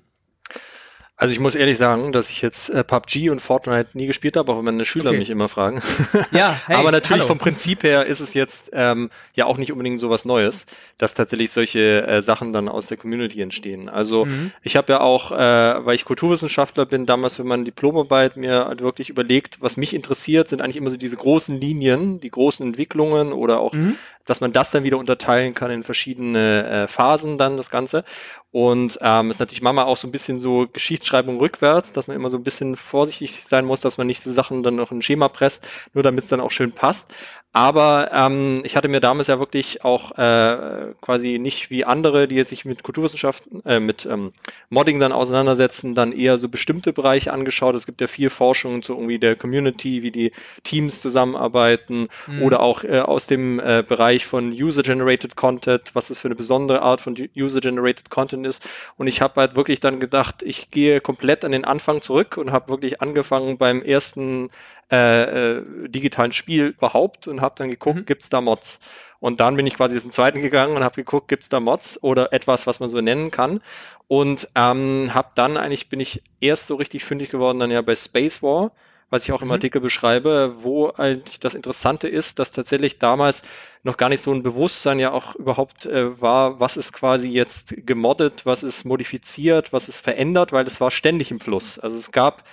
Also 1.19 1.34
ich 1.34 1.39
muss 1.39 1.56
ehrlich 1.56 1.80
sagen, 1.80 2.12
dass 2.12 2.30
ich 2.30 2.43
jetzt 2.43 2.69
äh, 2.69 2.84
PUBG 2.84 3.32
und 3.32 3.39
Fortnite 3.39 3.97
nie 3.97 4.06
gespielt 4.06 4.38
habe, 4.38 4.52
auch 4.52 4.58
wenn 4.60 4.65
meine 4.65 4.86
Schüler 4.86 5.10
okay. 5.10 5.17
mich 5.17 5.32
immer 5.32 5.50
fragen. 5.50 5.82
Ja, 6.32 6.62
hey, 6.65 6.76
Aber 6.76 6.91
natürlich 6.91 7.21
hallo. 7.21 7.28
vom 7.28 7.39
Prinzip 7.39 7.82
her 7.82 8.06
ist 8.06 8.19
es 8.19 8.34
jetzt 8.36 8.69
ähm, 8.73 9.10
ja 9.34 9.45
auch 9.45 9.58
nicht 9.58 9.71
unbedingt 9.71 10.00
so 10.00 10.10
was 10.10 10.26
Neues, 10.26 10.67
dass 10.97 11.15
tatsächlich 11.15 11.52
solche 11.52 12.06
äh, 12.06 12.21
Sachen 12.21 12.54
dann 12.54 12.69
aus 12.69 12.88
der 12.88 12.97
Community 12.97 13.41
entstehen. 13.41 13.89
Also 13.89 14.26
mhm. 14.26 14.52
ich 14.62 14.76
habe 14.76 14.93
ja 14.93 15.02
auch, 15.02 15.32
äh, 15.32 15.36
weil 15.86 15.95
ich 15.95 16.06
Kulturwissenschaftler 16.06 16.86
bin, 16.86 17.08
damals, 17.08 17.39
wenn 17.39 17.47
man 17.47 17.65
Diplomarbeit 17.65 18.38
mir 18.38 18.65
halt 18.65 18.82
wirklich 18.82 19.10
überlegt, 19.10 19.62
was 19.62 19.78
mich 19.78 19.95
interessiert, 19.95 20.47
sind 20.47 20.62
eigentlich 20.62 20.78
immer 20.78 20.91
so 20.91 20.97
diese 20.97 21.15
großen 21.15 21.60
Linien, 21.60 22.19
die 22.19 22.30
großen 22.30 22.65
Entwicklungen 22.65 23.34
oder 23.34 23.60
auch, 23.60 23.73
mhm. 23.73 23.95
Dass 24.28 24.42
man 24.42 24.54
das 24.54 24.72
dann 24.72 24.84
wieder 24.84 24.98
unterteilen 24.98 25.56
kann 25.56 25.72
in 25.72 25.84
verschiedene 25.84 26.68
äh, 26.68 26.88
Phasen 26.88 27.38
dann 27.38 27.58
das 27.58 27.72
Ganze. 27.72 28.04
Und 28.52 29.00
ähm, 29.02 29.30
ist 29.30 29.40
natürlich 29.40 29.62
manchmal 29.62 29.86
auch 29.86 29.98
so 29.98 30.08
ein 30.08 30.12
bisschen 30.12 30.40
so 30.40 30.68
Geschichtsschreibung 30.72 31.38
rückwärts, 31.38 31.92
dass 31.92 32.08
man 32.08 32.16
immer 32.16 32.30
so 32.30 32.38
ein 32.38 32.44
bisschen 32.44 32.76
vorsichtig 32.76 33.46
sein 33.46 33.66
muss, 33.66 33.82
dass 33.82 33.98
man 33.98 34.08
nicht 34.08 34.24
die 34.26 34.32
Sachen 34.32 34.63
dann 34.63 34.76
noch 34.76 34.92
in 34.92 35.00
ein 35.00 35.02
Schema 35.02 35.28
presst, 35.28 35.68
nur 35.94 36.04
damit 36.04 36.24
es 36.24 36.30
dann 36.30 36.40
auch 36.40 36.52
schön 36.52 36.72
passt. 36.72 37.13
Aber 37.54 38.12
ähm, 38.13 38.62
ich 38.63 38.76
hatte 38.76 38.88
mir 38.88 39.00
damals 39.00 39.28
ja 39.28 39.40
wirklich 39.40 39.84
auch 39.84 40.12
äh, 40.18 40.94
quasi 41.02 41.40
nicht 41.40 41.72
wie 41.72 41.86
andere, 41.86 42.28
die 42.28 42.44
sich 42.44 42.66
mit 42.66 42.84
Kulturwissenschaften, 42.84 43.66
äh, 43.66 43.80
mit 43.80 44.06
ähm, 44.06 44.32
Modding 44.70 45.00
dann 45.00 45.12
auseinandersetzen, 45.12 45.96
dann 45.96 46.12
eher 46.12 46.38
so 46.38 46.50
bestimmte 46.50 46.94
Bereiche 46.94 47.34
angeschaut. 47.34 47.74
Es 47.74 47.86
gibt 47.88 48.00
ja 48.02 48.08
viel 48.08 48.30
Forschung 48.30 48.84
zu 48.84 48.94
irgendwie 48.94 49.18
der 49.18 49.36
Community, 49.36 50.04
wie 50.04 50.12
die 50.12 50.34
Teams 50.63 51.02
zusammenarbeiten 51.02 52.10
mhm. 52.28 52.44
oder 52.44 52.60
auch 52.60 52.84
äh, 52.84 53.00
aus 53.00 53.26
dem 53.26 53.60
äh, 53.60 53.84
Bereich 54.17 54.25
von 54.25 54.51
User-Generated 54.51 55.36
Content, 55.36 55.91
was 55.93 56.10
ist 56.10 56.17
für 56.17 56.27
eine 56.27 56.36
besondere 56.36 56.82
Art 56.82 57.01
von 57.01 57.15
User-Generated 57.36 58.10
Content 58.10 58.47
ist. 58.47 58.67
Und 58.97 59.06
ich 59.06 59.21
habe 59.21 59.39
halt 59.39 59.56
wirklich 59.56 59.80
dann 59.80 59.99
gedacht, 59.99 60.41
ich 60.41 60.71
gehe 60.71 61.01
komplett 61.01 61.45
an 61.45 61.51
den 61.51 61.65
Anfang 61.65 62.01
zurück 62.01 62.38
und 62.38 62.51
habe 62.51 62.69
wirklich 62.69 62.99
angefangen 62.99 63.60
beim 63.60 63.84
ersten 63.84 64.49
äh, 64.91 65.58
äh, 65.58 65.63
digitalen 65.88 66.32
Spiel 66.32 66.67
überhaupt 66.67 67.27
und 67.27 67.41
habe 67.41 67.53
dann 67.58 67.69
geguckt, 67.69 67.99
mhm. 67.99 68.06
gibt's 68.06 68.30
da 68.30 68.41
Mods? 68.41 68.80
Und 69.19 69.39
dann 69.39 69.56
bin 69.56 69.67
ich 69.67 69.75
quasi 69.75 70.01
zum 70.01 70.10
zweiten 70.10 70.41
gegangen 70.41 70.75
und 70.75 70.84
habe 70.84 70.95
geguckt, 70.95 71.27
gibt's 71.27 71.49
da 71.49 71.60
Mods 71.60 72.01
oder 72.01 72.34
etwas, 72.34 72.65
was 72.65 72.80
man 72.80 72.89
so 72.89 72.99
nennen 73.01 73.30
kann. 73.30 73.62
Und 74.08 74.47
ähm, 74.56 75.12
habe 75.13 75.30
dann 75.36 75.58
eigentlich, 75.58 75.89
bin 75.89 75.99
ich 75.99 76.23
erst 76.39 76.65
so 76.65 76.75
richtig 76.75 77.03
fündig 77.03 77.30
geworden, 77.30 77.60
dann 77.60 77.69
ja 77.69 77.84
bei 77.84 77.93
Space 77.93 78.41
War, 78.41 78.71
was 79.10 79.24
ich 79.24 79.32
auch 79.32 79.41
im 79.41 79.48
mhm. 79.48 79.54
Artikel 79.54 79.82
beschreibe, 79.82 80.56
wo 80.60 80.93
halt 80.98 81.43
das 81.43 81.56
Interessante 81.56 82.08
ist, 82.08 82.39
dass 82.39 82.52
tatsächlich 82.52 83.00
damals 83.00 83.43
noch 83.84 83.98
gar 83.98 84.10
nicht 84.10 84.22
so 84.22 84.34
ein 84.34 84.43
Bewusstsein 84.43 85.00
ja 85.00 85.12
auch 85.12 85.36
überhaupt 85.36 85.86
äh, 85.86 86.22
war, 86.22 86.60
was 86.60 86.78
ist 86.78 86.93
quasi 86.93 87.30
jetzt 87.30 87.76
gemoddet, 87.86 88.46
was 88.46 88.63
ist 88.63 88.84
modifiziert, 88.86 89.72
was 89.72 89.88
ist 89.88 90.02
verändert, 90.02 90.52
weil 90.52 90.67
es 90.67 90.82
war 90.82 90.91
ständig 90.91 91.32
im 91.32 91.39
Fluss. 91.39 91.80
Also 91.80 91.96
es 91.96 92.12
gab 92.12 92.43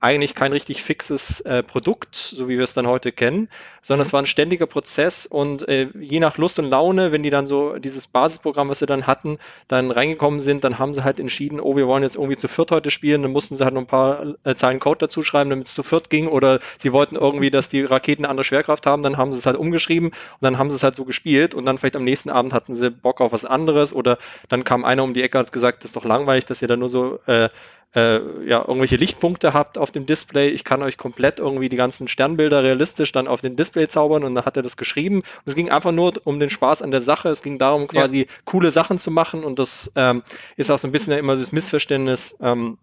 eigentlich 0.00 0.34
kein 0.34 0.52
richtig 0.52 0.82
fixes 0.82 1.42
äh, 1.42 1.62
Produkt, 1.62 2.14
so 2.14 2.48
wie 2.48 2.56
wir 2.56 2.64
es 2.64 2.72
dann 2.72 2.86
heute 2.86 3.12
kennen, 3.12 3.50
sondern 3.82 4.06
es 4.06 4.14
war 4.14 4.22
ein 4.22 4.26
ständiger 4.26 4.66
Prozess 4.66 5.26
und 5.26 5.68
äh, 5.68 5.88
je 6.00 6.20
nach 6.20 6.38
Lust 6.38 6.58
und 6.58 6.70
Laune, 6.70 7.12
wenn 7.12 7.22
die 7.22 7.28
dann 7.28 7.46
so 7.46 7.76
dieses 7.76 8.06
Basisprogramm, 8.06 8.70
was 8.70 8.78
sie 8.78 8.86
dann 8.86 9.06
hatten, 9.06 9.38
dann 9.68 9.90
reingekommen 9.90 10.40
sind, 10.40 10.64
dann 10.64 10.78
haben 10.78 10.94
sie 10.94 11.04
halt 11.04 11.20
entschieden, 11.20 11.60
oh, 11.60 11.76
wir 11.76 11.86
wollen 11.86 12.02
jetzt 12.02 12.16
irgendwie 12.16 12.38
zu 12.38 12.48
viert 12.48 12.70
heute 12.70 12.90
spielen, 12.90 13.22
dann 13.22 13.32
mussten 13.32 13.56
sie 13.56 13.64
halt 13.64 13.74
noch 13.74 13.82
ein 13.82 13.86
paar 13.86 14.36
äh, 14.44 14.54
Zeilen 14.54 14.80
Code 14.80 15.00
dazu 15.00 15.22
schreiben, 15.22 15.50
damit 15.50 15.66
es 15.66 15.74
zu 15.74 15.82
viert 15.82 16.08
ging 16.08 16.28
oder 16.28 16.60
sie 16.78 16.94
wollten 16.94 17.16
irgendwie, 17.16 17.50
dass 17.50 17.68
die 17.68 17.82
Raketen 17.82 18.24
eine 18.24 18.30
andere 18.30 18.44
Schwerkraft 18.44 18.86
haben, 18.86 19.02
dann 19.02 19.18
haben 19.18 19.34
sie 19.34 19.38
es 19.38 19.44
halt 19.44 19.56
umgeschrieben 19.56 20.08
und 20.08 20.14
dann 20.40 20.56
haben 20.56 20.70
sie 20.70 20.76
es 20.76 20.82
halt 20.82 20.96
so 20.96 21.04
gespielt 21.04 21.54
und 21.54 21.66
dann 21.66 21.76
vielleicht 21.76 21.96
am 21.96 22.04
nächsten 22.04 22.30
Abend 22.30 22.54
hatten 22.54 22.74
sie 22.74 22.90
Bock 22.90 23.20
auf 23.20 23.32
was 23.32 23.44
anderes 23.44 23.92
oder 23.92 24.16
dann 24.48 24.64
kam 24.64 24.86
einer 24.86 25.04
um 25.04 25.12
die 25.12 25.22
Ecke 25.22 25.36
und 25.36 25.44
hat 25.44 25.52
gesagt, 25.52 25.84
das 25.84 25.90
ist 25.90 25.96
doch 25.96 26.06
langweilig, 26.06 26.46
dass 26.46 26.62
ihr 26.62 26.68
da 26.68 26.76
nur 26.76 26.88
so 26.88 27.18
äh, 27.26 27.50
äh, 27.94 28.20
ja, 28.46 28.60
irgendwelche 28.60 28.96
Lichtpunkte 28.96 29.52
habt 29.52 29.78
auf 29.78 29.90
dem 29.90 30.06
Display. 30.06 30.48
Ich 30.50 30.64
kann 30.64 30.82
euch 30.82 30.96
komplett 30.96 31.38
irgendwie 31.38 31.68
die 31.68 31.76
ganzen 31.76 32.08
Sternbilder 32.08 32.62
realistisch 32.62 33.12
dann 33.12 33.26
auf 33.26 33.40
den 33.40 33.56
Display 33.56 33.88
zaubern 33.88 34.24
und 34.24 34.34
dann 34.34 34.44
hat 34.44 34.56
er 34.56 34.62
das 34.62 34.76
geschrieben. 34.76 35.16
Und 35.16 35.46
es 35.46 35.56
ging 35.56 35.70
einfach 35.70 35.92
nur 35.92 36.12
um 36.24 36.38
den 36.38 36.50
Spaß 36.50 36.82
an 36.82 36.92
der 36.92 37.00
Sache. 37.00 37.28
Es 37.30 37.42
ging 37.42 37.58
darum, 37.58 37.88
quasi 37.88 38.20
ja. 38.20 38.26
coole 38.44 38.70
Sachen 38.70 38.98
zu 38.98 39.10
machen 39.10 39.42
und 39.42 39.58
das 39.58 39.90
ähm, 39.96 40.22
ist 40.56 40.70
auch 40.70 40.78
so 40.78 40.86
ein 40.86 40.92
bisschen 40.92 41.18
immer 41.18 41.34
das 41.34 41.52
Missverständnis. 41.52 42.36
Ähm, 42.40 42.78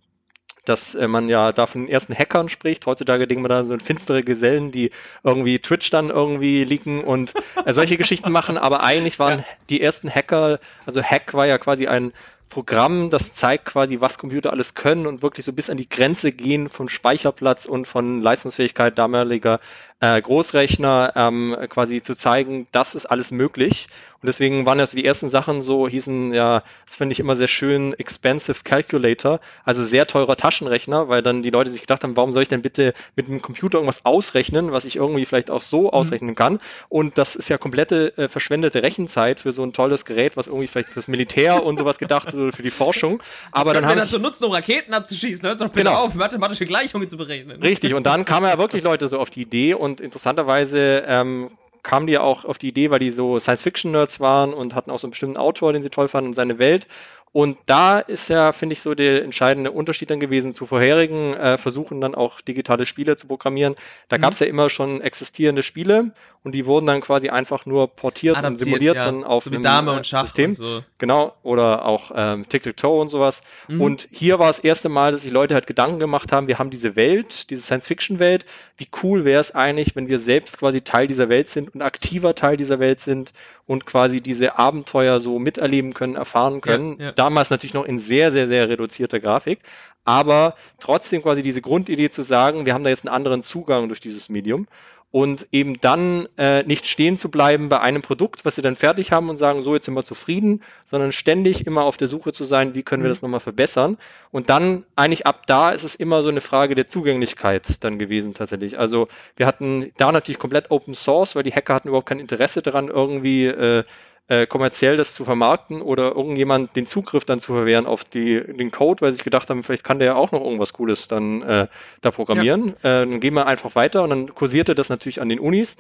dass 0.68 0.96
äh, 0.96 1.08
man 1.08 1.30
ja 1.30 1.52
da 1.52 1.66
von 1.66 1.84
den 1.84 1.90
ersten 1.90 2.14
Hackern 2.14 2.50
spricht. 2.50 2.86
Heutzutage 2.86 3.28
denken 3.28 3.44
wir 3.44 3.50
da 3.50 3.64
so 3.64 3.78
finstere 3.78 4.24
Gesellen, 4.24 4.72
die 4.72 4.92
irgendwie 5.24 5.60
Twitch 5.60 5.90
dann 5.90 6.10
irgendwie 6.10 6.64
leaken 6.64 7.04
und 7.04 7.34
äh, 7.66 7.74
solche 7.74 7.98
Geschichten 7.98 8.32
machen. 8.32 8.58
Aber 8.58 8.84
eigentlich 8.84 9.18
waren 9.20 9.40
ja. 9.40 9.46
die 9.70 9.82
ersten 9.82 10.10
Hacker, 10.10 10.60
also 10.86 11.02
Hack 11.02 11.34
war 11.34 11.48
ja 11.48 11.58
quasi 11.58 11.88
ein 11.88 12.12
Programm, 12.50 13.10
das 13.10 13.34
zeigt 13.34 13.66
quasi, 13.66 14.02
was 14.02 14.18
Computer 14.18 14.52
alles 14.52 14.74
können 14.74 15.08
und 15.08 15.22
wirklich 15.22 15.46
so 15.46 15.54
bis 15.54 15.70
an 15.70 15.78
die 15.78 15.90
Grenze 15.90 16.32
gehen 16.32 16.70
von 16.70 16.90
Speicherplatz 16.90 17.66
und 17.66 17.86
von 17.86 18.22
Leistungsfähigkeit 18.22 18.98
damaliger 18.98 19.60
äh, 20.00 20.22
Großrechner 20.22 21.14
ähm, 21.16 21.56
quasi 21.70 22.02
zu 22.02 22.16
zeigen, 22.16 22.68
das 22.72 22.96
ist 22.96 23.08
alles 23.08 23.32
möglich. 23.32 23.88
Und 24.22 24.28
deswegen 24.28 24.66
waren 24.66 24.80
ja 24.80 24.88
so 24.88 24.98
die 24.98 25.06
ersten 25.06 25.30
Sachen 25.30 25.62
so, 25.62 25.88
hießen 25.88 26.34
ja, 26.34 26.64
das 26.86 26.96
finde 26.96 27.14
ich 27.14 27.20
immer 27.20 27.36
sehr 27.36 27.48
schön, 27.48 27.94
Expensive 27.94 28.64
Calculator, 28.64 29.40
also 29.64 29.84
sehr 29.84 30.08
teurer 30.08 30.36
Taschenrechner, 30.36 31.08
weil 31.08 31.22
dann 31.22 31.44
die 31.44 31.52
Leute 31.52 31.70
sich 31.70 31.82
gedacht 31.82 32.04
haben, 32.04 32.18
warum 32.18 32.34
soll 32.34 32.42
ich 32.42 32.48
denn 32.48 32.64
bitte 32.64 32.94
mit 33.16 33.28
einem 33.28 33.44
Computer 33.44 33.78
irgendwas 33.78 34.06
ausrechnen, 34.06 34.72
was 34.72 34.86
ich 34.86 34.96
irgendwie 34.96 35.26
vielleicht 35.26 35.52
auch 35.52 35.62
so 35.62 35.84
mhm. 35.84 35.90
ausrechnen 35.90 36.36
kann. 36.36 36.60
Und 36.90 37.20
das 37.20 37.36
ist 37.36 37.50
ja 37.50 37.60
komplette 37.60 38.18
äh, 38.18 38.28
verschwendete 38.28 38.82
Rechenzeit 38.82 39.40
für 39.40 39.52
so 39.52 39.64
ein 39.64 39.72
tolles 39.72 40.06
Gerät, 40.06 40.36
was 40.36 40.48
irgendwie 40.48 40.68
vielleicht 40.68 40.90
fürs 40.90 41.08
Militär 41.08 41.64
und 41.64 41.78
sowas 41.78 42.00
gedacht 42.00 42.34
oder 42.34 42.52
für 42.52 42.64
die 42.64 42.72
Forschung. 42.72 43.22
Aber 43.52 43.66
das 43.66 43.82
dann 43.82 43.86
haben 43.86 43.98
wir 43.98 44.04
dazu 44.04 44.18
nutzen, 44.18 44.46
um 44.46 44.52
Raketen 44.52 44.96
abzuschießen, 44.96 45.48
hört 45.48 45.62
doch 45.62 45.70
bitte 45.70 45.90
genau. 45.90 46.06
auf, 46.06 46.16
mathematische 46.16 46.66
Gleichungen 46.66 47.08
zu 47.08 47.18
berechnen. 47.18 47.62
Richtig, 47.62 47.94
und 47.94 48.06
dann 48.06 48.26
kamen 48.26 48.48
ja 48.48 48.58
wirklich 48.58 48.82
Leute 48.82 49.08
so 49.08 49.20
auf 49.20 49.30
die 49.30 49.42
Idee 49.42 49.76
und 49.76 49.87
interessanterweise 49.96 51.04
ähm, 51.08 51.50
kamen 51.84 52.08
die 52.08 52.18
auch 52.18 52.44
auf 52.44 52.58
die 52.58 52.68
Idee, 52.68 52.92
weil 52.92 53.00
die 53.00 53.12
so 53.12 53.40
Science-Fiction-Nerds 53.40 54.20
waren 54.20 54.54
und 54.54 54.76
hatten 54.76 54.92
auch 54.92 55.00
so 55.00 55.08
einen 55.08 55.12
bestimmten 55.12 55.38
Autor, 55.38 55.72
den 55.72 55.84
sie 55.84 55.90
toll 55.90 56.08
fanden 56.10 56.30
und 56.30 56.34
seine 56.34 56.60
Welt. 56.60 56.88
Und 57.34 57.58
da 57.66 58.00
ist 58.00 58.30
ja, 58.30 58.52
finde 58.52 58.74
ich, 58.74 58.82
so 58.82 58.96
der 58.96 59.24
entscheidende 59.24 59.72
Unterschied 59.72 60.10
dann 60.10 60.20
gewesen 60.20 60.54
zu 60.54 60.66
vorherigen 60.66 61.36
äh, 61.36 61.58
Versuchen, 61.58 62.02
dann 62.02 62.16
auch 62.16 62.42
digitale 62.42 62.86
Spiele 62.86 63.16
zu 63.16 63.28
programmieren. 63.28 63.76
Da 64.08 64.18
mhm. 64.18 64.22
gab 64.22 64.32
es 64.32 64.40
ja 64.40 64.48
immer 64.48 64.70
schon 64.70 65.02
existierende 65.02 65.62
Spiele 65.62 66.12
und 66.44 66.56
die 66.56 66.66
wurden 66.66 66.86
dann 66.86 67.02
quasi 67.02 67.30
einfach 67.30 67.66
nur 67.66 67.90
portiert 67.90 68.38
Adaptiert, 68.38 68.52
und 68.52 68.58
simuliert 68.58 68.96
ja. 68.96 69.06
dann 69.06 69.24
auf 69.24 69.44
so 69.44 69.52
einem 69.52 69.62
Dame 69.62 69.92
und 69.92 70.00
äh, 70.00 70.04
Schach 70.06 70.24
System. 70.24 70.52
Und 70.52 70.54
so. 70.54 70.84
Genau, 70.98 71.36
oder 71.44 71.86
auch 71.86 72.12
ähm, 72.16 72.48
Tic-Tac-Toe 72.48 73.02
und 73.02 73.10
sowas. 73.10 73.44
Mhm. 73.68 73.82
Und 73.82 74.08
hier 74.12 74.40
war 74.40 74.48
das 74.48 74.60
erste 74.60 74.90
Mal, 74.90 75.12
dass 75.12 75.24
sich 75.24 75.32
Leute 75.32 75.54
halt 75.54 75.68
Gedanken 75.68 76.00
gemacht 76.00 76.32
haben, 76.32 76.48
wir 76.48 76.58
haben 76.58 76.70
diese 76.70 76.96
Welt, 76.96 77.50
diese 77.50 77.62
Science-Fiction-Welt. 77.62 78.46
Wie 78.78 78.88
cool 79.04 79.26
wäre 79.26 79.42
es 79.42 79.54
eigentlich, 79.54 79.96
wenn 79.96 80.08
wir 80.08 80.20
selbst 80.20 80.58
quasi 80.58 80.82
Teil 80.82 81.08
dieser 81.08 81.30
Welt 81.30 81.50
sind 81.50 81.76
und 81.76 81.82
aktiver 81.82 82.34
Teil 82.34 82.58
dieser 82.58 82.80
Welt 82.80 83.00
sind 83.00 83.34
und 83.66 83.86
quasi 83.86 84.22
diese 84.22 84.58
Abenteuer 84.58 85.20
so 85.20 85.40
miterleben 85.40 85.94
können, 85.94 86.16
erfahren 86.16 86.62
können. 86.62 86.96
Ja, 86.98 87.06
ja. 87.08 87.12
Damals 87.18 87.50
natürlich 87.50 87.74
noch 87.74 87.86
in 87.86 87.98
sehr, 87.98 88.32
sehr, 88.32 88.48
sehr 88.48 88.70
reduzierter 88.70 89.20
Grafik, 89.20 89.60
aber 90.06 90.56
trotzdem 90.80 91.22
quasi 91.22 91.44
diese 91.44 91.62
Grundidee 91.62 92.10
zu 92.10 92.22
sagen, 92.22 92.66
wir 92.66 92.74
haben 92.74 92.84
da 92.84 92.90
jetzt 92.90 93.08
einen 93.08 93.16
anderen 93.16 93.42
Zugang 93.42 93.88
durch 93.88 94.00
dieses 94.00 94.30
Medium 94.30 94.68
und 95.12 95.48
eben 95.52 95.80
dann 95.80 96.28
äh, 96.38 96.64
nicht 96.64 96.86
stehen 96.86 97.18
zu 97.18 97.32
bleiben 97.32 97.70
bei 97.70 97.80
einem 97.80 98.02
Produkt, 98.02 98.44
was 98.44 98.56
sie 98.56 98.62
dann 98.62 98.76
fertig 98.76 99.12
haben 99.12 99.30
und 99.30 99.38
sagen, 99.38 99.64
so 99.64 99.74
jetzt 99.74 99.86
sind 99.86 99.94
wir 99.94 100.04
zufrieden, 100.04 100.62
sondern 100.86 101.12
ständig 101.12 101.66
immer 101.66 101.84
auf 101.84 101.96
der 101.96 102.08
Suche 102.08 102.34
zu 102.34 102.44
sein, 102.44 102.76
wie 102.76 102.84
können 102.84 103.04
wir 103.04 103.08
mhm. 103.08 103.12
das 103.12 103.22
nochmal 103.22 103.40
verbessern. 103.40 103.98
Und 104.32 104.50
dann 104.50 104.86
eigentlich 104.96 105.26
ab 105.26 105.48
da 105.48 105.70
ist 105.70 105.84
es 105.84 105.96
immer 105.96 106.22
so 106.22 106.30
eine 106.30 106.42
Frage 106.42 106.76
der 106.76 106.88
Zugänglichkeit 106.88 107.84
dann 107.84 108.00
gewesen 108.00 108.34
tatsächlich. 108.34 108.78
Also 108.78 109.08
wir 109.38 109.48
hatten 109.48 109.92
da 109.98 110.12
natürlich 110.12 110.40
komplett 110.40 110.72
Open 110.72 110.94
Source, 110.94 111.36
weil 111.36 111.44
die 111.44 111.54
Hacker 111.54 111.76
hatten 111.76 111.88
überhaupt 111.88 112.10
kein 112.10 112.20
Interesse 112.20 112.62
daran, 112.62 112.90
irgendwie 112.90 113.46
äh, 113.46 113.84
äh, 114.30 114.46
kommerziell 114.46 114.98
das 114.98 115.14
zu 115.14 115.24
vermarkten 115.24 115.82
oder 115.82 116.16
irgendjemand 116.16 116.76
den 116.76 116.86
Zugriff 116.86 117.24
dann 117.24 117.40
zu 117.40 117.54
verwehren 117.54 117.86
auf 117.86 118.04
die, 118.04 118.42
den 118.42 118.72
Code, 118.72 119.02
weil 119.02 119.12
sie 119.12 119.18
sich 119.18 119.24
gedacht 119.24 119.50
haben, 119.50 119.64
vielleicht 119.64 119.84
kann 119.84 120.00
der 120.00 120.08
ja 120.08 120.16
auch 120.16 120.32
noch 120.32 120.42
irgendwas 120.42 120.74
Cooles 120.74 121.08
dann 121.08 121.42
äh, 121.42 121.68
da 122.02 122.12
programmieren. 122.12 122.76
Ja. 122.84 123.02
Äh, 123.02 123.08
dann 123.08 123.20
gehen 123.20 123.34
wir 123.34 123.48
einfach 123.48 123.76
weiter 123.76 124.04
und 124.04 124.10
dann 124.10 124.34
kursierte 124.34 124.76
das 124.76 124.90
natürlich 124.90 125.22
an 125.22 125.30
den 125.30 125.40
Unis. 125.40 125.78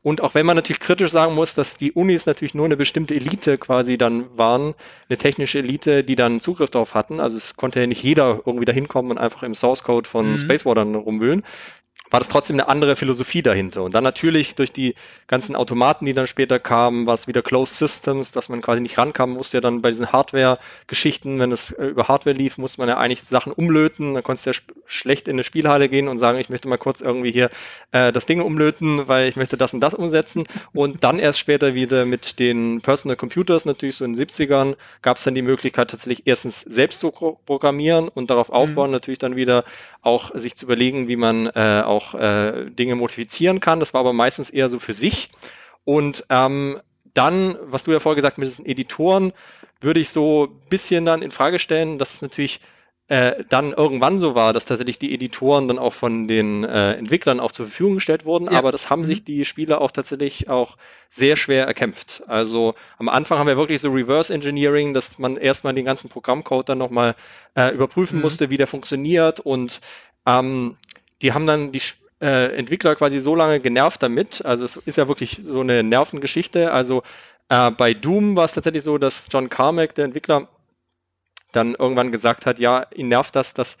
Und 0.00 0.20
auch 0.20 0.36
wenn 0.36 0.46
man 0.46 0.54
natürlich 0.54 0.78
kritisch 0.78 1.10
sagen 1.10 1.34
muss, 1.34 1.56
dass 1.56 1.76
die 1.76 1.90
Unis 1.90 2.26
natürlich 2.26 2.54
nur 2.54 2.66
eine 2.66 2.76
bestimmte 2.76 3.16
Elite 3.16 3.58
quasi 3.58 3.98
dann 3.98 4.26
waren, 4.36 4.74
eine 5.08 5.18
technische 5.18 5.58
Elite, 5.58 6.04
die 6.04 6.14
dann 6.14 6.40
Zugriff 6.40 6.70
darauf 6.70 6.94
hatten. 6.94 7.18
Also 7.18 7.36
es 7.36 7.56
konnte 7.56 7.80
ja 7.80 7.86
nicht 7.88 8.04
jeder 8.04 8.42
irgendwie 8.46 8.64
da 8.64 8.72
hinkommen 8.72 9.10
und 9.10 9.18
einfach 9.18 9.42
im 9.42 9.56
Source 9.56 9.82
Code 9.82 10.08
von 10.08 10.30
mhm. 10.30 10.38
Spacewater 10.38 10.84
rumwühlen 10.84 11.42
war 12.10 12.20
das 12.20 12.28
trotzdem 12.28 12.56
eine 12.56 12.68
andere 12.68 12.96
Philosophie 12.96 13.42
dahinter. 13.42 13.82
Und 13.82 13.94
dann 13.94 14.04
natürlich 14.04 14.54
durch 14.54 14.72
die 14.72 14.94
ganzen 15.26 15.56
Automaten, 15.56 16.06
die 16.06 16.14
dann 16.14 16.26
später 16.26 16.58
kamen, 16.58 17.06
war 17.06 17.14
es 17.14 17.26
wieder 17.26 17.42
Closed 17.42 17.76
Systems, 17.76 18.32
dass 18.32 18.48
man 18.48 18.62
quasi 18.62 18.80
nicht 18.80 18.98
rankam, 18.98 19.30
musste 19.30 19.58
ja 19.58 19.60
dann 19.60 19.82
bei 19.82 19.90
diesen 19.90 20.12
Hardware-Geschichten, 20.12 21.38
wenn 21.38 21.52
es 21.52 21.70
äh, 21.72 21.86
über 21.86 22.08
Hardware 22.08 22.36
lief, 22.36 22.58
musste 22.58 22.80
man 22.80 22.88
ja 22.88 22.96
eigentlich 22.96 23.22
Sachen 23.22 23.52
umlöten. 23.52 24.14
Dann 24.14 24.22
konntest 24.22 24.46
du 24.46 24.50
ja 24.50 24.56
schlecht 24.86 25.28
in 25.28 25.34
eine 25.34 25.44
Spielhalle 25.44 25.88
gehen 25.88 26.08
und 26.08 26.18
sagen, 26.18 26.38
ich 26.38 26.48
möchte 26.48 26.68
mal 26.68 26.78
kurz 26.78 27.00
irgendwie 27.00 27.30
hier 27.30 27.50
äh, 27.92 28.12
das 28.12 28.26
Ding 28.26 28.40
umlöten, 28.40 29.08
weil 29.08 29.28
ich 29.28 29.36
möchte 29.36 29.56
das 29.56 29.74
und 29.74 29.80
das 29.80 29.94
umsetzen. 29.94 30.44
Und 30.72 31.04
dann 31.04 31.18
erst 31.18 31.38
später 31.38 31.74
wieder 31.74 32.06
mit 32.06 32.38
den 32.38 32.80
Personal 32.80 33.16
Computers, 33.16 33.64
natürlich 33.64 33.96
so 33.96 34.04
in 34.04 34.14
den 34.14 34.26
70ern, 34.26 34.76
gab 35.02 35.18
es 35.18 35.24
dann 35.24 35.34
die 35.34 35.42
Möglichkeit, 35.42 35.90
tatsächlich 35.90 36.26
erstens 36.26 36.60
selbst 36.60 37.00
zu 37.00 37.10
programmieren 37.10 38.08
und 38.08 38.30
darauf 38.30 38.48
mhm. 38.48 38.54
aufbauen, 38.54 38.90
mhm. 38.90 38.94
natürlich 38.94 39.18
dann 39.18 39.36
wieder 39.36 39.64
auch 40.00 40.30
sich 40.34 40.56
zu 40.56 40.64
überlegen, 40.64 41.08
wie 41.08 41.16
man 41.16 41.46
äh, 41.48 41.82
auch 41.88 42.14
äh, 42.14 42.70
Dinge 42.70 42.94
modifizieren 42.94 43.60
kann. 43.60 43.80
Das 43.80 43.94
war 43.94 44.00
aber 44.00 44.12
meistens 44.12 44.50
eher 44.50 44.68
so 44.68 44.78
für 44.78 44.94
sich. 44.94 45.30
Und 45.84 46.24
ähm, 46.28 46.80
dann, 47.14 47.56
was 47.62 47.84
du 47.84 47.92
ja 47.92 48.00
vorher 48.00 48.16
gesagt 48.16 48.34
hast 48.34 48.38
mit 48.38 48.48
diesen 48.48 48.66
Editoren, 48.66 49.32
würde 49.80 50.00
ich 50.00 50.10
so 50.10 50.46
ein 50.46 50.68
bisschen 50.68 51.04
dann 51.04 51.22
in 51.22 51.30
Frage 51.30 51.58
stellen, 51.58 51.98
dass 51.98 52.14
es 52.14 52.22
natürlich 52.22 52.60
äh, 53.08 53.42
dann 53.48 53.72
irgendwann 53.72 54.18
so 54.18 54.34
war, 54.34 54.52
dass 54.52 54.66
tatsächlich 54.66 54.98
die 54.98 55.14
Editoren 55.14 55.66
dann 55.66 55.78
auch 55.78 55.94
von 55.94 56.28
den 56.28 56.62
äh, 56.64 56.92
Entwicklern 56.92 57.40
auch 57.40 57.52
zur 57.52 57.64
Verfügung 57.64 57.94
gestellt 57.94 58.26
wurden, 58.26 58.52
ja. 58.52 58.58
aber 58.58 58.70
das 58.70 58.90
haben 58.90 59.00
mhm. 59.00 59.06
sich 59.06 59.24
die 59.24 59.46
Spieler 59.46 59.80
auch 59.80 59.90
tatsächlich 59.90 60.50
auch 60.50 60.76
sehr 61.08 61.36
schwer 61.36 61.66
erkämpft. 61.66 62.22
Also 62.26 62.74
am 62.98 63.08
Anfang 63.08 63.38
haben 63.38 63.46
wir 63.46 63.56
wirklich 63.56 63.80
so 63.80 63.90
Reverse 63.90 64.32
Engineering, 64.32 64.92
dass 64.92 65.18
man 65.18 65.38
erstmal 65.38 65.72
den 65.72 65.86
ganzen 65.86 66.10
Programmcode 66.10 66.68
dann 66.68 66.78
nochmal 66.78 67.14
äh, 67.54 67.74
überprüfen 67.74 68.16
mhm. 68.16 68.22
musste, 68.22 68.50
wie 68.50 68.58
der 68.58 68.66
funktioniert 68.66 69.40
und 69.40 69.80
ähm, 70.26 70.76
die 71.22 71.32
haben 71.32 71.46
dann 71.46 71.72
die 71.72 71.82
äh, 72.20 72.56
Entwickler 72.56 72.96
quasi 72.96 73.20
so 73.20 73.34
lange 73.34 73.60
genervt 73.60 74.02
damit. 74.02 74.44
Also 74.44 74.64
es 74.64 74.76
ist 74.76 74.98
ja 74.98 75.08
wirklich 75.08 75.40
so 75.42 75.60
eine 75.60 75.82
Nervengeschichte. 75.82 76.72
Also 76.72 77.02
äh, 77.48 77.70
bei 77.70 77.94
Doom 77.94 78.36
war 78.36 78.44
es 78.44 78.54
tatsächlich 78.54 78.82
so, 78.82 78.98
dass 78.98 79.28
John 79.30 79.48
Carmack, 79.48 79.94
der 79.94 80.04
Entwickler, 80.04 80.48
dann 81.52 81.74
irgendwann 81.74 82.12
gesagt 82.12 82.44
hat, 82.46 82.58
ja, 82.58 82.86
ihn 82.94 83.08
nervt 83.08 83.34
das, 83.34 83.54
dass 83.54 83.78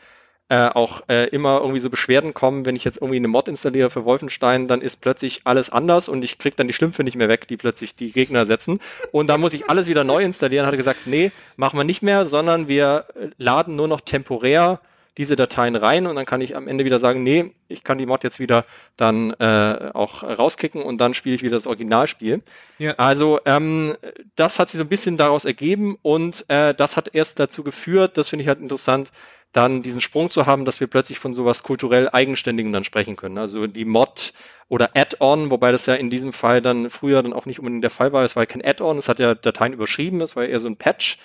äh, 0.50 0.68
auch 0.68 1.02
äh, 1.08 1.26
immer 1.28 1.60
irgendwie 1.60 1.78
so 1.78 1.90
Beschwerden 1.90 2.32
kommen, 2.32 2.64
wenn 2.64 2.74
ich 2.74 2.84
jetzt 2.84 2.96
irgendwie 2.96 3.16
eine 3.16 3.28
Mod 3.28 3.48
installiere 3.48 3.90
für 3.90 4.06
Wolfenstein, 4.06 4.66
dann 4.66 4.80
ist 4.80 5.02
plötzlich 5.02 5.42
alles 5.44 5.68
anders 5.68 6.08
und 6.08 6.24
ich 6.24 6.38
kriege 6.38 6.56
dann 6.56 6.66
die 6.66 6.72
Schlümpfe 6.72 7.04
nicht 7.04 7.16
mehr 7.16 7.28
weg, 7.28 7.46
die 7.46 7.58
plötzlich 7.58 7.94
die 7.94 8.12
Gegner 8.12 8.46
setzen. 8.46 8.80
Und 9.12 9.26
da 9.26 9.36
muss 9.36 9.52
ich 9.52 9.68
alles 9.68 9.88
wieder 9.88 10.04
neu 10.04 10.22
installieren. 10.22 10.64
Hat 10.64 10.72
er 10.72 10.78
gesagt, 10.78 11.06
nee, 11.06 11.30
machen 11.56 11.78
wir 11.78 11.84
nicht 11.84 12.00
mehr, 12.00 12.24
sondern 12.24 12.68
wir 12.68 13.04
äh, 13.14 13.28
laden 13.36 13.76
nur 13.76 13.88
noch 13.88 14.00
temporär 14.00 14.80
diese 15.18 15.36
Dateien 15.36 15.76
rein 15.76 16.06
und 16.06 16.16
dann 16.16 16.24
kann 16.24 16.40
ich 16.40 16.56
am 16.56 16.68
Ende 16.68 16.84
wieder 16.84 16.98
sagen, 16.98 17.22
nee, 17.22 17.52
ich 17.66 17.84
kann 17.84 17.98
die 17.98 18.06
Mod 18.06 18.24
jetzt 18.24 18.38
wieder 18.40 18.64
dann 18.96 19.32
äh, 19.32 19.90
auch 19.92 20.22
rauskicken 20.22 20.80
und 20.80 21.00
dann 21.00 21.12
spiele 21.12 21.34
ich 21.34 21.42
wieder 21.42 21.56
das 21.56 21.66
Originalspiel. 21.66 22.42
Ja. 22.78 22.94
Also 22.96 23.40
ähm, 23.44 23.96
das 24.36 24.58
hat 24.58 24.68
sich 24.68 24.78
so 24.78 24.84
ein 24.84 24.88
bisschen 24.88 25.16
daraus 25.16 25.44
ergeben 25.44 25.98
und 26.02 26.44
äh, 26.48 26.72
das 26.72 26.96
hat 26.96 27.14
erst 27.14 27.40
dazu 27.40 27.64
geführt, 27.64 28.16
das 28.16 28.28
finde 28.28 28.44
ich 28.44 28.48
halt 28.48 28.60
interessant, 28.60 29.10
dann 29.52 29.82
diesen 29.82 30.00
Sprung 30.00 30.30
zu 30.30 30.46
haben, 30.46 30.64
dass 30.64 30.78
wir 30.78 30.86
plötzlich 30.86 31.18
von 31.18 31.34
sowas 31.34 31.62
kulturell 31.62 32.08
Eigenständigem 32.12 32.72
dann 32.72 32.84
sprechen 32.84 33.16
können. 33.16 33.38
Also 33.38 33.66
die 33.66 33.84
Mod 33.84 34.32
oder 34.68 34.90
Add-on, 34.94 35.50
wobei 35.50 35.72
das 35.72 35.86
ja 35.86 35.94
in 35.94 36.10
diesem 36.10 36.32
Fall 36.32 36.62
dann 36.62 36.90
früher 36.90 37.22
dann 37.22 37.32
auch 37.32 37.46
nicht 37.46 37.58
unbedingt 37.58 37.82
der 37.82 37.90
Fall 37.90 38.12
war. 38.12 38.24
Es 38.24 38.36
war 38.36 38.42
ja 38.42 38.46
kein 38.46 38.64
Add-on, 38.64 38.98
es 38.98 39.08
hat 39.08 39.18
ja 39.18 39.34
Dateien 39.34 39.72
überschrieben, 39.72 40.20
es 40.20 40.36
war 40.36 40.44
eher 40.44 40.60
so 40.60 40.68
ein 40.68 40.76
Patch. 40.76 41.18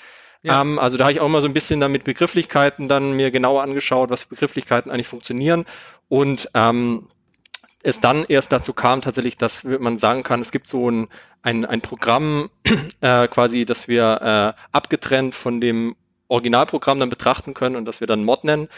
Ja. 0.43 0.61
Ähm, 0.61 0.77
also 0.77 0.97
da 0.97 1.05
habe 1.05 1.13
ich 1.13 1.21
auch 1.21 1.25
immer 1.25 1.41
so 1.41 1.47
ein 1.47 1.53
bisschen 1.53 1.79
dann 1.79 1.91
mit 1.91 2.03
Begrifflichkeiten 2.03 2.87
dann 2.87 3.13
mir 3.13 3.31
genauer 3.31 3.63
angeschaut, 3.63 4.09
was 4.09 4.25
Begrifflichkeiten 4.25 4.91
eigentlich 4.91 5.07
funktionieren. 5.07 5.65
Und 6.09 6.49
ähm, 6.53 7.07
es 7.81 8.01
dann 8.01 8.25
erst 8.25 8.51
dazu 8.51 8.73
kam 8.73 9.01
tatsächlich, 9.01 9.37
dass 9.37 9.63
man 9.63 9.97
sagen 9.97 10.23
kann, 10.23 10.41
es 10.41 10.51
gibt 10.51 10.67
so 10.67 10.89
ein, 10.89 11.07
ein, 11.41 11.65
ein 11.65 11.81
Programm 11.81 12.49
äh, 13.01 13.27
quasi, 13.27 13.65
das 13.65 13.87
wir 13.87 14.55
äh, 14.55 14.61
abgetrennt 14.71 15.33
von 15.33 15.59
dem 15.59 15.95
Originalprogramm 16.27 16.99
dann 16.99 17.09
betrachten 17.09 17.53
können 17.53 17.75
und 17.75 17.85
das 17.85 17.99
wir 17.99 18.07
dann 18.07 18.23
Mod 18.23 18.43
nennen 18.43 18.69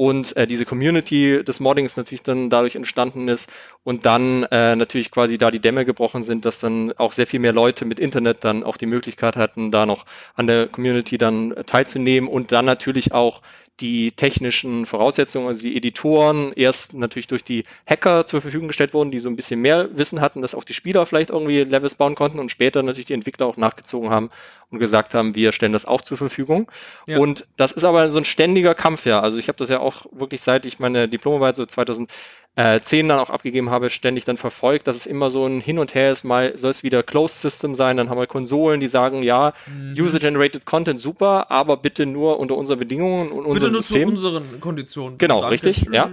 und 0.00 0.34
äh, 0.38 0.46
diese 0.46 0.64
Community 0.64 1.44
des 1.44 1.60
Moddings 1.60 1.98
natürlich 1.98 2.22
dann 2.22 2.48
dadurch 2.48 2.74
entstanden 2.74 3.28
ist 3.28 3.52
und 3.84 4.06
dann 4.06 4.44
äh, 4.44 4.74
natürlich 4.74 5.10
quasi 5.10 5.36
da 5.36 5.50
die 5.50 5.58
Dämme 5.58 5.84
gebrochen 5.84 6.22
sind, 6.22 6.46
dass 6.46 6.58
dann 6.58 6.94
auch 6.94 7.12
sehr 7.12 7.26
viel 7.26 7.38
mehr 7.38 7.52
Leute 7.52 7.84
mit 7.84 8.00
Internet 8.00 8.42
dann 8.42 8.64
auch 8.64 8.78
die 8.78 8.86
Möglichkeit 8.86 9.36
hatten, 9.36 9.70
da 9.70 9.84
noch 9.84 10.06
an 10.36 10.46
der 10.46 10.68
Community 10.68 11.18
dann 11.18 11.54
teilzunehmen 11.66 12.30
und 12.30 12.50
dann 12.50 12.64
natürlich 12.64 13.12
auch 13.12 13.42
die 13.80 14.10
technischen 14.12 14.84
Voraussetzungen, 14.84 15.48
also 15.48 15.62
die 15.62 15.76
Editoren, 15.76 16.52
erst 16.54 16.94
natürlich 16.94 17.28
durch 17.28 17.44
die 17.44 17.62
Hacker 17.86 18.26
zur 18.26 18.42
Verfügung 18.42 18.68
gestellt 18.68 18.92
wurden, 18.92 19.10
die 19.10 19.18
so 19.18 19.30
ein 19.30 19.36
bisschen 19.36 19.60
mehr 19.60 19.88
Wissen 19.96 20.20
hatten, 20.20 20.42
dass 20.42 20.54
auch 20.54 20.64
die 20.64 20.74
Spieler 20.74 21.06
vielleicht 21.06 21.30
irgendwie 21.30 21.60
Levels 21.60 21.94
bauen 21.94 22.14
konnten 22.14 22.38
und 22.38 22.50
später 22.50 22.82
natürlich 22.82 23.06
die 23.06 23.14
Entwickler 23.14 23.46
auch 23.46 23.56
nachgezogen 23.56 24.10
haben 24.10 24.30
und 24.70 24.78
gesagt 24.78 25.14
haben, 25.14 25.34
wir 25.34 25.52
stellen 25.52 25.72
das 25.72 25.86
auch 25.86 26.02
zur 26.02 26.16
Verfügung. 26.16 26.70
Ja. 27.06 27.18
Und 27.18 27.46
das 27.56 27.72
ist 27.72 27.84
aber 27.84 28.08
so 28.10 28.18
ein 28.18 28.24
ständiger 28.24 28.74
Kampf, 28.74 29.06
ja. 29.06 29.20
Also 29.20 29.38
ich 29.38 29.48
habe 29.48 29.56
das 29.56 29.68
ja 29.68 29.80
auch 29.80 30.06
wirklich 30.12 30.42
seit 30.42 30.66
ich 30.66 30.78
meine 30.78 31.08
Diplomarbeit 31.08 31.56
so 31.56 31.64
2000 31.64 32.10
äh, 32.56 32.80
10 32.80 33.08
dann 33.08 33.18
auch 33.20 33.30
abgegeben 33.30 33.70
habe, 33.70 33.90
ständig 33.90 34.24
dann 34.24 34.36
verfolgt, 34.36 34.86
dass 34.86 34.96
es 34.96 35.06
immer 35.06 35.30
so 35.30 35.46
ein 35.46 35.60
Hin 35.60 35.78
und 35.78 35.94
Her 35.94 36.10
ist, 36.10 36.24
mal 36.24 36.58
soll 36.58 36.70
es 36.70 36.82
wieder 36.82 37.02
Closed 37.02 37.40
System 37.40 37.74
sein, 37.74 37.96
dann 37.96 38.10
haben 38.10 38.18
wir 38.18 38.26
Konsolen, 38.26 38.80
die 38.80 38.88
sagen, 38.88 39.22
ja, 39.22 39.52
mhm. 39.66 39.94
User-Generated 39.96 40.66
Content 40.66 41.00
super, 41.00 41.50
aber 41.50 41.76
bitte 41.76 42.06
nur 42.06 42.40
unter 42.40 42.56
unseren 42.56 42.80
Bedingungen 42.80 43.30
und 43.30 43.54
bitte 43.54 43.70
nur 43.70 43.82
zu 43.82 43.98
unseren 44.04 44.58
Konditionen. 44.58 45.16
Genau, 45.18 45.40
Danke, 45.40 45.54
richtig, 45.54 45.76
tschüss. 45.76 45.92
ja. 45.92 46.10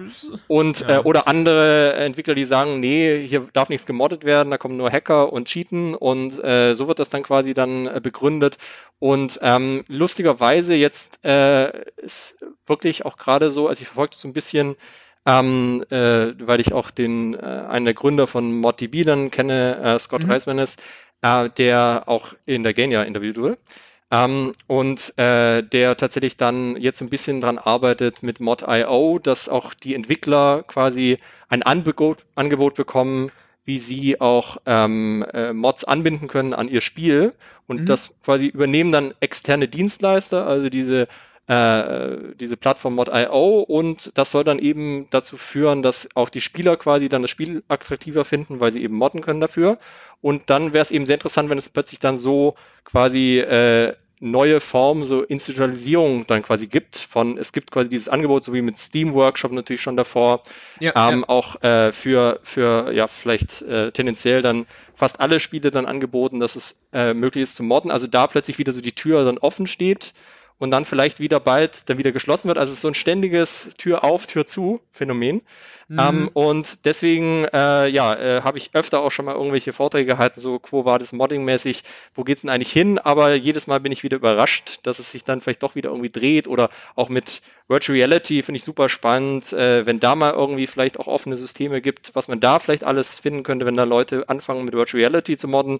Und, 0.48 0.82
ja. 0.82 0.98
Äh, 0.98 1.00
oder 1.00 1.28
andere 1.28 1.94
Entwickler, 1.94 2.36
die 2.36 2.46
sagen, 2.46 2.80
nee, 2.80 3.26
hier 3.28 3.48
darf 3.52 3.70
nichts 3.70 3.88
gemoddet 3.88 4.24
werden, 4.24 4.52
da 4.52 4.58
kommen 4.58 4.78
nur 4.78 4.92
Hacker 4.92 5.34
und 5.34 5.48
Cheaten 5.48 5.96
und 5.96 6.42
äh, 6.44 6.76
so 6.76 6.88
wird 6.88 7.00
das 7.00 7.10
dann 7.10 7.24
quasi 7.24 7.56
dann 7.56 7.88
äh, 7.88 8.00
begründet. 8.02 8.58
Und 9.00 9.40
ähm, 9.42 9.84
lustigerweise 9.88 10.76
jetzt 10.76 11.24
äh, 11.26 11.84
ist 11.98 12.46
wirklich 12.66 13.06
auch 13.06 13.18
gerade 13.18 13.50
so, 13.50 13.68
also 13.68 13.82
ich 13.82 13.88
verfolge 13.88 14.12
das 14.12 14.22
so 14.22 14.28
ein 14.28 14.34
bisschen, 14.34 14.76
ähm, 15.28 15.84
äh, 15.89 16.32
weil 16.39 16.61
ich 16.61 16.71
auch 16.73 16.89
den 16.89 17.34
äh, 17.36 17.38
einen 17.38 17.86
der 17.86 17.93
Gründer 17.93 18.28
von 18.28 18.59
ModDB 18.59 19.03
dann 19.03 19.30
kenne, 19.30 19.78
äh, 19.78 19.99
Scott 19.99 20.23
mhm. 20.23 20.32
Reisman 20.32 20.57
ist, 20.57 20.82
äh, 21.21 21.49
der 21.49 22.03
auch 22.07 22.34
in 22.45 22.63
der 22.63 22.73
Genia 22.73 23.03
interviewt 23.03 23.38
wurde. 23.38 23.57
Ähm, 24.09 24.53
und 24.67 25.13
äh, 25.17 25.63
der 25.63 25.97
tatsächlich 25.97 26.38
dann 26.38 26.78
jetzt 26.78 27.01
ein 27.01 27.09
bisschen 27.09 27.41
dran 27.41 27.57
arbeitet 27.57 28.23
mit 28.23 28.39
Mod.io, 28.39 29.19
dass 29.19 29.49
auch 29.49 29.73
die 29.73 29.95
Entwickler 29.95 30.63
quasi 30.65 31.17
ein 31.49 31.61
Angebot, 31.61 32.25
Angebot 32.36 32.75
bekommen, 32.75 33.30
wie 33.65 33.80
sie 33.80 34.21
auch 34.21 34.55
ähm, 34.65 35.25
äh, 35.34 35.51
Mods 35.51 35.84
anbinden 35.84 36.30
können 36.30 36.53
an 36.53 36.69
ihr 36.69 36.80
Spiel. 36.80 37.34
Und 37.67 37.82
mhm. 37.82 37.86
das 37.86 38.17
quasi 38.23 38.45
übernehmen 38.45 38.93
dann 38.93 39.13
externe 39.19 39.67
Dienstleister, 39.67 40.47
also 40.47 40.69
diese 40.69 41.09
äh, 41.48 42.18
diese 42.39 42.58
Plattform 42.58 42.95
Mod.io 42.95 43.60
und 43.62 44.12
das 44.16 44.32
soll 44.32 44.43
dann 44.43 44.60
eben 44.60 45.08
dazu 45.10 45.38
führen, 45.38 45.82
dass 45.82 46.10
auch 46.16 46.30
die 46.30 46.41
Spieler 46.41 46.76
quasi 46.76 47.10
dann 47.10 47.22
das 47.22 47.32
Spiel 47.32 47.64
attraktiver 47.70 48.26
finden, 48.26 48.60
weil 48.60 48.72
sie 48.72 48.84
eben 48.84 48.95
modden 48.95 49.22
können 49.22 49.39
dafür. 49.39 49.78
Und 50.22 50.50
dann 50.50 50.74
wäre 50.74 50.82
es 50.82 50.91
eben 50.91 51.06
sehr 51.06 51.16
interessant, 51.16 51.50
wenn 51.50 51.58
es 51.58 51.70
plötzlich 51.70 52.00
dann 52.00 52.18
so 52.18 52.56
quasi 52.84 53.39
äh, 53.39 53.93
neue 54.20 54.60
Formen, 54.60 55.06
so 55.06 55.22
Institutionalisierung 55.22 56.26
dann 56.28 56.41
quasi 56.41 56.68
gibt. 56.68 56.98
Von 56.98 57.38
es 57.38 57.54
gibt 57.54 57.72
quasi 57.72 57.89
dieses 57.89 58.10
Angebot, 58.10 58.43
so 58.43 58.52
wie 58.52 58.62
mit 58.62 58.78
Steam 58.78 59.14
Workshop 59.14 59.52
natürlich 59.52 59.82
schon 59.82 59.95
davor, 59.95 60.41
ja, 60.80 61.10
ähm, 61.10 61.20
ja. 61.22 61.30
auch 61.30 61.62
äh, 61.62 61.91
für 61.91 62.39
für 62.43 62.91
ja 62.91 63.08
vielleicht 63.08 63.62
äh, 63.62 63.91
tendenziell 63.91 64.41
dann 64.41 64.66
fast 64.95 65.22
alle 65.22 65.39
Spiele 65.39 65.72
dann 65.72 65.86
angeboten, 65.86 66.39
dass 66.39 66.56
es 66.56 66.80
äh, 66.91 67.14
möglich 67.14 67.43
ist 67.43 67.56
zu 67.56 67.64
modden. 67.64 67.91
Also 67.91 68.08
da 68.08 68.28
plötzlich 68.28 68.58
wieder 68.58 68.74
so 68.74 68.82
die 68.82 68.93
Tür 68.93 69.24
dann 69.24 69.38
offen 69.38 69.68
steht 69.68 70.14
und 70.58 70.72
dann 70.72 70.86
vielleicht 70.86 71.20
wieder 71.20 71.39
bald 71.39 71.89
dann 71.89 71.97
wieder 71.97 72.12
geschlossen 72.12 72.47
wird. 72.47 72.58
Also 72.58 72.72
es 72.72 72.78
ist 72.78 72.82
so 72.82 72.88
ein 72.88 72.95
ständiges 72.95 73.74
Tür 73.78 74.03
auf, 74.03 74.28
Tür 74.28 74.45
zu 74.45 74.82
Phänomen. 74.91 75.41
Mhm. 75.88 75.99
Ähm, 75.99 76.30
und 76.34 76.86
deswegen, 76.86 77.45
äh, 77.53 77.88
ja, 77.88 78.14
äh, 78.14 78.41
habe 78.41 78.58
ich 78.58 78.72
öfter 78.74 78.99
auch 79.01 79.12
schon 79.12 79.26
mal 79.26 79.36
irgendwelche 79.36 79.72
Vorträge 79.72 80.14
gehalten, 80.14 80.41
so 80.41 80.60
Quo 80.60 80.84
war 80.84 80.99
das 80.99 81.14
Modding-mäßig, 81.14 81.84
wo 82.14 82.24
geht's 82.24 82.41
denn 82.41 82.49
eigentlich 82.49 82.74
hin? 82.74 82.99
Aber 82.99 83.34
jedes 83.36 83.68
Mal 83.68 83.80
bin 83.80 83.93
ich 83.93 84.03
wieder 84.03 84.18
überrascht, 84.18 84.80
dass 84.84 84.99
es 84.99 85.12
sich 85.12 85.24
dann 85.24 85.39
vielleicht 85.39 85.64
doch 85.64 85.76
wieder 85.76 85.91
irgendwie 85.91 86.10
dreht 86.10 86.47
oder 86.47 86.70
auch 86.95 87.08
mit 87.08 87.41
Virtual 87.70 87.97
Reality 87.97 88.43
finde 88.43 88.57
ich 88.57 88.63
super 88.63 88.88
spannend, 88.88 89.51
äh, 89.51 89.86
wenn 89.86 89.99
da 89.99 90.15
mal 90.15 90.32
irgendwie 90.32 90.68
vielleicht 90.68 90.97
auch 90.99 91.07
offene 91.07 91.36
Systeme 91.36 91.82
gibt, 91.82 92.15
was 92.15 92.30
man 92.30 92.39
da 92.39 92.59
vielleicht 92.59 92.86
alles 92.86 93.20
finden 93.20 93.43
könnte, 93.43 93.65
wenn 93.65 93.76
da 93.76 93.84
Leute 93.84 94.30
anfangen 94.30 94.63
mit 94.63 94.74
Virtual 94.74 95.01
Reality 95.01 95.36
zu 95.36 95.49
modden, 95.49 95.80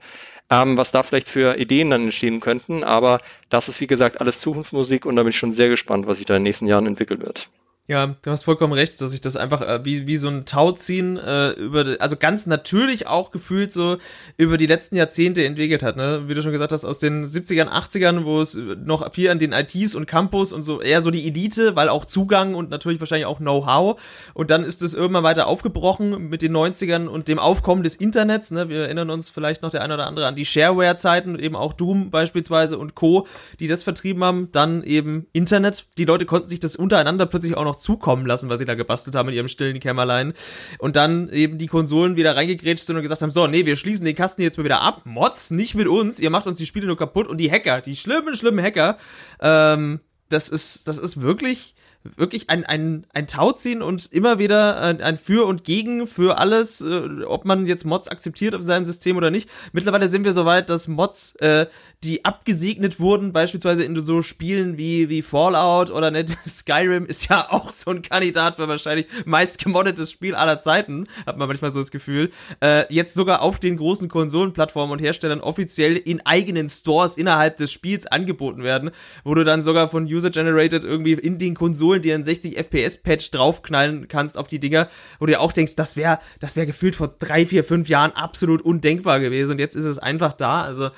ähm, 0.50 0.76
was 0.76 0.92
da 0.92 1.02
vielleicht 1.04 1.30
für 1.30 1.58
Ideen 1.58 1.90
dann 1.90 2.04
entstehen 2.04 2.42
könnten. 2.42 2.84
Aber 2.84 3.20
das 3.50 3.70
ist 3.70 3.80
wie 3.80 3.88
gesagt 3.88 4.20
alles 4.20 4.42
Zukunftsmusik 4.42 5.06
und 5.06 5.16
da 5.16 5.24
bin 5.24 5.30
ich 5.30 5.38
schon 5.38 5.54
sehr 5.54 5.70
gespannt, 5.70 6.08
was 6.08 6.18
sich 6.18 6.26
da 6.26 6.36
in 6.36 6.40
den 6.40 6.44
nächsten 6.44 6.68
Jahren 6.68 6.88
entwickeln 6.88 7.22
wird. 7.22 7.50
Ja, 7.90 8.18
du 8.22 8.32
hast 8.32 8.44
vollkommen 8.44 8.74
recht, 8.74 9.00
dass 9.00 9.12
sich 9.12 9.22
das 9.22 9.38
einfach 9.38 9.62
äh, 9.62 9.86
wie, 9.86 10.08
wie 10.08 10.18
so 10.18 10.28
ein 10.28 10.44
Tauziehen 10.44 11.16
äh, 11.16 11.52
über, 11.52 11.96
also 12.00 12.18
ganz 12.18 12.46
natürlich 12.46 13.08
auch 13.08 13.32
gefühlt 13.32 13.72
so 13.72 13.96
über 14.36 14.58
die 14.58 14.66
letzten 14.66 14.98
Jahrzehnte 14.98 15.46
entwickelt 15.46 15.84
hat, 15.84 15.96
ne? 15.96 16.24
Wie 16.28 16.34
du 16.34 16.42
schon 16.42 16.52
gesagt 16.52 16.74
hast, 16.74 16.84
aus 16.84 17.00
den 17.00 17.26
70ern, 17.26 17.70
80ern, 17.70 18.26
wo 18.26 18.42
es 18.42 18.60
noch 18.84 19.14
viel 19.14 19.30
an 19.30 19.40
den 19.40 19.54
ITs 19.54 19.96
und 19.96 20.06
Campus 20.06 20.52
und 20.52 20.64
so 20.64 20.82
eher 20.82 21.02
so 21.02 21.12
die 21.12 21.26
Elite, 21.28 21.78
weil 21.78 21.88
auch 21.88 22.04
Zugang 22.04 22.56
und 22.56 22.70
natürlich 22.70 23.00
wahrscheinlich 23.00 23.26
auch 23.26 23.38
Know-how. 23.38 23.98
Und 24.34 24.52
dann 24.52 24.66
ist 24.66 24.82
es 24.82 24.94
irgendwann 24.94 25.24
weiter 25.24 25.48
aufgebrochen 25.48 26.28
mit 26.28 26.42
den 26.42 26.54
90ern 26.54 27.08
und 27.08 27.30
dem 27.30 27.40
Aufkommen 27.40 27.84
des 27.84 27.96
Internets, 27.96 28.52
ne? 28.52 28.68
Wir 28.68 28.82
erinnern 28.82 29.10
uns 29.10 29.30
vielleicht 29.30 29.62
noch 29.62 29.72
der 29.72 29.82
eine 29.82 29.94
oder 29.94 30.08
andere 30.08 30.28
an 30.28 30.36
die 30.36 30.44
Shareware-Zeiten, 30.46 31.40
eben 31.40 31.56
auch 31.56 31.72
Doom 31.72 32.10
beispielsweise 32.10 32.78
und 32.78 32.96
Co., 32.96 33.28
die 33.62 33.70
das 33.70 33.84
vertrieben 33.84 34.26
haben. 34.26 34.50
Dann 34.52 34.84
eben 34.84 35.28
Internet. 35.32 35.86
Die 35.98 36.04
Leute 36.04 36.26
konnten 36.26 36.48
sich 36.48 36.60
das 36.60 36.76
untereinander 36.76 37.28
plötzlich 37.28 37.56
auch 37.56 37.64
noch 37.64 37.77
zukommen 37.78 38.26
lassen, 38.26 38.50
was 38.50 38.60
sie 38.60 38.66
da 38.66 38.76
gebastelt 38.76 39.16
haben 39.16 39.30
in 39.30 39.36
ihrem 39.36 39.48
stillen 39.48 39.80
Kämmerlein. 39.80 40.34
Und 40.80 40.96
dann 40.96 41.30
eben 41.30 41.58
die 41.58 41.68
Konsolen 41.68 42.16
wieder 42.16 42.36
reingegrätscht 42.36 42.86
sind 42.86 42.96
und 42.96 43.02
gesagt 43.02 43.22
haben, 43.22 43.32
so, 43.32 43.48
nee, 43.48 43.66
wir 43.66 43.76
schließen 43.76 44.06
den 44.06 44.16
Kasten 44.16 44.42
jetzt 44.42 44.58
mal 44.58 44.64
wieder 44.64 44.82
ab. 44.82 45.02
Mods, 45.06 45.52
nicht 45.52 45.76
mit 45.76 45.88
uns, 45.88 46.20
ihr 46.20 46.30
macht 46.30 46.48
uns 46.48 46.58
die 46.58 46.66
Spiele 46.66 46.88
nur 46.88 46.98
kaputt. 46.98 47.28
Und 47.28 47.38
die 47.38 47.52
Hacker, 47.52 47.82
die 47.82 47.96
schlimmen, 47.96 48.36
schlimmen 48.36 48.64
Hacker, 48.64 48.98
ähm, 49.40 50.00
das 50.30 50.50
ist, 50.50 50.88
das 50.88 51.00
ist 51.00 51.22
wirklich 51.22 51.76
wirklich 52.16 52.50
ein, 52.50 52.66
ein, 52.66 53.06
ein 53.14 53.28
Tauziehen 53.28 53.82
und 53.82 54.12
immer 54.12 54.40
wieder 54.40 54.82
ein, 54.82 55.02
ein 55.02 55.18
Für 55.18 55.46
und 55.46 55.64
Gegen 55.64 56.08
für 56.08 56.38
alles, 56.38 56.82
äh, 56.82 57.24
ob 57.26 57.46
man 57.46 57.68
jetzt 57.68 57.86
Mods 57.86 58.08
akzeptiert 58.08 58.56
auf 58.56 58.62
seinem 58.62 58.86
System 58.86 59.18
oder 59.18 59.32
nicht. 59.32 59.50
Mittlerweile 59.74 60.08
sind 60.08 60.24
wir 60.24 60.34
so 60.34 60.46
weit, 60.46 60.70
dass 60.70 60.88
Mods, 60.88 61.36
äh, 61.38 61.68
die 62.04 62.26
abgesegnet 62.26 63.00
wurden, 63.00 63.34
beispielsweise 63.34 63.84
in 63.84 64.00
so 64.00 64.22
Spielen 64.22 64.78
wie, 64.78 65.10
wie 65.10 65.22
Fallout 65.22 65.90
oder 65.90 66.12
nicht, 66.12 66.38
Skyrim 66.48 67.06
ist 67.06 67.30
ja 67.30 67.52
auch 67.52 67.72
so 67.72 67.92
ein 67.92 68.02
Kandidat 68.02 68.56
für 68.56 68.68
wahrscheinlich 68.68 69.08
meist 69.26 69.64
gemoddetes 69.64 70.12
Spiel 70.12 70.36
aller 70.36 70.60
Zeiten, 70.60 71.08
hat 71.26 71.38
man 71.38 71.48
manchmal 71.48 71.72
so 71.72 71.80
das 71.80 71.92
Gefühl, 71.92 72.32
äh, 72.62 72.86
jetzt 72.94 73.14
sogar 73.16 73.42
auf 73.42 73.60
den 73.60 73.78
großen 73.78 74.10
Konsolenplattformen 74.10 74.94
und 74.94 75.00
Herstellern 75.00 75.42
offiziell 75.42 75.96
in 75.96 76.26
eigenen 76.26 76.70
Stores 76.70 77.18
innerhalb 77.18 77.58
des 77.58 77.72
Spiels 77.72 78.06
angeboten 78.06 78.64
werden, 78.64 78.92
wo 79.24 79.34
du 79.34 79.44
dann 79.44 79.62
sogar 79.62 79.90
von 79.90 80.06
User-Generated 80.06 80.84
irgendwie 80.84 81.14
in 81.14 81.38
den 81.38 81.56
Konsolen 81.56 81.97
Konsolen 81.98 82.02
dir 82.02 82.16
einen 82.16 82.26
60 82.26 82.58
FPS 82.58 82.98
Patch 82.98 83.32
draufknallen 83.32 84.08
kannst 84.08 84.38
auf 84.38 84.48
die 84.48 84.60
Dinger, 84.60 84.88
wo 85.20 85.26
du 85.26 85.32
dir 85.32 85.42
auch 85.42 85.52
denkst, 85.52 85.76
das 85.76 85.98
wäre 85.98 86.20
das 86.40 86.56
wäre 86.56 86.68
gefühlt 86.68 86.96
vor 86.96 87.08
drei, 87.20 87.46
vier, 87.46 87.64
fünf 87.64 87.90
Jahren 87.90 88.12
absolut 88.12 88.62
undenkbar 88.62 89.20
gewesen 89.20 89.54
und 89.54 89.60
jetzt 89.60 89.76
ist 89.76 89.86
es 89.86 90.00
einfach 90.00 90.34
da. 90.34 90.62
Also 90.62 90.90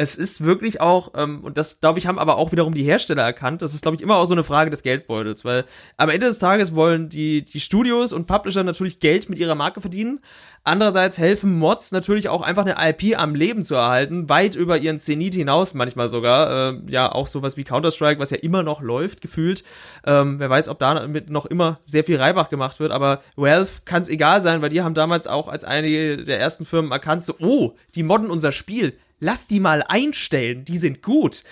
es 0.00 0.14
ist 0.14 0.44
wirklich 0.44 0.80
auch, 0.80 1.10
ähm, 1.16 1.40
und 1.42 1.58
das, 1.58 1.80
glaube 1.80 1.98
ich, 1.98 2.06
haben 2.06 2.20
aber 2.20 2.38
auch 2.38 2.52
wiederum 2.52 2.72
die 2.72 2.84
Hersteller 2.84 3.24
erkannt, 3.24 3.62
das 3.62 3.74
ist, 3.74 3.82
glaube 3.82 3.96
ich, 3.96 4.00
immer 4.00 4.16
auch 4.16 4.26
so 4.26 4.34
eine 4.34 4.44
Frage 4.44 4.70
des 4.70 4.84
Geldbeutels, 4.84 5.44
weil 5.44 5.64
am 5.96 6.08
Ende 6.08 6.26
des 6.26 6.38
Tages 6.38 6.76
wollen 6.76 7.08
die, 7.08 7.42
die 7.42 7.58
Studios 7.58 8.12
und 8.12 8.28
Publisher 8.28 8.62
natürlich 8.62 9.00
Geld 9.00 9.28
mit 9.28 9.40
ihrer 9.40 9.56
Marke 9.56 9.80
verdienen. 9.80 10.20
Andererseits 10.62 11.18
helfen 11.18 11.58
Mods 11.58 11.90
natürlich 11.90 12.28
auch 12.28 12.42
einfach 12.42 12.64
eine 12.64 12.76
IP 12.78 13.18
am 13.18 13.34
Leben 13.34 13.64
zu 13.64 13.74
erhalten, 13.74 14.28
weit 14.28 14.54
über 14.54 14.78
ihren 14.78 15.00
Zenit 15.00 15.34
hinaus 15.34 15.74
manchmal 15.74 16.08
sogar. 16.08 16.74
Äh, 16.74 16.80
ja, 16.86 17.10
auch 17.10 17.26
sowas 17.26 17.56
wie 17.56 17.64
Counter-Strike, 17.64 18.20
was 18.20 18.30
ja 18.30 18.36
immer 18.36 18.62
noch 18.62 18.80
läuft, 18.80 19.20
gefühlt. 19.20 19.64
Ähm, 20.06 20.38
wer 20.38 20.48
weiß, 20.48 20.68
ob 20.68 20.78
damit 20.78 21.28
noch 21.28 21.46
immer 21.46 21.80
sehr 21.84 22.04
viel 22.04 22.18
Reibach 22.18 22.50
gemacht 22.50 22.78
wird, 22.78 22.92
aber 22.92 23.20
Valve 23.34 23.80
kann 23.84 24.02
es 24.02 24.08
egal 24.08 24.40
sein, 24.40 24.62
weil 24.62 24.68
die 24.68 24.82
haben 24.82 24.94
damals 24.94 25.26
auch 25.26 25.48
als 25.48 25.64
einige 25.64 26.22
der 26.22 26.38
ersten 26.38 26.66
Firmen 26.66 26.92
erkannt, 26.92 27.24
so, 27.24 27.34
oh, 27.40 27.74
die 27.96 28.04
modden 28.04 28.30
unser 28.30 28.52
Spiel 28.52 28.96
lass 29.20 29.46
die 29.46 29.60
mal 29.60 29.82
einstellen, 29.82 30.64
die 30.64 30.78
sind 30.78 31.02
gut. 31.02 31.44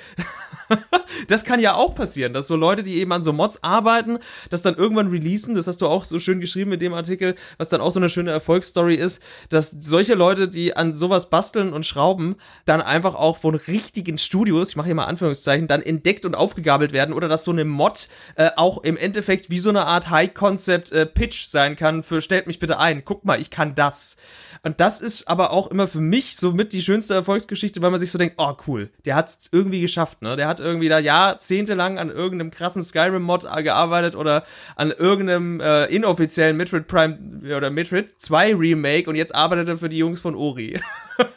das 1.29 1.45
kann 1.45 1.61
ja 1.61 1.75
auch 1.75 1.95
passieren, 1.95 2.33
dass 2.33 2.49
so 2.49 2.57
Leute, 2.57 2.83
die 2.83 2.97
eben 2.97 3.13
an 3.13 3.23
so 3.23 3.33
Mods 3.33 3.63
arbeiten, 3.63 4.19
das 4.51 4.63
dann 4.63 4.75
irgendwann 4.75 5.11
releasen, 5.11 5.55
das 5.55 5.67
hast 5.67 5.81
du 5.81 5.87
auch 5.87 6.05
so 6.05 6.19
schön 6.19 6.41
geschrieben 6.41 6.73
in 6.73 6.81
dem 6.81 6.95
Artikel, 6.95 7.35
was 7.59 7.69
dann 7.69 7.81
auch 7.81 7.91
so 7.91 8.01
eine 8.01 8.09
schöne 8.09 8.31
Erfolgsstory 8.31 8.95
ist, 8.95 9.23
dass 9.49 9.71
solche 9.71 10.15
Leute, 10.15 10.49
die 10.49 10.77
an 10.77 10.95
sowas 10.95 11.31
basteln 11.31 11.73
und 11.73 11.87
schrauben, 11.87 12.37
dann 12.65 12.81
einfach 12.81 13.15
auch 13.15 13.39
von 13.39 13.55
richtigen 13.55 14.19
Studios, 14.19 14.71
ich 14.71 14.77
mache 14.77 14.87
hier 14.87 14.95
mal 14.95 15.05
Anführungszeichen, 15.05 15.69
dann 15.69 15.83
entdeckt 15.83 16.25
und 16.25 16.35
aufgegabelt 16.35 16.93
werden 16.93 17.15
oder 17.15 17.29
dass 17.29 17.45
so 17.45 17.53
eine 17.53 17.65
Mod 17.65 18.09
äh, 18.37 18.51
auch 18.57 18.83
im 18.83 18.97
Endeffekt 18.97 19.51
wie 19.51 19.59
so 19.59 19.71
eine 19.71 19.87
Art 19.87 20.11
High-Concept-Pitch 20.11 21.47
äh, 21.47 21.49
sein 21.49 21.77
kann 21.77 22.03
für 22.03 22.21
stellt 22.21 22.47
mich 22.47 22.59
bitte 22.59 22.79
ein, 22.79 23.05
guck 23.05 23.25
mal, 23.25 23.41
ich 23.41 23.51
kann 23.51 23.75
das. 23.75 24.17
Und 24.63 24.81
das 24.81 25.01
ist 25.01 25.29
aber 25.29 25.53
auch 25.53 25.69
immer 25.69 25.87
für 25.87 26.01
mich 26.01 26.37
so 26.37 26.53
mit 26.53 26.73
die 26.73 26.83
schönste 26.83 27.15
Erfolgsgeschichte, 27.15 27.56
weil 27.83 27.91
man 27.91 28.01
sich 28.01 28.11
so 28.11 28.19
denkt, 28.19 28.37
oh 28.39 28.55
cool, 28.67 28.91
der 29.05 29.17
hat 29.17 29.29
es 29.29 29.51
irgendwie 29.53 29.81
geschafft, 29.81 30.23
ne? 30.23 30.37
Der 30.37 30.49
hat 30.49 30.61
irgendwie 30.61 30.89
da 30.89 30.99
jahrzehntelang 30.99 31.99
an 31.99 32.11
irgendeinem 32.11 32.51
krassen 32.51 32.83
Skyrim-Mod 32.83 33.47
gearbeitet 33.63 34.17
oder 34.17 34.45
an 34.77 34.91
irgendeinem 34.91 35.61
äh, 35.61 35.87
inoffiziellen 35.87 36.57
Metroid 36.57 36.87
Prime 36.87 37.19
oder 37.57 37.71
Metroid 37.71 38.15
2 38.19 38.55
Remake 38.55 39.09
und 39.09 39.17
jetzt 39.17 39.35
arbeitet 39.35 39.69
er 39.69 39.79
für 39.79 39.89
die 39.89 39.99
Jungs 39.99 40.21
von 40.21 40.35
Ori. 40.35 40.81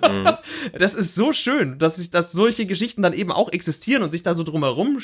Mhm. 0.09 0.27
Das 0.77 0.95
ist 0.95 1.15
so 1.15 1.33
schön, 1.33 1.77
dass 1.77 1.97
sich, 1.97 2.11
dass 2.11 2.31
solche 2.31 2.65
Geschichten 2.65 3.01
dann 3.01 3.13
eben 3.13 3.31
auch 3.31 3.51
existieren 3.51 4.03
und 4.03 4.09
sich 4.09 4.23
da 4.23 4.33
so 4.33 4.43
drumherum 4.43 4.99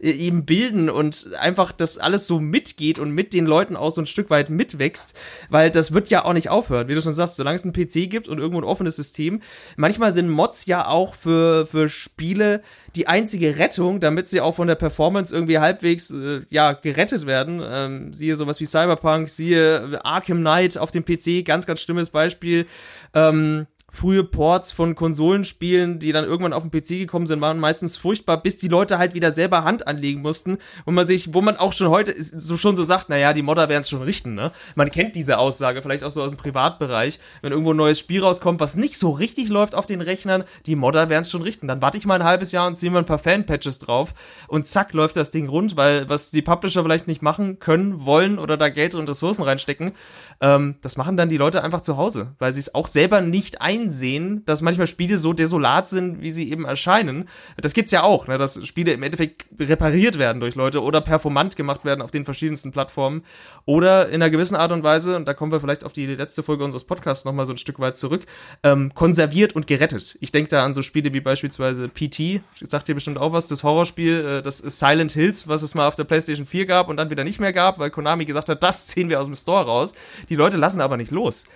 äh, 0.00 0.10
eben 0.10 0.44
bilden 0.44 0.88
und 0.88 1.34
einfach 1.38 1.72
das 1.72 1.98
alles 1.98 2.26
so 2.26 2.40
mitgeht 2.40 2.98
und 2.98 3.10
mit 3.10 3.32
den 3.32 3.46
Leuten 3.46 3.76
auch 3.76 3.90
so 3.90 4.00
ein 4.00 4.06
Stück 4.06 4.30
weit 4.30 4.50
mitwächst, 4.50 5.14
weil 5.50 5.70
das 5.70 5.92
wird 5.92 6.08
ja 6.08 6.24
auch 6.24 6.32
nicht 6.32 6.48
aufhören, 6.48 6.88
wie 6.88 6.94
du 6.94 7.02
schon 7.02 7.12
sagst, 7.12 7.36
solange 7.36 7.56
es 7.56 7.64
einen 7.64 7.72
PC 7.72 8.10
gibt 8.10 8.28
und 8.28 8.38
irgendwo 8.38 8.60
ein 8.60 8.64
offenes 8.64 8.96
System. 8.96 9.40
Manchmal 9.76 10.12
sind 10.12 10.30
Mods 10.30 10.53
ja 10.66 10.86
auch 10.86 11.14
für, 11.14 11.66
für 11.66 11.88
Spiele 11.88 12.62
die 12.96 13.08
einzige 13.08 13.58
Rettung, 13.58 14.00
damit 14.00 14.28
sie 14.28 14.40
auch 14.40 14.54
von 14.54 14.68
der 14.68 14.76
Performance 14.76 15.34
irgendwie 15.34 15.58
halbwegs 15.58 16.10
äh, 16.10 16.42
ja 16.48 16.72
gerettet 16.72 17.26
werden. 17.26 17.60
Ähm, 17.64 18.14
siehe 18.14 18.36
sowas 18.36 18.60
wie 18.60 18.66
Cyberpunk, 18.66 19.28
siehe 19.28 20.00
Arkham 20.04 20.38
Knight 20.38 20.78
auf 20.78 20.90
dem 20.90 21.04
PC, 21.04 21.44
ganz, 21.44 21.66
ganz 21.66 21.80
schlimmes 21.82 22.10
Beispiel. 22.10 22.66
Ähm, 23.14 23.66
frühe 23.94 24.24
Ports 24.24 24.72
von 24.72 24.94
Konsolenspielen, 24.94 26.00
die 26.00 26.12
dann 26.12 26.24
irgendwann 26.24 26.52
auf 26.52 26.68
den 26.68 26.70
PC 26.70 26.98
gekommen 26.98 27.26
sind, 27.26 27.40
waren 27.40 27.60
meistens 27.60 27.96
furchtbar, 27.96 28.42
bis 28.42 28.56
die 28.56 28.68
Leute 28.68 28.98
halt 28.98 29.14
wieder 29.14 29.30
selber 29.30 29.64
Hand 29.64 29.86
anlegen 29.86 30.20
mussten, 30.20 30.58
wo 30.84 30.90
man 30.90 31.06
sich, 31.06 31.32
wo 31.32 31.40
man 31.40 31.56
auch 31.56 31.72
schon 31.72 31.88
heute 31.88 32.14
so 32.18 32.56
schon 32.56 32.74
so 32.74 32.82
sagt, 32.82 33.08
naja, 33.08 33.32
die 33.32 33.42
Modder 33.42 33.68
werden 33.68 33.82
es 33.82 33.90
schon 33.90 34.02
richten, 34.02 34.34
ne? 34.34 34.50
Man 34.74 34.90
kennt 34.90 35.14
diese 35.14 35.38
Aussage, 35.38 35.80
vielleicht 35.80 36.02
auch 36.02 36.10
so 36.10 36.22
aus 36.22 36.30
dem 36.30 36.36
Privatbereich, 36.36 37.20
wenn 37.40 37.52
irgendwo 37.52 37.72
ein 37.72 37.76
neues 37.76 38.00
Spiel 38.00 38.22
rauskommt, 38.22 38.60
was 38.60 38.76
nicht 38.76 38.98
so 38.98 39.10
richtig 39.10 39.48
läuft 39.48 39.74
auf 39.74 39.86
den 39.86 40.00
Rechnern, 40.00 40.44
die 40.66 40.74
Modder 40.74 41.08
werden 41.08 41.22
es 41.22 41.30
schon 41.30 41.42
richten. 41.42 41.68
Dann 41.68 41.80
warte 41.80 41.96
ich 41.96 42.04
mal 42.04 42.20
ein 42.20 42.26
halbes 42.26 42.50
Jahr 42.50 42.66
und 42.66 42.74
ziehe 42.74 42.90
mal 42.90 42.98
ein 42.98 43.06
paar 43.06 43.20
Fan-Patches 43.20 43.78
drauf 43.78 44.12
und 44.48 44.66
zack, 44.66 44.92
läuft 44.92 45.16
das 45.16 45.30
Ding 45.30 45.48
rund, 45.48 45.76
weil 45.76 46.08
was 46.08 46.32
die 46.32 46.42
Publisher 46.42 46.82
vielleicht 46.82 47.06
nicht 47.06 47.22
machen 47.22 47.60
können, 47.60 48.04
wollen 48.04 48.38
oder 48.40 48.56
da 48.56 48.70
Geld 48.70 48.96
und 48.96 49.08
Ressourcen 49.08 49.44
reinstecken, 49.44 49.92
ähm, 50.40 50.76
das 50.82 50.96
machen 50.96 51.16
dann 51.16 51.28
die 51.28 51.36
Leute 51.36 51.62
einfach 51.62 51.80
zu 51.80 51.96
Hause, 51.96 52.34
weil 52.40 52.52
sie 52.52 52.60
es 52.60 52.74
auch 52.74 52.88
selber 52.88 53.20
nicht 53.20 53.62
einsehen, 53.84 54.42
dass 54.46 54.62
manchmal 54.62 54.86
Spiele 54.86 55.18
so 55.18 55.32
desolat 55.32 55.88
sind, 55.88 56.20
wie 56.22 56.30
sie 56.30 56.50
eben 56.50 56.64
erscheinen. 56.64 57.28
Das 57.56 57.74
gibt's 57.74 57.92
ja 57.92 58.02
auch, 58.02 58.26
ne, 58.26 58.38
dass 58.38 58.66
Spiele 58.66 58.92
im 58.92 59.02
Endeffekt 59.02 59.46
repariert 59.58 60.18
werden 60.18 60.40
durch 60.40 60.54
Leute 60.54 60.82
oder 60.82 61.00
performant 61.00 61.56
gemacht 61.56 61.84
werden 61.84 62.02
auf 62.02 62.10
den 62.10 62.24
verschiedensten 62.24 62.72
Plattformen 62.72 63.22
oder 63.64 64.08
in 64.08 64.16
einer 64.16 64.30
gewissen 64.30 64.56
Art 64.56 64.72
und 64.72 64.82
Weise, 64.82 65.16
und 65.16 65.26
da 65.26 65.34
kommen 65.34 65.52
wir 65.52 65.60
vielleicht 65.60 65.84
auf 65.84 65.92
die 65.92 66.06
letzte 66.06 66.42
Folge 66.42 66.64
unseres 66.64 66.84
Podcasts 66.84 67.24
nochmal 67.24 67.46
so 67.46 67.52
ein 67.52 67.58
Stück 67.58 67.78
weit 67.78 67.96
zurück, 67.96 68.24
ähm, 68.62 68.92
konserviert 68.94 69.54
und 69.54 69.66
gerettet. 69.66 70.16
Ich 70.20 70.32
denke 70.32 70.50
da 70.50 70.64
an 70.64 70.74
so 70.74 70.82
Spiele 70.82 71.12
wie 71.14 71.20
beispielsweise 71.20 71.88
PT, 71.88 72.42
sagt 72.60 72.88
dir 72.88 72.94
bestimmt 72.94 73.18
auch 73.18 73.32
was, 73.32 73.46
das 73.46 73.64
Horrorspiel, 73.64 74.38
äh, 74.38 74.42
das 74.42 74.58
Silent 74.58 75.12
Hills, 75.12 75.48
was 75.48 75.62
es 75.62 75.74
mal 75.74 75.86
auf 75.86 75.94
der 75.94 76.04
PlayStation 76.04 76.46
4 76.46 76.66
gab 76.66 76.88
und 76.88 76.96
dann 76.96 77.10
wieder 77.10 77.24
nicht 77.24 77.40
mehr 77.40 77.52
gab, 77.52 77.78
weil 77.78 77.90
Konami 77.90 78.24
gesagt 78.24 78.48
hat, 78.48 78.62
das 78.62 78.86
ziehen 78.86 79.08
wir 79.08 79.20
aus 79.20 79.26
dem 79.26 79.34
Store 79.34 79.64
raus. 79.64 79.94
Die 80.28 80.36
Leute 80.36 80.56
lassen 80.56 80.80
aber 80.80 80.96
nicht 80.96 81.10
los. 81.10 81.46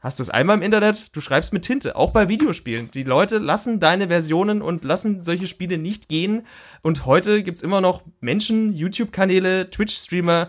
Hast 0.00 0.18
du 0.18 0.22
es 0.22 0.30
einmal 0.30 0.56
im 0.56 0.62
Internet? 0.62 1.14
Du 1.14 1.20
schreibst 1.20 1.52
mit 1.52 1.62
Tinte, 1.62 1.94
auch 1.94 2.10
bei 2.10 2.30
Videospielen. 2.30 2.90
Die 2.90 3.02
Leute 3.02 3.36
lassen 3.36 3.80
deine 3.80 4.08
Versionen 4.08 4.62
und 4.62 4.82
lassen 4.82 5.22
solche 5.22 5.46
Spiele 5.46 5.76
nicht 5.76 6.08
gehen. 6.08 6.46
Und 6.80 7.04
heute 7.04 7.42
gibt's 7.42 7.60
immer 7.60 7.82
noch 7.82 8.02
Menschen, 8.20 8.72
YouTube-Kanäle, 8.74 9.68
Twitch-Streamer, 9.68 10.48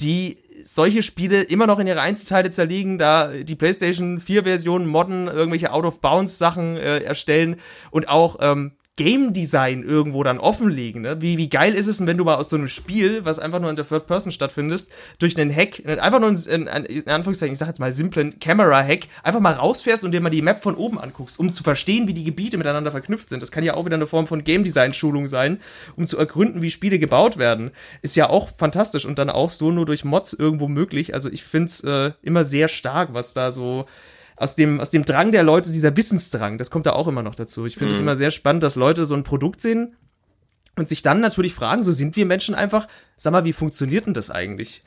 die 0.00 0.36
solche 0.62 1.02
Spiele 1.02 1.40
immer 1.40 1.66
noch 1.66 1.78
in 1.78 1.86
ihre 1.86 2.02
Einzelteile 2.02 2.50
zerlegen, 2.50 2.98
da 2.98 3.28
die 3.28 3.54
PlayStation 3.54 4.20
4 4.20 4.42
Version 4.42 4.86
modden, 4.86 5.28
irgendwelche 5.28 5.72
Out-of-Bounds-Sachen 5.72 6.76
äh, 6.76 6.98
erstellen 6.98 7.56
und 7.90 8.06
auch 8.08 8.36
ähm, 8.40 8.72
Game 9.00 9.32
Design 9.32 9.82
irgendwo 9.82 10.22
dann 10.22 10.38
offenlegen. 10.38 11.00
Ne? 11.00 11.22
Wie, 11.22 11.38
wie 11.38 11.48
geil 11.48 11.74
ist 11.74 11.86
es 11.86 11.96
denn, 11.96 12.06
wenn 12.06 12.18
du 12.18 12.24
mal 12.24 12.34
aus 12.34 12.50
so 12.50 12.56
einem 12.56 12.68
Spiel, 12.68 13.24
was 13.24 13.38
einfach 13.38 13.58
nur 13.58 13.70
in 13.70 13.76
der 13.76 13.88
Third 13.88 14.06
Person 14.06 14.30
stattfindet, 14.30 14.88
durch 15.18 15.40
einen 15.40 15.50
Hack, 15.50 15.82
einfach 15.86 16.20
nur 16.20 16.28
in, 16.28 16.66
in, 16.66 16.66
in 16.66 17.08
Anführungszeichen, 17.08 17.54
ich 17.54 17.58
sag 17.58 17.68
jetzt 17.68 17.80
mal 17.80 17.92
simplen 17.92 18.38
Camera-Hack, 18.40 19.04
einfach 19.22 19.40
mal 19.40 19.54
rausfährst 19.54 20.04
und 20.04 20.12
dir 20.12 20.20
mal 20.20 20.28
die 20.28 20.42
Map 20.42 20.62
von 20.62 20.74
oben 20.74 21.00
anguckst, 21.00 21.38
um 21.38 21.50
zu 21.50 21.62
verstehen, 21.62 22.08
wie 22.08 22.12
die 22.12 22.24
Gebiete 22.24 22.58
miteinander 22.58 22.90
verknüpft 22.90 23.30
sind. 23.30 23.40
Das 23.42 23.50
kann 23.50 23.64
ja 23.64 23.72
auch 23.72 23.86
wieder 23.86 23.96
eine 23.96 24.06
Form 24.06 24.26
von 24.26 24.44
Game 24.44 24.64
Design-Schulung 24.64 25.26
sein, 25.26 25.62
um 25.96 26.04
zu 26.04 26.18
ergründen, 26.18 26.60
wie 26.60 26.68
Spiele 26.68 26.98
gebaut 26.98 27.38
werden. 27.38 27.70
Ist 28.02 28.16
ja 28.16 28.28
auch 28.28 28.50
fantastisch 28.58 29.06
und 29.06 29.18
dann 29.18 29.30
auch 29.30 29.48
so 29.48 29.70
nur 29.70 29.86
durch 29.86 30.04
Mods 30.04 30.34
irgendwo 30.34 30.68
möglich. 30.68 31.14
Also 31.14 31.30
ich 31.30 31.42
find's 31.42 31.82
äh, 31.84 32.12
immer 32.20 32.44
sehr 32.44 32.68
stark, 32.68 33.14
was 33.14 33.32
da 33.32 33.50
so 33.50 33.86
aus 34.40 34.54
dem, 34.54 34.80
aus 34.80 34.88
dem 34.88 35.04
Drang 35.04 35.32
der 35.32 35.42
Leute, 35.42 35.70
dieser 35.70 35.94
Wissensdrang, 35.94 36.56
das 36.56 36.70
kommt 36.70 36.86
da 36.86 36.92
auch 36.92 37.06
immer 37.06 37.22
noch 37.22 37.34
dazu. 37.34 37.66
Ich 37.66 37.76
finde 37.76 37.92
es 37.92 38.00
mhm. 38.00 38.06
immer 38.06 38.16
sehr 38.16 38.30
spannend, 38.30 38.62
dass 38.62 38.74
Leute 38.74 39.04
so 39.04 39.14
ein 39.14 39.22
Produkt 39.22 39.60
sehen 39.60 39.96
und 40.76 40.88
sich 40.88 41.02
dann 41.02 41.20
natürlich 41.20 41.52
fragen, 41.52 41.82
so 41.82 41.92
sind 41.92 42.16
wir 42.16 42.24
Menschen 42.24 42.54
einfach, 42.54 42.88
sag 43.16 43.32
mal, 43.32 43.44
wie 43.44 43.52
funktioniert 43.52 44.06
denn 44.06 44.14
das 44.14 44.30
eigentlich? 44.30 44.82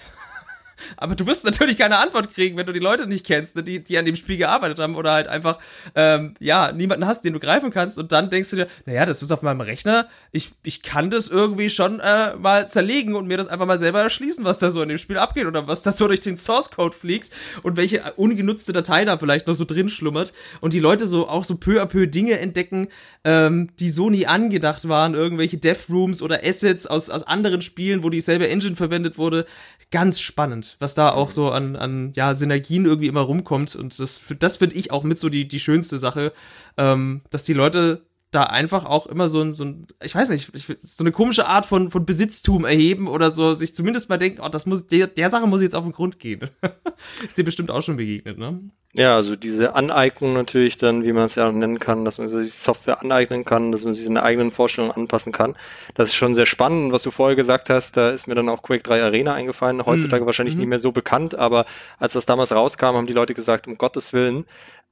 Aber 0.97 1.15
du 1.15 1.25
wirst 1.25 1.45
natürlich 1.45 1.77
keine 1.77 1.97
Antwort 1.97 2.33
kriegen, 2.33 2.57
wenn 2.57 2.65
du 2.65 2.73
die 2.73 2.79
Leute 2.79 3.07
nicht 3.07 3.25
kennst, 3.25 3.55
ne, 3.55 3.63
die, 3.63 3.83
die 3.83 3.97
an 3.97 4.05
dem 4.05 4.15
Spiel 4.15 4.37
gearbeitet 4.37 4.79
haben 4.79 4.95
oder 4.95 5.11
halt 5.11 5.27
einfach, 5.27 5.59
ähm, 5.95 6.33
ja, 6.39 6.71
niemanden 6.71 7.05
hast, 7.07 7.25
den 7.25 7.33
du 7.33 7.39
greifen 7.39 7.71
kannst 7.71 7.99
und 7.99 8.11
dann 8.11 8.29
denkst 8.29 8.49
du 8.51 8.55
dir, 8.55 8.67
naja, 8.85 9.05
das 9.05 9.21
ist 9.21 9.31
auf 9.31 9.41
meinem 9.41 9.61
Rechner, 9.61 10.07
ich, 10.31 10.51
ich 10.63 10.81
kann 10.81 11.09
das 11.09 11.29
irgendwie 11.29 11.69
schon 11.69 11.99
äh, 11.99 12.35
mal 12.35 12.67
zerlegen 12.67 13.15
und 13.15 13.27
mir 13.27 13.37
das 13.37 13.47
einfach 13.47 13.65
mal 13.65 13.79
selber 13.79 14.01
erschließen, 14.01 14.45
was 14.45 14.59
da 14.59 14.69
so 14.69 14.81
in 14.81 14.89
dem 14.89 14.97
Spiel 14.97 15.17
abgeht 15.17 15.45
oder 15.45 15.67
was 15.67 15.83
da 15.83 15.91
so 15.91 16.07
durch 16.07 16.21
den 16.21 16.35
Source 16.35 16.71
Code 16.71 16.95
fliegt 16.95 17.31
und 17.61 17.77
welche 17.77 18.01
ungenutzte 18.15 18.73
Datei 18.73 19.05
da 19.05 19.17
vielleicht 19.17 19.47
noch 19.47 19.53
so 19.53 19.65
drin 19.65 19.89
schlummert 19.89 20.33
und 20.61 20.73
die 20.73 20.79
Leute 20.79 21.07
so 21.07 21.27
auch 21.29 21.43
so 21.43 21.57
peu 21.57 21.81
à 21.81 21.85
peu 21.85 22.07
Dinge 22.07 22.39
entdecken, 22.39 22.87
ähm, 23.23 23.69
die 23.79 23.89
so 23.89 24.09
nie 24.09 24.27
angedacht 24.27 24.87
waren, 24.87 25.13
irgendwelche 25.13 25.57
Dev 25.57 25.91
Rooms 25.91 26.21
oder 26.21 26.41
Assets 26.43 26.87
aus, 26.87 27.09
aus 27.09 27.23
anderen 27.23 27.61
Spielen, 27.61 28.03
wo 28.03 28.09
dieselbe 28.09 28.47
Engine 28.47 28.75
verwendet 28.75 29.17
wurde, 29.17 29.45
ganz 29.91 30.19
spannend, 30.19 30.62
was 30.79 30.95
da 30.95 31.11
auch 31.11 31.31
so 31.31 31.51
an, 31.51 31.75
an 31.75 32.13
ja, 32.15 32.33
Synergien 32.33 32.85
irgendwie 32.85 33.07
immer 33.07 33.21
rumkommt. 33.21 33.75
Und 33.75 33.99
das, 33.99 34.21
das 34.39 34.57
finde 34.57 34.75
ich 34.75 34.91
auch 34.91 35.03
mit 35.03 35.17
so 35.17 35.29
die, 35.29 35.47
die 35.47 35.59
schönste 35.59 35.97
Sache, 35.97 36.33
ähm, 36.77 37.21
dass 37.29 37.43
die 37.43 37.53
Leute 37.53 38.01
da 38.33 38.43
einfach 38.43 38.85
auch 38.85 39.07
immer 39.07 39.29
so 39.29 39.41
ein, 39.41 39.53
so 39.53 39.65
ein 39.65 39.87
ich 40.03 40.15
weiß 40.15 40.29
nicht, 40.29 40.51
so 40.81 41.03
eine 41.03 41.11
komische 41.11 41.47
Art 41.47 41.65
von, 41.65 41.91
von 41.91 42.05
Besitztum 42.05 42.65
erheben 42.65 43.07
oder 43.07 43.31
so, 43.31 43.53
sich 43.53 43.75
zumindest 43.75 44.09
mal 44.09 44.17
denken, 44.17 44.41
oh, 44.41 44.49
das 44.49 44.65
muss, 44.65 44.87
der, 44.87 45.07
der 45.07 45.29
Sache 45.29 45.47
muss 45.47 45.61
ich 45.61 45.67
jetzt 45.67 45.75
auf 45.75 45.83
den 45.83 45.93
Grund 45.93 46.19
gehen. 46.19 46.49
Ist 47.27 47.37
dir 47.37 47.43
bestimmt 47.43 47.71
auch 47.71 47.81
schon 47.81 47.97
begegnet, 47.97 48.37
ne? 48.37 48.59
Ja, 48.95 49.15
also 49.15 49.35
diese 49.35 49.73
Aneignung 49.73 50.33
natürlich 50.33 50.77
dann, 50.77 51.03
wie 51.03 51.13
man 51.13 51.23
es 51.23 51.33
ja 51.33 51.51
nennen 51.51 51.79
kann, 51.79 52.05
dass 52.05 52.19
man 52.19 52.27
sich 52.27 52.53
Software 52.53 53.01
aneignen 53.01 53.43
kann, 53.43 53.71
dass 53.71 53.85
man 53.85 53.93
sich 53.93 54.05
seine 54.05 54.21
eigenen 54.21 54.51
Vorstellungen 54.51 54.95
anpassen 54.95 55.31
kann. 55.31 55.55
Das 55.95 56.09
ist 56.09 56.15
schon 56.15 56.35
sehr 56.35 56.45
spannend. 56.45 56.91
Was 56.91 57.01
du 57.01 57.09
vorher 57.09 57.35
gesagt 57.35 57.71
hast, 57.71 57.97
da 57.97 58.11
ist 58.11 58.27
mir 58.27 58.35
dann 58.35 58.49
auch 58.49 58.61
Quake 58.61 58.83
3 58.83 59.01
Arena 59.01 59.33
eingefallen. 59.33 59.83
Heutzutage 59.83 60.21
mhm. 60.21 60.25
wahrscheinlich 60.27 60.53
mhm. 60.55 60.59
nicht 60.59 60.69
mehr 60.69 60.77
so 60.77 60.91
bekannt, 60.91 61.33
aber 61.33 61.65
als 61.97 62.13
das 62.13 62.27
damals 62.27 62.51
rauskam, 62.51 62.95
haben 62.95 63.07
die 63.07 63.13
Leute 63.13 63.33
gesagt, 63.33 63.65
um 63.65 63.79
Gottes 63.79 64.13
Willen, 64.13 64.45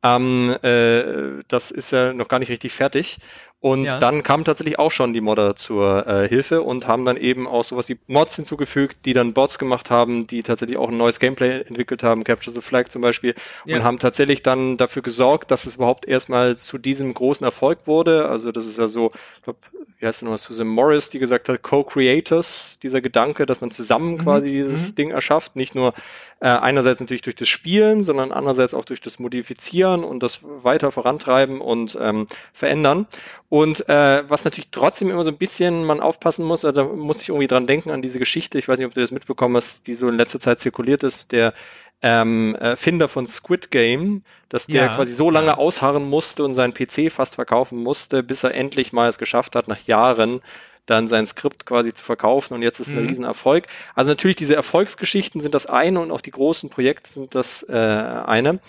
ähm, 0.03 0.55
äh, 0.63 1.43
das 1.47 1.71
ist 1.71 1.91
ja 1.91 2.13
noch 2.13 2.27
gar 2.27 2.39
nicht 2.39 2.49
richtig 2.49 2.73
fertig. 2.73 3.19
Und 3.61 3.85
ja. 3.85 3.99
dann 3.99 4.23
kamen 4.23 4.43
tatsächlich 4.43 4.79
auch 4.79 4.91
schon 4.91 5.13
die 5.13 5.21
Modder 5.21 5.55
zur 5.55 6.07
äh, 6.07 6.27
Hilfe 6.27 6.63
und 6.63 6.87
haben 6.87 7.05
dann 7.05 7.15
eben 7.15 7.47
auch 7.47 7.63
sowas 7.63 7.87
wie 7.89 7.99
Mods 8.07 8.35
hinzugefügt, 8.35 9.05
die 9.05 9.13
dann 9.13 9.33
Bots 9.33 9.59
gemacht 9.59 9.91
haben, 9.91 10.25
die 10.25 10.41
tatsächlich 10.41 10.79
auch 10.79 10.89
ein 10.89 10.97
neues 10.97 11.19
Gameplay 11.19 11.61
entwickelt 11.61 12.01
haben, 12.01 12.23
Capture 12.23 12.55
the 12.55 12.61
Flag 12.61 12.87
zum 12.89 13.03
Beispiel, 13.03 13.35
ja. 13.67 13.77
und 13.77 13.83
haben 13.83 13.99
tatsächlich 13.99 14.41
dann 14.41 14.77
dafür 14.77 15.03
gesorgt, 15.03 15.51
dass 15.51 15.67
es 15.67 15.75
überhaupt 15.75 16.07
erstmal 16.07 16.55
zu 16.57 16.79
diesem 16.79 17.13
großen 17.13 17.45
Erfolg 17.45 17.85
wurde. 17.85 18.27
Also 18.27 18.51
das 18.51 18.65
ist 18.65 18.79
ja 18.79 18.87
so, 18.87 19.11
ich 19.37 19.43
glaube, 19.43 19.59
wie 19.99 20.07
heißt 20.07 20.21
denn 20.21 20.25
nochmal, 20.25 20.39
Susan 20.39 20.67
Morris, 20.67 21.11
die 21.11 21.19
gesagt 21.19 21.47
hat, 21.47 21.61
Co-Creators, 21.61 22.79
dieser 22.81 23.01
Gedanke, 23.01 23.45
dass 23.45 23.61
man 23.61 23.69
zusammen 23.69 24.13
mhm. 24.13 24.17
quasi 24.17 24.49
dieses 24.49 24.91
mhm. 24.91 24.95
Ding 24.95 25.11
erschafft, 25.11 25.55
nicht 25.55 25.75
nur 25.75 25.93
äh, 26.39 26.47
einerseits 26.47 26.99
natürlich 26.99 27.21
durch 27.21 27.35
das 27.35 27.47
Spielen, 27.47 28.01
sondern 28.01 28.31
andererseits 28.31 28.73
auch 28.73 28.85
durch 28.85 28.99
das 28.99 29.19
Modifizieren 29.19 30.03
und 30.03 30.23
das 30.23 30.39
weiter 30.41 30.89
vorantreiben 30.89 31.61
und 31.61 31.95
ähm, 32.01 32.25
verändern. 32.51 33.05
Und 33.51 33.89
äh, 33.89 34.23
was 34.29 34.45
natürlich 34.45 34.69
trotzdem 34.71 35.09
immer 35.09 35.25
so 35.25 35.29
ein 35.29 35.35
bisschen 35.35 35.83
man 35.83 35.99
aufpassen 35.99 36.45
muss, 36.45 36.63
also 36.63 36.83
da 36.83 36.87
muss 36.87 37.21
ich 37.21 37.27
irgendwie 37.27 37.47
dran 37.47 37.67
denken 37.67 37.91
an 37.91 38.01
diese 38.01 38.17
Geschichte, 38.17 38.57
ich 38.57 38.69
weiß 38.69 38.79
nicht, 38.79 38.87
ob 38.87 38.93
du 38.93 39.01
das 39.01 39.11
mitbekommen 39.11 39.57
hast, 39.57 39.87
die 39.87 39.93
so 39.93 40.07
in 40.07 40.17
letzter 40.17 40.39
Zeit 40.39 40.59
zirkuliert 40.59 41.03
ist, 41.03 41.33
der 41.33 41.53
ähm, 42.01 42.55
Erfinder 42.55 43.09
von 43.09 43.27
Squid 43.27 43.69
Game, 43.69 44.23
dass 44.47 44.67
der 44.67 44.85
ja, 44.85 44.95
quasi 44.95 45.13
so 45.13 45.29
lange 45.29 45.47
ja. 45.47 45.57
ausharren 45.57 46.09
musste 46.09 46.45
und 46.45 46.53
seinen 46.53 46.73
PC 46.73 47.11
fast 47.11 47.35
verkaufen 47.35 47.83
musste, 47.83 48.23
bis 48.23 48.45
er 48.45 48.55
endlich 48.55 48.93
mal 48.93 49.09
es 49.09 49.17
geschafft 49.17 49.57
hat, 49.57 49.67
nach 49.67 49.81
Jahren 49.81 50.41
dann 50.85 51.09
sein 51.09 51.25
Skript 51.25 51.65
quasi 51.65 51.93
zu 51.93 52.05
verkaufen 52.05 52.53
und 52.53 52.61
jetzt 52.61 52.79
ist 52.79 52.91
mhm. 52.91 52.99
ein 52.99 53.05
Riesenerfolg. 53.07 53.67
Also 53.95 54.11
natürlich 54.11 54.37
diese 54.37 54.55
Erfolgsgeschichten 54.55 55.41
sind 55.41 55.55
das 55.55 55.65
eine 55.65 55.99
und 55.99 56.11
auch 56.11 56.21
die 56.21 56.31
großen 56.31 56.69
Projekte 56.69 57.11
sind 57.11 57.35
das 57.35 57.63
äh, 57.67 57.75
eine. 57.75 58.61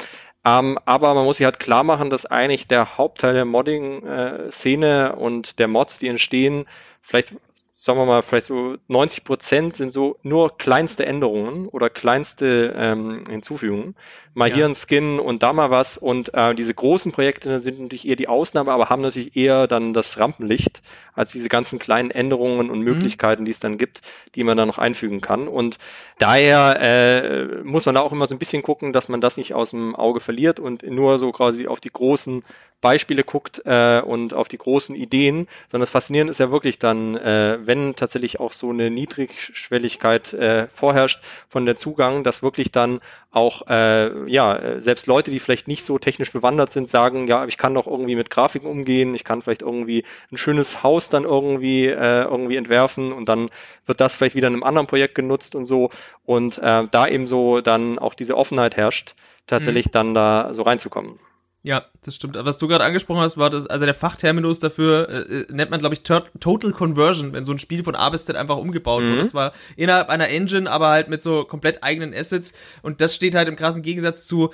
Ähm, 0.45 0.79
aber 0.85 1.15
man 1.15 1.25
muss 1.25 1.37
sich 1.37 1.45
halt 1.45 1.61
klar 1.61 1.85
machen, 1.85 2.11
dass 2.11 2.27
eigentlich 2.27 2.67
der 2.67 2.99
Hauptteil 2.99 3.35
der 3.35 3.45
Modding-Szene 3.45 5.13
äh, 5.15 5.19
und 5.19 5.59
der 5.59 5.69
Mods, 5.69 5.99
die 5.99 6.09
entstehen, 6.09 6.67
vielleicht 7.01 7.35
sagen 7.83 7.99
wir 7.99 8.07
mal, 8.07 8.23
vielleicht 8.23 8.47
so 8.47 8.77
90 8.87 9.25
Prozent 9.25 9.77
sind 9.77 9.93
so 9.93 10.17
nur 10.23 10.57
kleinste 10.57 11.05
Änderungen 11.05 11.67
oder 11.67 11.91
kleinste 11.91 12.73
ähm, 12.77 13.25
Hinzufügungen. 13.29 13.97
Mal 14.35 14.51
ja. 14.51 14.55
hier 14.55 14.67
ein 14.67 14.75
Skin 14.77 15.19
und 15.19 15.43
da 15.43 15.53
mal 15.53 15.73
was. 15.73 15.99
Und 15.99 16.33
äh, 16.33 16.55
diese 16.55 16.75
großen 16.75 17.11
Projekte 17.11 17.59
sind 17.59 17.81
natürlich 17.81 18.07
eher 18.07 18.15
die 18.15 18.29
Ausnahme, 18.29 18.71
aber 18.71 18.89
haben 18.89 19.03
natürlich 19.03 19.35
eher 19.35 19.67
dann 19.67 19.95
das 19.95 20.17
Rampenlicht 20.21 20.81
als 21.15 21.33
diese 21.33 21.49
ganzen 21.49 21.81
kleinen 21.81 22.13
Änderungen 22.13 22.71
und 22.71 22.79
mhm. 22.79 22.85
Möglichkeiten, 22.85 23.43
mhm. 23.43 23.47
die 23.47 23.51
es 23.51 23.59
dann 23.59 23.79
gibt, 23.79 24.03
die 24.37 24.45
man 24.45 24.57
da 24.57 24.65
noch 24.65 24.79
einfügen 24.79 25.21
kann. 25.21 25.49
Und 25.49 25.79
daher 26.19 26.81
äh, 26.81 27.65
muss 27.65 27.85
man 27.85 27.97
da 27.97 28.03
auch 28.03 28.13
immer 28.13 28.29
so 28.29 28.37
ein 28.37 28.39
bisschen 28.39 28.63
gucken, 28.63 28.93
dass 28.93 29.09
man 29.09 29.21
das 29.21 29.37
nicht 29.37 29.55
aus 29.55 29.71
dem 29.71 29.97
Auge 29.97 30.21
verliert 30.21 30.61
und 30.61 30.89
nur 30.89 31.19
so 31.19 31.33
quasi 31.33 31.67
auf 31.67 31.81
die 31.81 31.93
großen 31.93 32.45
Beispiele 32.83 33.23
guckt 33.23 33.63
äh, 33.65 34.03
und 34.03 34.35
auf 34.35 34.49
die 34.49 34.59
großen 34.59 34.95
Ideen, 34.95 35.47
sondern 35.69 35.83
das 35.83 35.91
Faszinierende 35.91 36.33
ist 36.33 36.41
ja 36.41 36.51
wirklich 36.51 36.79
dann, 36.79 37.17
äh, 37.17 37.59
wenn 37.73 37.97
tatsächlich 37.97 38.39
auch 38.39 38.53
so 38.53 38.69
eine 38.69 38.91
Niedrigschwelligkeit 38.91 40.35
äh, 40.35 40.69
vorherrscht 40.69 41.21
von 41.49 41.65
der 41.65 41.75
Zugang, 41.75 42.23
dass 42.23 42.43
wirklich 42.43 42.71
dann 42.71 42.99
auch 43.31 43.67
äh, 43.67 44.31
ja 44.31 44.79
selbst 44.79 45.07
Leute, 45.07 45.31
die 45.31 45.41
vielleicht 45.41 45.69
nicht 45.69 45.83
so 45.83 45.99
technisch 45.99 46.33
bewandert 46.33 46.71
sind, 46.71 46.87
sagen, 46.87 47.27
ja, 47.29 47.47
ich 47.47 47.57
kann 47.57 47.73
doch 47.73 47.87
irgendwie 47.87 48.15
mit 48.15 48.29
Grafiken 48.29 48.69
umgehen, 48.69 49.15
ich 49.15 49.25
kann 49.25 49.41
vielleicht 49.41 49.63
irgendwie 49.63 50.05
ein 50.31 50.37
schönes 50.37 50.83
Haus 50.83 51.09
dann 51.09 51.25
irgendwie 51.25 51.87
äh, 51.87 52.25
irgendwie 52.25 52.57
entwerfen 52.57 53.11
und 53.11 53.31
dann 53.31 53.49
wird 53.87 54.03
das 54.03 54.15
vielleicht 54.15 54.37
wieder 54.37 54.49
in 54.49 54.55
einem 54.55 54.65
anderen 54.65 54.87
Projekt 54.87 55.15
genutzt 55.15 55.55
und 55.55 55.65
so 55.65 55.89
und 56.27 56.59
äh, 56.59 56.85
da 56.91 57.07
eben 57.07 57.27
so 57.27 57.63
dann 57.63 57.99
auch 57.99 58.13
diese 58.13 58.37
Offenheit 58.37 58.77
herrscht, 58.77 59.15
tatsächlich 59.47 59.87
mhm. 59.87 59.93
dann 59.93 60.15
da 60.15 60.53
so 60.53 60.61
reinzukommen. 60.61 61.19
Ja, 61.65 61.87
das 62.05 62.17
stimmt. 62.17 62.37
Was 62.37 62.59
du 62.59 62.67
gerade 62.67 62.83
angesprochen 62.83 63.21
hast, 63.21 63.37
war 63.37 63.49
das, 63.49 63.69
also 63.69 63.85
der 63.85 63.95
Fachterminus 63.95 64.59
dafür 64.59 65.09
äh, 65.09 65.43
äh 65.43 65.47
nennt 65.53 65.71
man, 65.71 65.79
glaube 65.79 65.95
ich, 65.95 66.03
Total 66.03 66.73
Conversion, 66.73 67.33
wenn 67.33 67.45
so 67.45 67.53
ein 67.53 67.59
Spiel 67.59 67.85
von 67.85 67.95
A 67.95 68.11
bis 68.11 68.25
Z 68.25 68.35
einfach 68.35 68.57
umgebaut 68.57 69.05
mhm. 69.05 69.11
wird. 69.11 69.21
Und 69.21 69.29
zwar 69.29 69.53
innerhalb 69.77 70.09
einer 70.09 70.29
Engine, 70.29 70.69
aber 70.69 70.89
halt 70.89 71.09
mit 71.09 71.23
so 71.23 71.45
komplett 71.45 71.85
eigenen 71.85 72.13
Assets. 72.13 72.55
Und 72.83 73.01
das 73.01 73.15
steht 73.15 73.37
halt 73.37 73.47
im 73.47 73.55
krassen 73.55 73.83
Gegensatz 73.83 74.27
zu, 74.27 74.51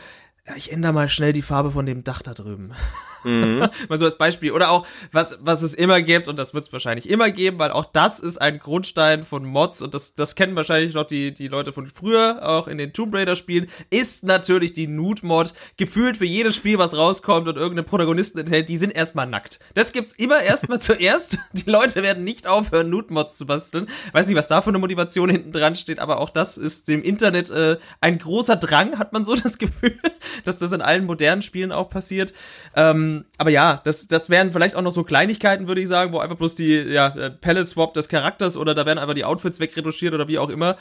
ja, 0.47 0.55
ich 0.57 0.71
ändere 0.71 0.93
mal 0.93 1.09
schnell 1.09 1.33
die 1.33 1.43
Farbe 1.43 1.71
von 1.71 1.87
dem 1.87 2.05
Dach 2.05 2.21
da 2.21 2.35
drüben. 2.35 2.73
Mhm. 3.25 3.69
Mal 3.89 3.99
so 3.99 4.05
als 4.05 4.19
Beispiel. 4.19 4.53
Oder 4.53 4.71
auch, 4.71 4.87
was, 5.13 5.39
was 5.43 5.63
es 5.63 5.75
immer 5.75 6.03
gibt, 6.03 6.29
und 6.29 6.39
das 6.39 6.55
wird 6.55 6.65
es 6.65 6.73
wahrscheinlich 6.73 7.09
immer 7.09 7.31
geben, 7.31 7.59
weil 7.59 7.71
auch 7.71 7.87
das 7.87 8.21
ist 8.21 8.39
ein 8.39 8.59
Grundstein 8.59 9.25
von 9.25 9.45
Mods, 9.45 9.83
und 9.83 9.95
das, 9.95 10.15
das 10.15 10.35
kennen 10.35 10.57
wahrscheinlich 10.57 10.95
noch 10.95 11.05
die, 11.05 11.33
die 11.33 11.49
Leute 11.49 11.73
von 11.73 11.87
früher, 11.87 12.41
auch 12.43 12.69
in 12.69 12.79
den 12.79 12.93
Tomb 12.93 13.15
Raider-Spielen, 13.15 13.69
ist 13.91 14.25
natürlich 14.25 14.73
die 14.73 14.87
Nude-Mod. 14.87 15.53
Gefühlt 15.77 16.17
für 16.17 16.25
jedes 16.25 16.57
Spiel, 16.57 16.79
was 16.79 16.97
rauskommt 16.97 17.49
und 17.49 17.57
irgendeinen 17.57 17.87
Protagonisten 17.87 18.39
enthält, 18.39 18.69
die 18.69 18.77
sind 18.77 18.95
erstmal 18.95 19.27
nackt. 19.27 19.61
Das 19.75 19.93
gibt's 19.93 20.13
immer 20.13 20.41
erstmal 20.41 20.81
zuerst. 20.81 21.39
Die 21.53 21.71
Leute 21.71 22.03
werden 22.03 22.25
nicht 22.25 22.47
aufhören, 22.47 22.91
Nude-Mods 22.91 23.39
zu 23.39 23.47
basteln. 23.47 23.89
Weiß 24.13 24.27
nicht, 24.27 24.37
was 24.37 24.49
da 24.49 24.63
für 24.63 24.71
eine 24.71 24.79
Motivation 24.79 25.31
hinten 25.31 25.53
dran 25.53 25.77
steht, 25.77 25.99
aber 25.99 26.21
auch 26.21 26.31
das 26.31 26.57
ist 26.57 26.89
dem 26.89 27.03
Internet 27.03 27.51
äh, 27.51 27.79
ein 28.01 28.19
großer 28.19 28.57
Drang, 28.57 28.99
hat 28.99 29.13
man 29.13 29.25
so 29.25 29.35
das 29.43 29.59
Gefühl, 29.59 29.99
dass 30.45 30.59
das 30.59 30.73
in 30.73 30.83
allen 30.83 31.07
modernen 31.07 31.43
Spielen 31.43 31.73
auch 31.73 31.91
passiert. 31.91 32.33
Ähm, 32.77 33.08
ähm, 33.09 33.25
aber 33.37 33.51
ja, 33.51 33.81
das, 33.85 34.07
das 34.07 34.31
wären 34.31 34.53
vielleicht 34.53 34.77
auch 34.77 34.83
noch 34.83 34.91
so 34.91 35.05
Kleinigkeiten, 35.05 35.69
würde 35.69 35.81
ich 35.81 35.89
sagen, 35.89 36.13
wo 36.13 36.19
einfach 36.19 36.37
bloß 36.37 36.55
die 36.55 36.75
ja, 36.75 37.09
äh, 37.09 37.31
Palace-Swap 37.31 37.95
des 37.95 38.09
Charakters 38.09 38.57
oder 38.57 38.75
da 38.75 38.87
werden 38.87 38.99
einfach 38.99 39.15
die 39.15 39.25
Outfits 39.25 39.61
wegretuschiert 39.61 40.15
oder 40.15 40.29
wie 40.29 40.39
auch 40.39 40.51
immer. 40.51 40.77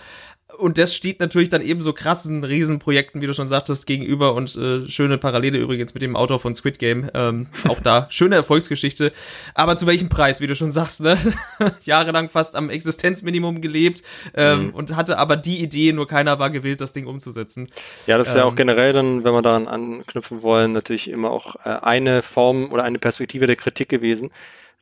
Und 0.60 0.78
das 0.78 0.96
steht 0.96 1.20
natürlich 1.20 1.50
dann 1.50 1.62
eben 1.62 1.82
so 1.82 1.92
krassen 1.92 2.42
Riesenprojekten, 2.44 3.22
wie 3.22 3.28
du 3.28 3.34
schon 3.34 3.50
sagtest, 3.50 3.86
gegenüber 3.86 4.34
und 4.34 4.56
äh, 4.56 4.90
schöne 4.90 5.18
Parallele 5.18 5.58
übrigens 5.58 5.94
mit 5.94 6.02
dem 6.02 6.16
Autor 6.16 6.40
von 6.40 6.56
Squid 6.56 6.80
Game. 6.80 7.12
Ähm, 7.14 7.48
auch 7.68 7.82
da 7.82 8.08
schöne 8.10 8.36
Erfolgsgeschichte. 8.36 9.12
Aber 9.56 9.76
zu 9.76 9.88
welchem 9.88 10.08
Preis, 10.08 10.40
wie 10.40 10.48
du 10.48 10.56
schon 10.56 10.70
sagst, 10.70 11.02
ne? 11.02 11.18
Jahrelang 11.84 12.30
fast 12.30 12.56
am 12.56 12.70
Existenzminimum 12.70 13.60
gelebt 13.60 14.04
ähm, 14.36 14.68
mhm. 14.68 14.70
und 14.70 14.96
hatte 14.96 15.18
aber 15.18 15.36
die 15.36 15.62
Idee, 15.62 15.92
nur 15.92 16.08
keiner 16.08 16.40
war 16.40 16.50
gewillt, 16.50 16.80
das 16.80 16.94
Ding 16.94 17.08
umzusetzen. 17.08 17.68
Ja, 18.06 18.18
das 18.18 18.30
ist 18.30 18.36
ähm, 18.36 18.40
ja 18.40 18.46
auch 18.46 18.52
ähm, 18.52 18.56
generell 18.56 18.94
dann, 18.94 19.26
wenn 19.26 19.34
wir 19.34 19.42
daran 19.42 19.68
anknüpfen 19.68 20.44
wollen, 20.44 20.72
natürlich 20.72 21.10
immer 21.10 21.30
auch 21.30 21.58
äh, 21.66 21.70
eine 21.82 22.22
Form 22.22 22.72
oder 22.72 22.84
eine 22.84 23.00
Perspektive 23.00 23.48
der 23.48 23.58
Kritik 23.58 23.90
gewesen. 23.90 24.32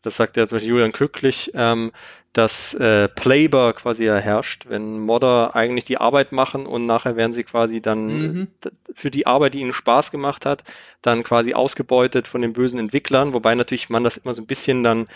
Das 0.03 0.15
sagt 0.15 0.37
ja 0.37 0.45
zum 0.45 0.57
Beispiel 0.57 0.69
Julian 0.69 0.91
Glücklich, 0.91 1.51
ähm, 1.55 1.91
dass 2.35 2.73
äh, 2.73 3.07
Playbar 3.07 3.71
quasi 3.71 4.03
ja 4.03 4.17
herrscht, 4.17 4.65
wenn 4.67 4.99
Modder 4.99 5.55
eigentlich 5.55 5.85
die 5.85 5.99
Arbeit 5.99 6.33
machen 6.33 6.65
und 6.65 6.85
nachher 6.85 7.15
werden 7.15 7.31
sie 7.31 7.45
quasi 7.45 7.79
dann 7.81 8.07
mhm. 8.07 8.47
für 8.93 9.09
die 9.09 9.25
Arbeit, 9.25 9.53
die 9.53 9.61
ihnen 9.61 9.71
Spaß 9.71 10.11
gemacht 10.11 10.45
hat, 10.45 10.65
dann 11.01 11.23
quasi 11.23 11.53
ausgebeutet 11.53 12.27
von 12.27 12.41
den 12.41 12.51
bösen 12.51 12.77
Entwicklern, 12.77 13.33
wobei 13.33 13.55
natürlich 13.55 13.89
man 13.89 14.03
das 14.03 14.17
immer 14.17 14.33
so 14.33 14.41
ein 14.41 14.47
bisschen 14.47 14.83
dann 14.83 15.07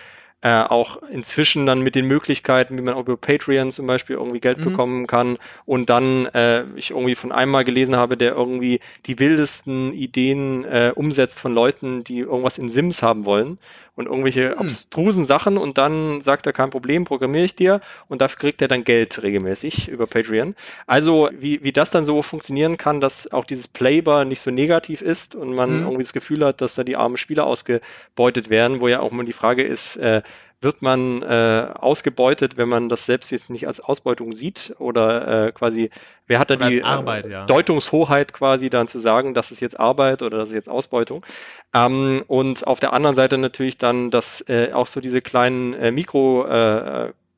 äh, 0.41 0.61
auch 0.61 1.03
inzwischen 1.11 1.65
dann 1.65 1.81
mit 1.81 1.95
den 1.95 2.05
Möglichkeiten, 2.05 2.77
wie 2.77 2.81
man 2.81 2.93
auch 2.93 3.01
über 3.01 3.17
Patreon 3.17 3.71
zum 3.71 3.87
Beispiel 3.87 4.15
irgendwie 4.15 4.39
Geld 4.39 4.59
mhm. 4.59 4.63
bekommen 4.63 5.05
kann 5.05 5.37
und 5.65 5.89
dann 5.89 6.27
äh, 6.27 6.63
ich 6.77 6.91
irgendwie 6.91 7.15
von 7.15 7.33
einem 7.33 7.51
mal 7.51 7.65
gelesen 7.65 7.97
habe, 7.97 8.15
der 8.15 8.31
irgendwie 8.31 8.79
die 9.05 9.19
wildesten 9.19 9.91
Ideen 9.91 10.63
äh, 10.63 10.93
umsetzt 10.95 11.41
von 11.41 11.53
Leuten, 11.53 12.05
die 12.05 12.19
irgendwas 12.19 12.57
in 12.57 12.69
Sims 12.69 13.03
haben 13.03 13.25
wollen 13.25 13.57
und 13.99 14.05
irgendwelche 14.05 14.51
mhm. 14.51 14.59
abstrusen 14.59 15.25
Sachen 15.25 15.57
und 15.57 15.77
dann 15.77 16.21
sagt 16.21 16.47
er 16.47 16.53
kein 16.53 16.69
Problem, 16.69 17.03
programmiere 17.03 17.43
ich 17.43 17.55
dir 17.55 17.81
und 18.07 18.21
dafür 18.21 18.39
kriegt 18.39 18.61
er 18.61 18.69
dann 18.69 18.85
Geld 18.85 19.21
regelmäßig 19.21 19.89
über 19.89 20.07
Patreon. 20.07 20.55
Also 20.87 21.29
wie, 21.37 21.65
wie 21.65 21.73
das 21.73 21.91
dann 21.91 22.05
so 22.05 22.21
funktionieren 22.21 22.77
kann, 22.77 23.01
dass 23.01 23.29
auch 23.33 23.43
dieses 23.43 23.67
Playbar 23.67 24.23
nicht 24.23 24.39
so 24.39 24.51
negativ 24.51 25.01
ist 25.01 25.35
und 25.35 25.53
man 25.53 25.79
mhm. 25.79 25.83
irgendwie 25.83 26.03
das 26.03 26.13
Gefühl 26.13 26.45
hat, 26.45 26.61
dass 26.61 26.75
da 26.75 26.85
die 26.85 26.95
armen 26.95 27.17
Spieler 27.17 27.45
ausgebeutet 27.45 28.49
werden, 28.49 28.79
wo 28.79 28.87
ja 28.87 29.01
auch 29.01 29.11
mal 29.11 29.25
die 29.25 29.33
Frage 29.33 29.63
ist, 29.63 29.97
äh, 29.97 30.21
wird 30.61 30.81
man 30.81 31.21
äh, 31.21 31.67
ausgebeutet, 31.73 32.57
wenn 32.57 32.67
man 32.67 32.89
das 32.89 33.05
selbst 33.05 33.31
jetzt 33.31 33.49
nicht 33.49 33.67
als 33.67 33.79
Ausbeutung 33.79 34.33
sieht 34.33 34.75
oder 34.77 35.47
äh, 35.47 35.51
quasi, 35.51 35.89
wer 36.27 36.39
hat 36.39 36.49
da 36.49 36.57
die 36.57 36.83
Arbeit, 36.83 37.25
äh, 37.25 37.31
ja. 37.31 37.45
Deutungshoheit 37.45 38.33
quasi 38.33 38.69
dann 38.69 38.87
zu 38.87 38.99
sagen, 38.99 39.33
das 39.33 39.51
ist 39.51 39.61
jetzt 39.61 39.79
Arbeit 39.79 40.21
oder 40.21 40.37
das 40.37 40.49
ist 40.49 40.55
jetzt 40.55 40.69
Ausbeutung. 40.69 41.25
Ähm, 41.73 42.23
und 42.27 42.67
auf 42.67 42.79
der 42.79 42.93
anderen 42.93 43.15
Seite 43.15 43.37
natürlich 43.37 43.77
dann, 43.77 44.11
dass 44.11 44.47
äh, 44.49 44.71
auch 44.73 44.87
so 44.87 44.99
diese 44.99 45.21
kleinen 45.21 45.73
äh, 45.73 45.91
Mikro 45.91 46.45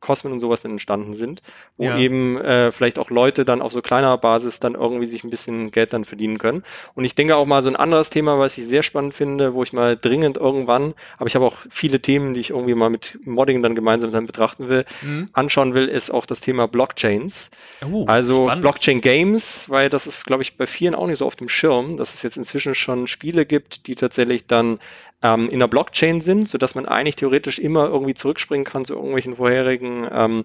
Cosmen 0.01 0.33
und 0.33 0.39
sowas 0.39 0.61
dann 0.61 0.71
entstanden 0.71 1.13
sind, 1.13 1.41
wo 1.77 1.85
ja. 1.85 1.97
eben 1.97 2.37
äh, 2.41 2.71
vielleicht 2.71 2.99
auch 2.99 3.09
Leute 3.09 3.45
dann 3.45 3.61
auf 3.61 3.71
so 3.71 3.81
kleiner 3.81 4.17
Basis 4.17 4.59
dann 4.59 4.73
irgendwie 4.73 5.05
sich 5.05 5.23
ein 5.23 5.29
bisschen 5.29 5.71
Geld 5.71 5.93
dann 5.93 6.03
verdienen 6.03 6.39
können. 6.39 6.63
Und 6.95 7.05
ich 7.05 7.15
denke 7.15 7.37
auch 7.37 7.45
mal 7.45 7.61
so 7.61 7.69
ein 7.69 7.75
anderes 7.75 8.09
Thema, 8.09 8.39
was 8.39 8.57
ich 8.57 8.65
sehr 8.65 8.83
spannend 8.83 9.13
finde, 9.13 9.53
wo 9.53 9.63
ich 9.63 9.73
mal 9.73 9.95
dringend 9.95 10.37
irgendwann, 10.37 10.95
aber 11.17 11.27
ich 11.27 11.35
habe 11.35 11.45
auch 11.45 11.55
viele 11.69 12.01
Themen, 12.01 12.33
die 12.33 12.39
ich 12.39 12.49
irgendwie 12.49 12.73
mal 12.73 12.89
mit 12.89 13.19
Modding 13.25 13.61
dann 13.61 13.75
gemeinsam 13.75 14.11
dann 14.11 14.25
betrachten 14.25 14.67
will, 14.67 14.85
mhm. 15.03 15.27
anschauen 15.33 15.73
will, 15.73 15.87
ist 15.87 16.09
auch 16.09 16.25
das 16.25 16.41
Thema 16.41 16.67
Blockchains. 16.67 17.51
Oh, 17.89 18.05
also 18.07 18.45
spannend. 18.45 18.63
Blockchain 18.63 19.01
Games, 19.01 19.69
weil 19.69 19.89
das 19.89 20.07
ist, 20.07 20.25
glaube 20.25 20.41
ich, 20.41 20.57
bei 20.57 20.65
vielen 20.65 20.95
auch 20.95 21.07
nicht 21.07 21.19
so 21.19 21.27
auf 21.27 21.35
dem 21.35 21.47
Schirm, 21.47 21.97
dass 21.97 22.15
es 22.15 22.23
jetzt 22.23 22.37
inzwischen 22.37 22.73
schon 22.73 23.07
Spiele 23.07 23.45
gibt, 23.45 23.87
die 23.87 23.95
tatsächlich 23.95 24.47
dann 24.47 24.79
ähm, 25.23 25.49
in 25.49 25.59
der 25.59 25.67
Blockchain 25.67 26.21
sind, 26.21 26.49
sodass 26.49 26.75
man 26.75 26.85
eigentlich 26.85 27.15
theoretisch 27.15 27.59
immer 27.59 27.87
irgendwie 27.87 28.13
zurückspringen 28.13 28.65
kann 28.65 28.85
zu 28.85 28.95
irgendwelchen 28.95 29.35
vorherigen 29.35 30.07
ähm, 30.11 30.43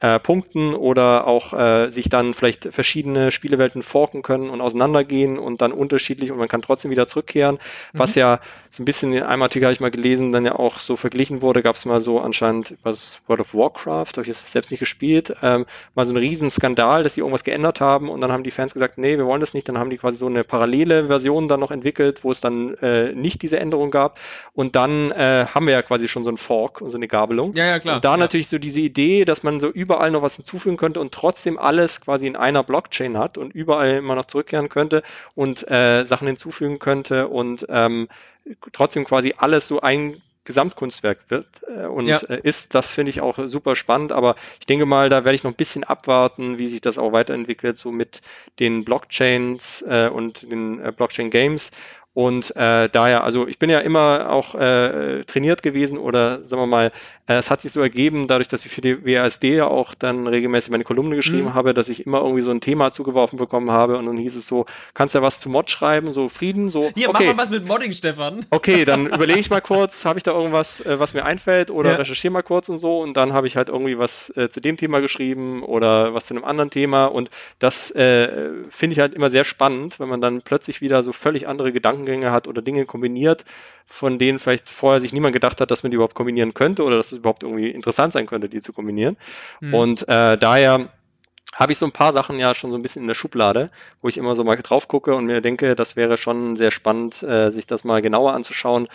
äh, 0.00 0.20
punkten 0.20 0.74
oder 0.74 1.26
auch 1.26 1.52
äh, 1.52 1.90
sich 1.90 2.08
dann 2.08 2.32
vielleicht 2.32 2.72
verschiedene 2.72 3.32
Spielewelten 3.32 3.82
forken 3.82 4.22
können 4.22 4.48
und 4.48 4.60
auseinandergehen 4.60 5.38
und 5.38 5.60
dann 5.60 5.72
unterschiedlich 5.72 6.30
und 6.30 6.38
man 6.38 6.46
kann 6.46 6.62
trotzdem 6.62 6.92
wieder 6.92 7.08
zurückkehren. 7.08 7.56
Mhm. 7.56 7.98
Was 7.98 8.14
ja 8.14 8.40
so 8.70 8.82
ein 8.82 8.84
bisschen 8.84 9.12
in 9.12 9.24
einem 9.24 9.42
Artikel 9.42 9.64
habe 9.64 9.72
ich 9.72 9.80
mal 9.80 9.90
gelesen, 9.90 10.30
dann 10.30 10.44
ja 10.44 10.54
auch 10.54 10.78
so 10.78 10.94
verglichen 10.94 11.42
wurde, 11.42 11.62
gab 11.62 11.74
es 11.74 11.84
mal 11.84 12.00
so 12.00 12.20
anscheinend, 12.20 12.76
was 12.82 13.20
World 13.26 13.40
of 13.40 13.54
Warcraft, 13.54 14.12
habe 14.12 14.22
ich 14.22 14.28
jetzt 14.28 14.50
selbst 14.50 14.70
nicht 14.70 14.80
gespielt, 14.80 15.34
ähm, 15.42 15.66
mal 15.96 16.06
so 16.06 16.12
einen 16.12 16.18
riesen 16.18 16.50
Skandal, 16.50 17.02
dass 17.02 17.14
sie 17.14 17.20
irgendwas 17.20 17.42
geändert 17.42 17.80
haben 17.80 18.08
und 18.08 18.20
dann 18.20 18.30
haben 18.30 18.44
die 18.44 18.52
Fans 18.52 18.74
gesagt, 18.74 18.98
nee, 18.98 19.18
wir 19.18 19.26
wollen 19.26 19.40
das 19.40 19.54
nicht. 19.54 19.68
Dann 19.68 19.78
haben 19.78 19.90
die 19.90 19.98
quasi 19.98 20.18
so 20.18 20.26
eine 20.26 20.44
parallele 20.44 21.06
Version 21.08 21.48
dann 21.48 21.58
noch 21.58 21.72
entwickelt, 21.72 22.22
wo 22.22 22.30
es 22.30 22.40
dann 22.40 22.74
äh, 22.74 23.12
nicht 23.14 23.42
diese 23.42 23.58
Änderung 23.58 23.90
gab 23.90 24.20
und 24.52 24.76
dann 24.76 25.10
äh, 25.10 25.46
haben 25.52 25.66
wir 25.66 25.72
ja 25.72 25.82
quasi 25.82 26.06
schon 26.06 26.22
so 26.22 26.30
einen 26.30 26.36
Fork 26.36 26.80
und 26.80 26.90
so 26.90 26.96
eine 26.96 27.08
Gabelung. 27.08 27.54
Ja, 27.54 27.66
ja, 27.66 27.78
klar. 27.80 27.96
Und 27.96 28.04
da 28.04 28.12
ja. 28.12 28.16
natürlich 28.16 28.46
so 28.46 28.58
diese 28.58 28.80
Idee, 28.80 29.24
dass 29.24 29.42
man 29.42 29.58
so 29.58 29.68
über 29.68 29.87
überall 29.88 30.10
noch 30.10 30.20
was 30.20 30.36
hinzufügen 30.36 30.76
könnte 30.76 31.00
und 31.00 31.14
trotzdem 31.14 31.58
alles 31.58 32.02
quasi 32.02 32.26
in 32.26 32.36
einer 32.36 32.62
Blockchain 32.62 33.16
hat 33.16 33.38
und 33.38 33.54
überall 33.54 33.96
immer 33.96 34.16
noch 34.16 34.26
zurückkehren 34.26 34.68
könnte 34.68 35.02
und 35.34 35.68
äh, 35.70 36.04
Sachen 36.04 36.26
hinzufügen 36.26 36.78
könnte 36.78 37.28
und 37.28 37.64
ähm, 37.70 38.08
trotzdem 38.72 39.06
quasi 39.06 39.34
alles 39.38 39.66
so 39.66 39.80
ein 39.80 40.20
Gesamtkunstwerk 40.44 41.20
wird 41.28 41.46
äh, 41.74 41.86
und 41.86 42.06
ja. 42.06 42.18
äh, 42.18 42.40
ist. 42.42 42.74
Das 42.74 42.92
finde 42.92 43.08
ich 43.08 43.22
auch 43.22 43.38
super 43.46 43.76
spannend, 43.76 44.12
aber 44.12 44.34
ich 44.60 44.66
denke 44.66 44.84
mal, 44.84 45.08
da 45.08 45.24
werde 45.24 45.36
ich 45.36 45.44
noch 45.44 45.52
ein 45.52 45.56
bisschen 45.56 45.84
abwarten, 45.84 46.58
wie 46.58 46.66
sich 46.66 46.82
das 46.82 46.98
auch 46.98 47.12
weiterentwickelt, 47.12 47.78
so 47.78 47.90
mit 47.90 48.20
den 48.58 48.84
Blockchains 48.84 49.82
äh, 49.88 50.10
und 50.12 50.50
den 50.50 50.84
äh, 50.84 50.92
Blockchain 50.94 51.30
Games 51.30 51.72
Und 52.14 52.56
äh, 52.56 52.88
daher, 52.88 53.22
also 53.22 53.46
ich 53.46 53.60
bin 53.60 53.70
ja 53.70 53.78
immer 53.78 54.30
auch 54.30 54.56
äh, 54.56 55.22
trainiert 55.24 55.62
gewesen 55.62 55.98
oder 55.98 56.42
sagen 56.42 56.62
wir 56.62 56.66
mal, 56.66 56.92
äh, 57.28 57.34
es 57.34 57.48
hat 57.48 57.60
sich 57.60 57.70
so 57.70 57.80
ergeben, 57.80 58.26
dadurch, 58.26 58.48
dass 58.48 58.64
ich 58.64 58.72
für 58.72 58.80
die 58.80 59.06
WASD 59.06 59.54
ja 59.54 59.68
auch 59.68 59.94
dann 59.94 60.26
regelmäßig 60.26 60.72
meine 60.72 60.82
Kolumne 60.82 61.14
geschrieben 61.14 61.44
mhm. 61.44 61.54
habe, 61.54 61.74
dass 61.74 61.88
ich 61.88 62.06
immer 62.06 62.22
irgendwie 62.22 62.40
so 62.40 62.50
ein 62.50 62.60
Thema 62.60 62.90
zugeworfen 62.90 63.38
bekommen 63.38 63.70
habe 63.70 63.98
und 63.98 64.06
dann 64.06 64.16
hieß 64.16 64.34
es 64.34 64.48
so, 64.48 64.66
kannst 64.94 65.14
du 65.14 65.20
ja 65.20 65.22
was 65.22 65.38
zu 65.38 65.48
Mod 65.48 65.70
schreiben, 65.70 66.12
so 66.12 66.28
Frieden, 66.28 66.70
so. 66.70 66.90
Hier, 66.96 67.08
okay. 67.08 67.26
mach 67.26 67.36
mal 67.36 67.42
was 67.42 67.50
mit 67.50 67.64
Modding, 67.64 67.92
Stefan. 67.92 68.44
Okay, 68.50 68.84
dann 68.84 69.06
überlege 69.14 69.38
ich 69.38 69.50
mal 69.50 69.60
kurz, 69.60 70.04
habe 70.04 70.18
ich 70.18 70.24
da 70.24 70.32
irgendwas, 70.32 70.80
äh, 70.80 70.98
was 70.98 71.14
mir 71.14 71.24
einfällt 71.24 71.70
oder 71.70 71.90
ja. 71.90 71.96
recherchiere 71.98 72.32
mal 72.32 72.42
kurz 72.42 72.68
und 72.68 72.78
so 72.78 73.00
und 73.00 73.16
dann 73.16 73.32
habe 73.32 73.46
ich 73.46 73.56
halt 73.56 73.68
irgendwie 73.68 73.96
was 73.96 74.36
äh, 74.36 74.48
zu 74.50 74.60
dem 74.60 74.76
Thema 74.76 74.98
geschrieben 75.00 75.62
oder 75.62 76.14
was 76.14 76.26
zu 76.26 76.34
einem 76.34 76.44
anderen 76.44 76.70
Thema 76.70 77.04
und 77.04 77.30
das 77.60 77.92
äh, 77.92 78.50
finde 78.70 78.94
ich 78.94 78.98
halt 78.98 79.14
immer 79.14 79.30
sehr 79.30 79.44
spannend, 79.44 80.00
wenn 80.00 80.08
man 80.08 80.20
dann 80.20 80.42
plötzlich 80.42 80.80
wieder 80.80 81.04
so 81.04 81.12
völlig 81.12 81.46
andere 81.46 81.70
Gedanken 81.70 81.97
Gedankengänge 81.98 82.32
hat 82.32 82.48
oder 82.48 82.62
Dinge 82.62 82.84
kombiniert, 82.84 83.44
von 83.86 84.18
denen 84.18 84.38
vielleicht 84.38 84.68
vorher 84.68 85.00
sich 85.00 85.12
niemand 85.12 85.32
gedacht 85.32 85.60
hat, 85.60 85.70
dass 85.70 85.82
man 85.82 85.90
die 85.90 85.96
überhaupt 85.96 86.14
kombinieren 86.14 86.54
könnte 86.54 86.84
oder 86.84 86.96
dass 86.96 87.12
es 87.12 87.18
überhaupt 87.18 87.42
irgendwie 87.42 87.70
interessant 87.70 88.12
sein 88.12 88.26
könnte, 88.26 88.48
die 88.48 88.60
zu 88.60 88.72
kombinieren. 88.72 89.16
Mhm. 89.60 89.74
Und 89.74 90.08
äh, 90.08 90.36
daher 90.36 90.88
habe 91.54 91.72
ich 91.72 91.78
so 91.78 91.86
ein 91.86 91.92
paar 91.92 92.12
Sachen 92.12 92.38
ja 92.38 92.54
schon 92.54 92.70
so 92.70 92.78
ein 92.78 92.82
bisschen 92.82 93.02
in 93.02 93.08
der 93.08 93.14
Schublade, 93.14 93.70
wo 94.00 94.08
ich 94.08 94.18
immer 94.18 94.34
so 94.34 94.44
mal 94.44 94.56
drauf 94.56 94.86
gucke 94.86 95.14
und 95.14 95.26
mir 95.26 95.40
denke, 95.40 95.74
das 95.74 95.96
wäre 95.96 96.16
schon 96.16 96.56
sehr 96.56 96.70
spannend, 96.70 97.22
äh, 97.22 97.50
sich 97.50 97.66
das 97.66 97.84
mal 97.84 98.02
genauer 98.02 98.34
anzuschauen, 98.34 98.88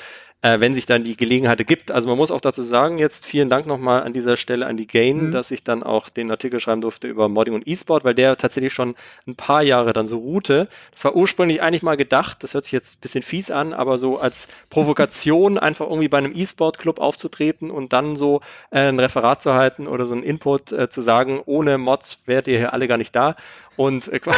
äh, 0.44 0.60
wenn 0.60 0.74
sich 0.74 0.86
dann 0.86 1.04
die 1.04 1.18
Gelegenheit 1.18 1.66
gibt. 1.66 1.90
Also 1.92 2.08
man 2.10 2.18
muss 2.18 2.30
auch 2.30 2.42
dazu 2.42 2.62
sagen, 2.62 3.00
jetzt 3.00 3.26
vielen 3.26 3.50
Dank 3.50 3.66
nochmal 3.66 4.04
an 4.04 4.14
dieser 4.14 4.36
Stelle 4.36 4.68
an 4.68 4.78
die 4.78 4.88
Gain, 4.88 5.28
mhm. 5.28 5.32
dass 5.32 5.52
ich 5.52 5.64
dann 5.64 5.82
auch 5.82 6.10
den 6.10 6.30
Artikel 6.30 6.60
schreiben 6.60 6.82
durfte 6.82 7.08
über 7.08 7.30
Modding 7.30 7.56
und 7.56 7.68
E-Sport, 7.68 8.04
weil 8.04 8.14
der 8.14 8.36
tatsächlich 8.36 8.74
schon 8.74 8.96
ein 9.26 9.36
paar 9.36 9.64
Jahre 9.64 9.94
dann 9.94 10.06
so 10.06 10.18
ruhte. 10.18 10.68
Das 10.92 11.06
war 11.06 11.16
ursprünglich 11.16 11.62
eigentlich 11.62 11.82
mal 11.82 11.96
gedacht, 11.96 12.44
das 12.44 12.54
hört 12.54 12.66
sich 12.66 12.74
jetzt 12.74 12.98
ein 12.98 13.02
bisschen 13.02 13.24
fies 13.24 13.52
an, 13.52 13.74
aber 13.74 13.98
so 13.98 14.20
als 14.20 14.50
Provokation 14.70 15.58
einfach 15.58 15.88
irgendwie 15.88 16.10
bei 16.10 16.18
einem 16.18 16.36
E-Sport-Club 16.36 17.00
aufzutreten 17.00 17.72
und 17.72 17.94
dann 17.94 18.18
so 18.18 18.42
äh, 18.70 18.90
ein 18.90 19.00
Referat 19.00 19.42
zu 19.42 19.54
halten 19.54 19.88
oder 19.88 20.06
so 20.06 20.14
ein 20.14 20.24
Input 20.24 20.74
äh, 20.74 20.90
zu 20.90 21.00
sagen, 21.00 21.42
ohne 21.46 21.78
Mods 21.78 22.20
wärt 22.26 22.48
ihr 22.48 22.58
hier 22.58 22.74
alle 22.74 22.88
gar 22.90 22.98
nicht 22.98 23.16
da 23.16 23.36
und 23.76 24.08
äh, 24.08 24.20
also 24.26 24.38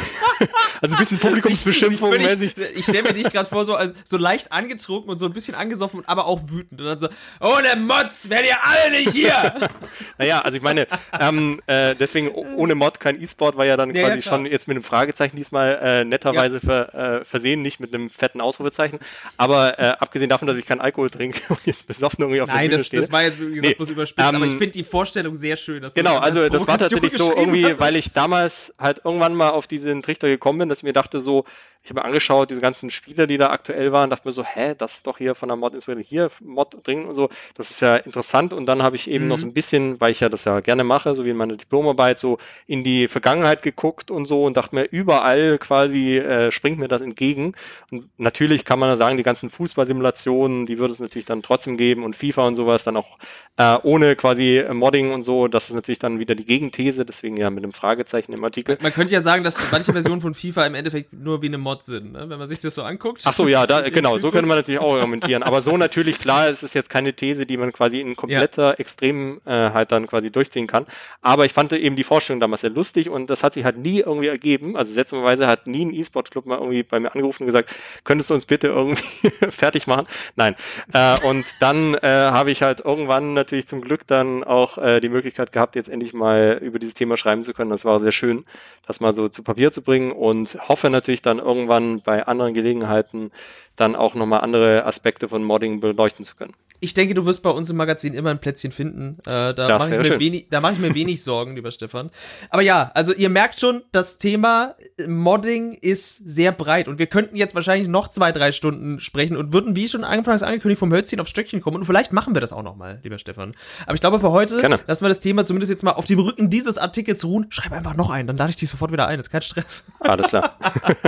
ein 0.81 0.97
bisschen 0.97 1.19
Publikumsbeschimpfung. 1.19 2.13
Ich, 2.13 2.25
ich, 2.25 2.57
ich, 2.57 2.77
ich 2.77 2.83
stelle 2.83 3.03
mir 3.03 3.13
dich 3.13 3.31
gerade 3.31 3.49
vor, 3.49 3.65
so, 3.65 3.75
also, 3.75 3.93
so 4.03 4.17
leicht 4.17 4.51
angetrunken 4.51 5.09
und 5.09 5.17
so 5.17 5.25
ein 5.25 5.33
bisschen 5.33 5.55
angesoffen, 5.55 6.03
aber 6.05 6.25
auch 6.25 6.41
wütend. 6.45 6.79
Und 6.79 6.87
dann 6.87 6.99
so, 6.99 7.07
ohne 7.39 7.75
Mods 7.79 8.29
wären 8.29 8.45
ihr 8.45 8.57
alle 8.63 8.91
nicht 8.91 9.11
hier! 9.11 9.69
naja, 10.17 10.41
also 10.41 10.57
ich 10.57 10.63
meine, 10.63 10.87
ähm, 11.19 11.61
äh, 11.67 11.95
deswegen 11.95 12.29
ohne 12.29 12.75
Mod 12.75 12.99
kein 12.99 13.21
E-Sport 13.21 13.57
war 13.57 13.65
ja 13.65 13.77
dann 13.77 13.93
ja, 13.93 14.03
quasi 14.03 14.17
ja, 14.17 14.21
schon 14.21 14.45
jetzt 14.45 14.67
mit 14.67 14.75
einem 14.75 14.83
Fragezeichen 14.83 15.35
diesmal 15.35 15.79
äh, 15.81 16.05
netterweise 16.05 16.55
ja. 16.55 16.59
ver, 16.61 17.19
äh, 17.19 17.25
versehen, 17.25 17.61
nicht 17.61 17.79
mit 17.79 17.93
einem 17.93 18.09
fetten 18.09 18.41
Ausrufezeichen. 18.41 18.99
Aber 19.37 19.79
äh, 19.79 19.93
abgesehen 19.99 20.29
davon, 20.29 20.47
dass 20.47 20.57
ich 20.57 20.65
keinen 20.65 20.81
Alkohol 20.81 21.09
trinke 21.09 21.41
und 21.49 21.59
jetzt 21.65 21.87
besoffen 21.87 22.21
irgendwie 22.21 22.41
auf 22.41 22.47
Nein, 22.47 22.61
der 22.61 22.67
Bühne 22.67 22.77
das, 22.77 22.87
stehe. 22.87 23.01
das 23.01 23.11
war 23.11 23.23
jetzt 23.23 23.39
wie 23.39 23.45
gesagt 23.45 23.63
nee, 23.63 23.73
bloß 23.73 23.89
überspitzt, 23.89 24.29
ähm, 24.29 24.35
aber 24.35 24.45
ich 24.45 24.53
finde 24.53 24.71
die 24.71 24.83
Vorstellung 24.83 25.35
sehr 25.35 25.57
schön. 25.57 25.81
Dass 25.81 25.93
genau, 25.93 26.17
also 26.17 26.47
das 26.47 26.67
war 26.67 26.77
tatsächlich 26.77 27.17
so 27.17 27.35
irgendwie, 27.35 27.79
weil 27.79 27.95
ich 27.95 28.13
damals 28.13 28.75
halt 28.79 29.01
irgendwann 29.03 29.24
irgendwann 29.25 29.35
mal 29.35 29.49
auf 29.51 29.67
diesen 29.67 30.01
Trichter 30.01 30.27
gekommen 30.27 30.59
bin, 30.59 30.69
dass 30.69 30.79
ich 30.79 30.83
mir 30.83 30.93
dachte 30.93 31.19
so, 31.19 31.45
ich 31.83 31.91
habe 31.91 31.99
mir 31.99 32.05
angeschaut, 32.05 32.49
diese 32.49 32.61
ganzen 32.61 32.89
Spiele, 32.89 33.27
die 33.27 33.37
da 33.37 33.51
aktuell 33.51 33.91
waren, 33.91 34.09
dachte 34.09 34.27
mir 34.27 34.31
so, 34.31 34.43
hä, 34.43 34.73
das 34.75 34.95
ist 34.95 35.07
doch 35.07 35.19
hier 35.19 35.35
von 35.35 35.49
der 35.49 35.55
Mod 35.55 35.75
inspiriert, 35.75 36.07
hier 36.07 36.31
Mod 36.41 36.75
drin 36.83 37.05
und 37.05 37.13
so, 37.13 37.29
das 37.53 37.69
ist 37.69 37.79
ja 37.81 37.95
interessant 37.97 38.53
und 38.53 38.65
dann 38.65 38.81
habe 38.81 38.95
ich 38.95 39.07
eben 39.07 39.25
mhm. 39.25 39.29
noch 39.29 39.37
so 39.37 39.45
ein 39.45 39.53
bisschen, 39.53 40.01
weil 40.01 40.09
ich 40.09 40.19
ja 40.19 40.29
das 40.29 40.45
ja 40.45 40.61
gerne 40.61 40.83
mache, 40.83 41.13
so 41.13 41.25
wie 41.25 41.29
in 41.29 41.37
meiner 41.37 41.55
Diplomarbeit, 41.55 42.17
so 42.17 42.39
in 42.65 42.83
die 42.83 43.07
Vergangenheit 43.07 43.61
geguckt 43.61 44.09
und 44.09 44.25
so 44.25 44.45
und 44.45 44.57
dachte 44.57 44.73
mir, 44.73 44.85
überall 44.89 45.59
quasi 45.59 46.17
äh, 46.17 46.49
springt 46.49 46.79
mir 46.79 46.87
das 46.87 47.03
entgegen 47.03 47.53
und 47.91 48.09
natürlich 48.17 48.65
kann 48.65 48.79
man 48.79 48.97
sagen, 48.97 49.17
die 49.17 49.23
ganzen 49.23 49.51
Fußballsimulationen, 49.51 50.65
die 50.65 50.79
würde 50.79 50.93
es 50.93 50.99
natürlich 50.99 51.25
dann 51.25 51.43
trotzdem 51.43 51.77
geben 51.77 52.03
und 52.03 52.15
FIFA 52.15 52.47
und 52.47 52.55
sowas 52.55 52.83
dann 52.83 52.97
auch 52.97 53.19
äh, 53.57 53.77
ohne 53.83 54.15
quasi 54.15 54.63
Modding 54.71 55.11
und 55.11 55.21
so, 55.21 55.47
das 55.47 55.69
ist 55.69 55.75
natürlich 55.75 55.99
dann 55.99 56.17
wieder 56.17 56.33
die 56.33 56.45
Gegenthese, 56.45 57.05
deswegen 57.05 57.37
ja 57.37 57.51
mit 57.51 57.63
einem 57.63 57.73
Fragezeichen 57.73 58.33
im 58.33 58.43
Artikel. 58.43 58.79
Man 58.81 58.91
könnte 58.91 59.13
ja 59.13 59.14
sagen, 59.21 59.43
dass 59.43 59.65
manche 59.71 59.91
Versionen 59.91 60.21
von 60.21 60.33
FIFA 60.33 60.65
im 60.65 60.75
Endeffekt 60.75 61.13
nur 61.13 61.41
wie 61.41 61.47
eine 61.47 61.57
Mod 61.57 61.83
sind, 61.83 62.13
ne? 62.13 62.29
wenn 62.29 62.39
man 62.39 62.47
sich 62.47 62.59
das 62.59 62.75
so 62.75 62.83
anguckt. 62.83 63.21
Ach 63.25 63.33
so, 63.33 63.47
ja, 63.47 63.65
da, 63.67 63.81
genau, 63.89 64.09
Zyklus. 64.09 64.21
so 64.21 64.31
könnte 64.31 64.47
man 64.47 64.57
natürlich 64.57 64.79
auch 64.79 64.95
argumentieren. 64.95 65.43
Aber 65.43 65.61
so 65.61 65.77
natürlich, 65.77 66.19
klar, 66.19 66.47
es 66.49 66.63
ist 66.63 66.73
jetzt 66.73 66.89
keine 66.89 67.13
These, 67.13 67.45
die 67.45 67.57
man 67.57 67.71
quasi 67.71 67.99
in 67.99 68.15
kompletter 68.15 68.69
ja. 68.69 68.73
Extrem 68.73 69.41
äh, 69.45 69.51
halt 69.51 69.91
dann 69.91 70.07
quasi 70.07 70.31
durchziehen 70.31 70.67
kann. 70.67 70.85
Aber 71.21 71.45
ich 71.45 71.53
fand 71.53 71.73
eben 71.73 71.95
die 71.95 72.03
Vorstellung 72.03 72.39
damals 72.39 72.61
sehr 72.61 72.69
lustig 72.69 73.09
und 73.09 73.29
das 73.29 73.43
hat 73.43 73.53
sich 73.53 73.63
halt 73.63 73.77
nie 73.77 73.99
irgendwie 73.99 74.27
ergeben. 74.27 74.75
Also 74.77 74.93
seltsamerweise 74.93 75.47
hat 75.47 75.67
nie 75.67 75.85
ein 75.85 75.93
E-Sport-Club 75.93 76.45
mal 76.45 76.57
irgendwie 76.57 76.83
bei 76.83 76.99
mir 76.99 77.13
angerufen 77.13 77.43
und 77.43 77.47
gesagt, 77.47 77.73
könntest 78.03 78.29
du 78.29 78.33
uns 78.33 78.45
bitte 78.45 78.67
irgendwie 78.67 79.03
fertig 79.49 79.87
machen? 79.87 80.07
Nein. 80.35 80.55
Äh, 80.93 81.19
und 81.25 81.45
dann 81.59 81.95
äh, 81.95 82.07
habe 82.07 82.51
ich 82.51 82.61
halt 82.61 82.81
irgendwann 82.81 83.33
natürlich 83.33 83.67
zum 83.67 83.81
Glück 83.81 84.07
dann 84.07 84.43
auch 84.43 84.77
äh, 84.77 84.99
die 84.99 85.09
Möglichkeit 85.09 85.51
gehabt, 85.51 85.75
jetzt 85.75 85.89
endlich 85.89 86.13
mal 86.13 86.59
über 86.61 86.79
dieses 86.79 86.93
Thema 86.93 87.17
schreiben 87.17 87.43
zu 87.43 87.53
können. 87.53 87.69
Das 87.69 87.85
war 87.85 87.99
sehr 87.99 88.11
schön, 88.11 88.45
das 88.87 88.99
mal 89.05 89.13
so 89.13 89.29
zu 89.29 89.43
Papier 89.43 89.71
zu 89.71 89.81
bringen 89.83 90.11
und 90.11 90.57
hoffe 90.67 90.89
natürlich 90.89 91.21
dann 91.21 91.39
irgendwann 91.39 91.65
irgendwann 91.65 92.01
bei 92.01 92.25
anderen 92.25 92.53
Gelegenheiten 92.53 93.31
dann 93.75 93.95
auch 93.95 94.15
nochmal 94.15 94.41
andere 94.41 94.85
Aspekte 94.85 95.27
von 95.27 95.43
Modding 95.43 95.79
beleuchten 95.79 96.23
zu 96.23 96.35
können. 96.35 96.53
Ich 96.81 96.93
denke, 96.93 97.13
du 97.13 97.25
wirst 97.25 97.41
bei 97.41 97.49
uns 97.49 97.69
im 97.69 97.77
Magazin 97.77 98.13
immer 98.13 98.29
ein 98.29 98.39
Plätzchen 98.39 98.71
finden. 98.71 99.17
Äh, 99.25 99.53
da 99.53 99.77
mache 99.79 100.01
ich, 100.01 100.09
mir 100.09 100.19
wenig, 100.19 100.47
da 100.49 100.59
mach 100.61 100.73
ich 100.73 100.79
mir 100.79 100.93
wenig 100.93 101.23
Sorgen, 101.23 101.55
lieber 101.55 101.71
Stefan. 101.71 102.11
Aber 102.49 102.61
ja, 102.61 102.91
also 102.93 103.13
ihr 103.13 103.29
merkt 103.29 103.59
schon, 103.59 103.83
das 103.91 104.17
Thema 104.17 104.75
Modding 105.07 105.73
ist 105.73 106.17
sehr 106.17 106.51
breit 106.51 106.87
und 106.87 106.99
wir 106.99 107.07
könnten 107.07 107.37
jetzt 107.37 107.55
wahrscheinlich 107.55 107.87
noch 107.87 108.09
zwei, 108.09 108.31
drei 108.31 108.51
Stunden 108.51 108.99
sprechen 108.99 109.37
und 109.37 109.53
würden, 109.53 109.75
wie 109.75 109.87
schon 109.87 110.03
anfangs 110.03 110.43
angekündigt, 110.43 110.79
vom 110.79 110.91
Hölzchen 110.91 111.19
aufs 111.19 111.31
Stöckchen 111.31 111.61
kommen 111.61 111.77
und 111.77 111.85
vielleicht 111.85 112.13
machen 112.13 112.35
wir 112.35 112.41
das 112.41 112.53
auch 112.53 112.63
nochmal, 112.63 112.99
lieber 113.03 113.17
Stefan. 113.17 113.55
Aber 113.85 113.95
ich 113.95 114.01
glaube, 114.01 114.19
für 114.19 114.31
heute 114.31 114.59
Gerne. 114.59 114.79
lassen 114.85 115.03
wir 115.03 115.09
das 115.09 115.21
Thema 115.21 115.45
zumindest 115.45 115.71
jetzt 115.71 115.83
mal 115.83 115.93
auf 115.93 116.05
dem 116.05 116.19
Rücken 116.19 116.49
dieses 116.49 116.77
Artikels 116.77 117.25
ruhen. 117.25 117.47
Schreib 117.49 117.71
einfach 117.71 117.95
noch 117.95 118.09
einen, 118.09 118.27
dann 118.27 118.37
lade 118.37 118.49
ich 118.49 118.57
dich 118.57 118.69
sofort 118.69 118.91
wieder 118.91 119.07
ein. 119.07 119.17
Das 119.17 119.27
ist 119.27 119.31
kein 119.31 119.41
Stress. 119.41 119.85
Alles 119.99 120.27
klar. 120.27 120.57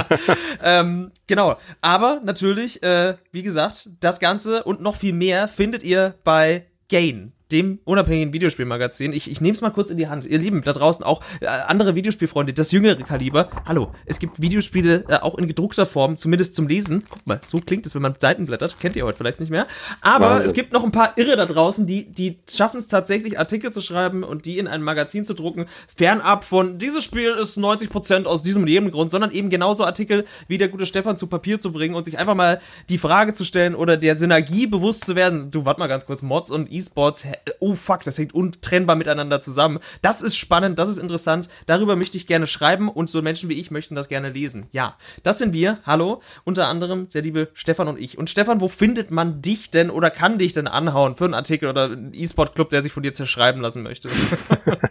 ähm, 0.64 1.12
genau. 1.28 1.58
Aber 1.82 2.22
natürlich, 2.24 2.57
äh, 2.66 3.18
wie 3.32 3.44
gesagt, 3.44 3.90
das 4.00 4.20
Ganze 4.20 4.64
und 4.64 4.82
noch 4.82 4.96
viel 4.96 5.14
mehr 5.14 5.48
findet 5.48 5.84
ihr 5.84 6.16
bei 6.24 6.66
Gain 6.90 7.34
dem 7.52 7.80
unabhängigen 7.86 8.34
Videospielmagazin. 8.34 9.14
Ich, 9.14 9.32
ich 9.32 9.40
nehme 9.40 9.56
es 9.56 9.62
mal 9.62 9.70
kurz 9.70 9.90
in 9.90 9.98
die 9.98 10.08
Hand. 10.08 10.26
Ihr 10.26 10.38
Lieben, 10.38 10.64
da 10.64 10.74
draußen 10.74 11.06
auch 11.06 11.22
äh, 11.40 11.48
andere 11.48 11.96
Videospielfreunde, 11.96 12.54
das 12.54 12.72
jüngere 12.72 12.96
Kaliber. 12.98 13.50
Hallo, 13.66 13.94
es 14.06 14.20
gibt 14.20 14.42
Videospiele 14.42 15.06
äh, 15.08 15.16
auch 15.16 15.38
in 15.38 15.48
gedruckter 15.48 15.86
Form, 15.86 16.18
zumindest 16.18 16.56
zum 16.56 16.68
Lesen. 16.68 17.04
Guck 17.10 17.26
mal, 17.26 17.40
so 17.46 17.60
klingt 17.60 17.86
es, 17.86 17.96
wenn 17.96 18.02
man 18.02 18.16
Seiten 18.20 18.46
blättert. 18.46 18.80
Kennt 18.80 18.96
ihr 18.96 19.06
heute 19.06 19.18
vielleicht 19.18 19.40
nicht 19.40 19.50
mehr. 19.50 19.68
Aber 20.02 20.32
Wahnsinn. 20.32 20.48
es 20.48 20.54
gibt 20.54 20.74
noch 20.74 20.84
ein 20.84 20.92
paar 20.92 21.18
Irre 21.18 21.38
da 21.38 21.46
draußen, 21.46 21.88
die, 21.88 22.12
die 22.12 22.38
schaffen 22.50 22.78
es 22.78 22.88
tatsächlich, 22.88 23.40
Artikel 23.40 23.72
zu 23.72 23.82
schreiben 23.82 24.24
und 24.24 24.46
die 24.46 24.58
in 24.58 24.68
ein 24.68 24.82
Magazin 24.82 25.24
zu 25.24 25.34
drucken. 25.34 25.68
Fernab 25.96 26.44
von, 26.44 26.78
dieses 26.78 27.04
Spiel 27.04 27.32
ist 27.32 27.58
90% 27.58 28.26
aus 28.26 28.44
diesem 28.44 28.64
und 28.64 28.70
jenem 28.70 28.92
Grund, 28.92 29.12
sondern 29.12 29.32
eben 29.32 29.50
genauso 29.50 29.86
Artikel 29.86 30.26
wie 30.48 30.58
der 30.58 30.68
gute 30.68 30.86
Stefan 30.86 31.16
zu 31.16 31.28
Papier 31.28 31.60
zu 31.60 31.72
bringen 31.72 31.96
und 31.96 32.04
sich 32.04 32.18
einfach 32.18 32.36
mal 32.36 32.60
die 32.90 32.98
Frage 32.98 33.32
zu 33.32 33.46
stellen 33.46 33.76
oder 33.76 33.96
der 33.96 34.16
Synergie 34.16 34.68
bewusst 34.68 35.06
zu 35.06 35.16
werden. 35.16 35.50
Du, 35.52 35.66
warte 35.66 35.80
mal 35.80 35.88
ganz 35.88 36.06
kurz, 36.06 36.22
Mods 36.22 36.52
und 36.52 36.72
E-Sports 36.72 37.26
oh 37.60 37.76
fuck, 37.76 38.04
das 38.04 38.18
hängt 38.18 38.34
untrennbar 38.34 38.96
miteinander 38.96 39.40
zusammen. 39.40 39.80
Das 40.02 40.22
ist 40.22 40.38
spannend, 40.38 40.80
das 40.80 40.90
ist 40.90 40.98
interessant. 40.98 41.50
Darüber 41.66 41.96
möchte 41.96 42.18
ich 42.18 42.28
gerne 42.28 42.48
schreiben 42.48 42.90
und 42.90 43.10
so 43.10 43.22
Menschen 43.22 43.50
wie 43.50 43.60
ich 43.60 43.72
möchten 43.72 43.96
das 43.96 44.10
gerne 44.10 44.30
lesen. 44.30 44.68
Ja, 44.72 44.96
das 45.24 45.38
sind 45.38 45.54
wir. 45.54 45.80
Hallo, 45.86 46.22
unter 46.44 46.68
anderem 46.68 47.10
der 47.10 47.22
liebe 47.22 47.50
Stefan 47.54 47.88
und 47.88 48.00
ich. 48.00 48.18
Und 48.18 48.30
Stefan, 48.30 48.62
wo 48.62 48.68
findet 48.68 49.12
man 49.12 49.42
dich 49.42 49.72
denn 49.72 49.90
oder 49.90 50.10
kann 50.10 50.38
dich 50.38 50.54
denn 50.54 50.68
anhauen 50.68 51.16
für 51.16 51.26
einen 51.26 51.34
Artikel 51.34 51.70
oder 51.70 51.86
einen 51.86 52.14
E-Sport-Club, 52.14 52.70
der 52.70 52.82
sich 52.82 52.92
von 52.92 53.04
dir 53.04 53.12
zerschreiben 53.12 53.62
lassen 53.62 53.84
möchte? 53.84 54.12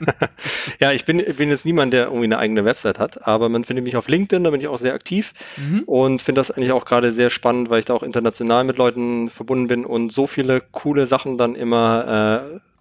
ja, 0.80 0.92
ich 0.92 1.04
bin, 1.04 1.22
bin 1.36 1.48
jetzt 1.48 1.66
niemand, 1.66 1.92
der 1.92 2.04
irgendwie 2.04 2.24
eine 2.24 2.38
eigene 2.38 2.64
Website 2.64 2.98
hat, 2.98 3.26
aber 3.26 3.48
man 3.48 3.64
findet 3.64 3.84
mich 3.84 3.96
auf 3.96 4.08
LinkedIn, 4.08 4.44
da 4.44 4.50
bin 4.50 4.60
ich 4.60 4.68
auch 4.68 4.78
sehr 4.78 4.94
aktiv 4.94 5.32
mhm. 5.56 5.82
und 5.84 6.22
finde 6.22 6.40
das 6.40 6.50
eigentlich 6.50 6.72
auch 6.72 6.84
gerade 6.84 7.12
sehr 7.12 7.30
spannend, 7.30 7.70
weil 7.70 7.80
ich 7.80 7.84
da 7.84 7.94
auch 7.94 8.02
international 8.02 8.64
mit 8.64 8.78
Leuten 8.78 9.30
verbunden 9.30 9.68
bin 9.68 9.84
und 9.84 10.12
so 10.12 10.26
viele 10.26 10.62
coole 10.72 11.06
Sachen 11.06 11.38
dann 11.38 11.54
immer 11.54 12.35
äh, 12.35 12.35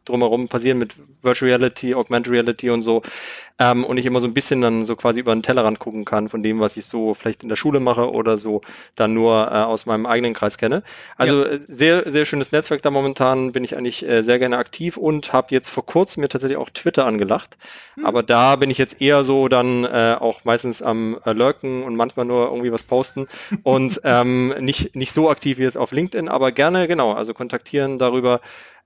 drumherum 0.05 0.47
passieren 0.47 0.77
mit 0.77 0.95
Virtual 1.21 1.49
Reality, 1.49 1.95
Augmented 1.95 2.31
Reality 2.31 2.69
und 2.69 2.81
so. 2.81 3.01
Ähm, 3.57 3.85
und 3.85 3.97
ich 3.97 4.05
immer 4.05 4.19
so 4.19 4.27
ein 4.27 4.33
bisschen 4.33 4.59
dann 4.61 4.83
so 4.83 4.97
quasi 4.97 5.21
über 5.21 5.33
den 5.33 5.41
Tellerrand 5.41 5.79
gucken 5.79 6.03
kann 6.03 6.27
von 6.27 6.43
dem, 6.43 6.59
was 6.59 6.75
ich 6.75 6.85
so 6.85 7.13
vielleicht 7.13 7.41
in 7.41 7.49
der 7.49 7.55
Schule 7.55 7.79
mache 7.79 8.11
oder 8.11 8.37
so 8.37 8.61
dann 8.95 9.13
nur 9.13 9.49
äh, 9.49 9.55
aus 9.55 9.85
meinem 9.85 10.05
eigenen 10.05 10.33
Kreis 10.33 10.57
kenne. 10.57 10.83
Also 11.15 11.43
ja. 11.43 11.51
Äh, 11.51 11.59
sehr, 11.59 12.09
sehr 12.11 12.25
schönes 12.25 12.51
Netzwerk 12.51 12.81
da 12.81 12.91
momentan, 12.91 13.53
bin 13.53 13.63
ich 13.63 13.77
eigentlich 13.77 14.05
äh, 14.07 14.23
sehr 14.23 14.39
gerne 14.39 14.57
aktiv 14.57 14.97
und 14.97 15.31
habe 15.31 15.47
jetzt 15.51 15.69
vor 15.69 15.85
kurzem 15.85 16.21
mir 16.21 16.27
tatsächlich 16.27 16.57
auch 16.57 16.69
Twitter 16.69 17.05
angelacht. 17.05 17.57
Hm. 17.95 18.05
Aber 18.05 18.23
da 18.23 18.57
bin 18.57 18.69
ich 18.69 18.77
jetzt 18.77 19.01
eher 19.01 19.23
so 19.23 19.47
dann 19.47 19.85
äh, 19.85 20.17
auch 20.19 20.43
meistens 20.43 20.81
am 20.81 21.17
äh, 21.25 21.31
Lurken 21.31 21.83
und 21.83 21.95
manchmal 21.95 22.25
nur 22.25 22.47
irgendwie 22.47 22.73
was 22.73 22.83
posten 22.83 23.27
und 23.63 24.01
ähm, 24.03 24.53
nicht, 24.59 24.97
nicht 24.97 25.13
so 25.13 25.29
aktiv 25.29 25.59
wie 25.59 25.63
es 25.63 25.77
auf 25.77 25.93
LinkedIn, 25.93 26.27
aber 26.27 26.51
gerne, 26.51 26.89
genau, 26.89 27.13
also 27.13 27.33
kontaktieren 27.33 27.97
darüber. 27.99 28.41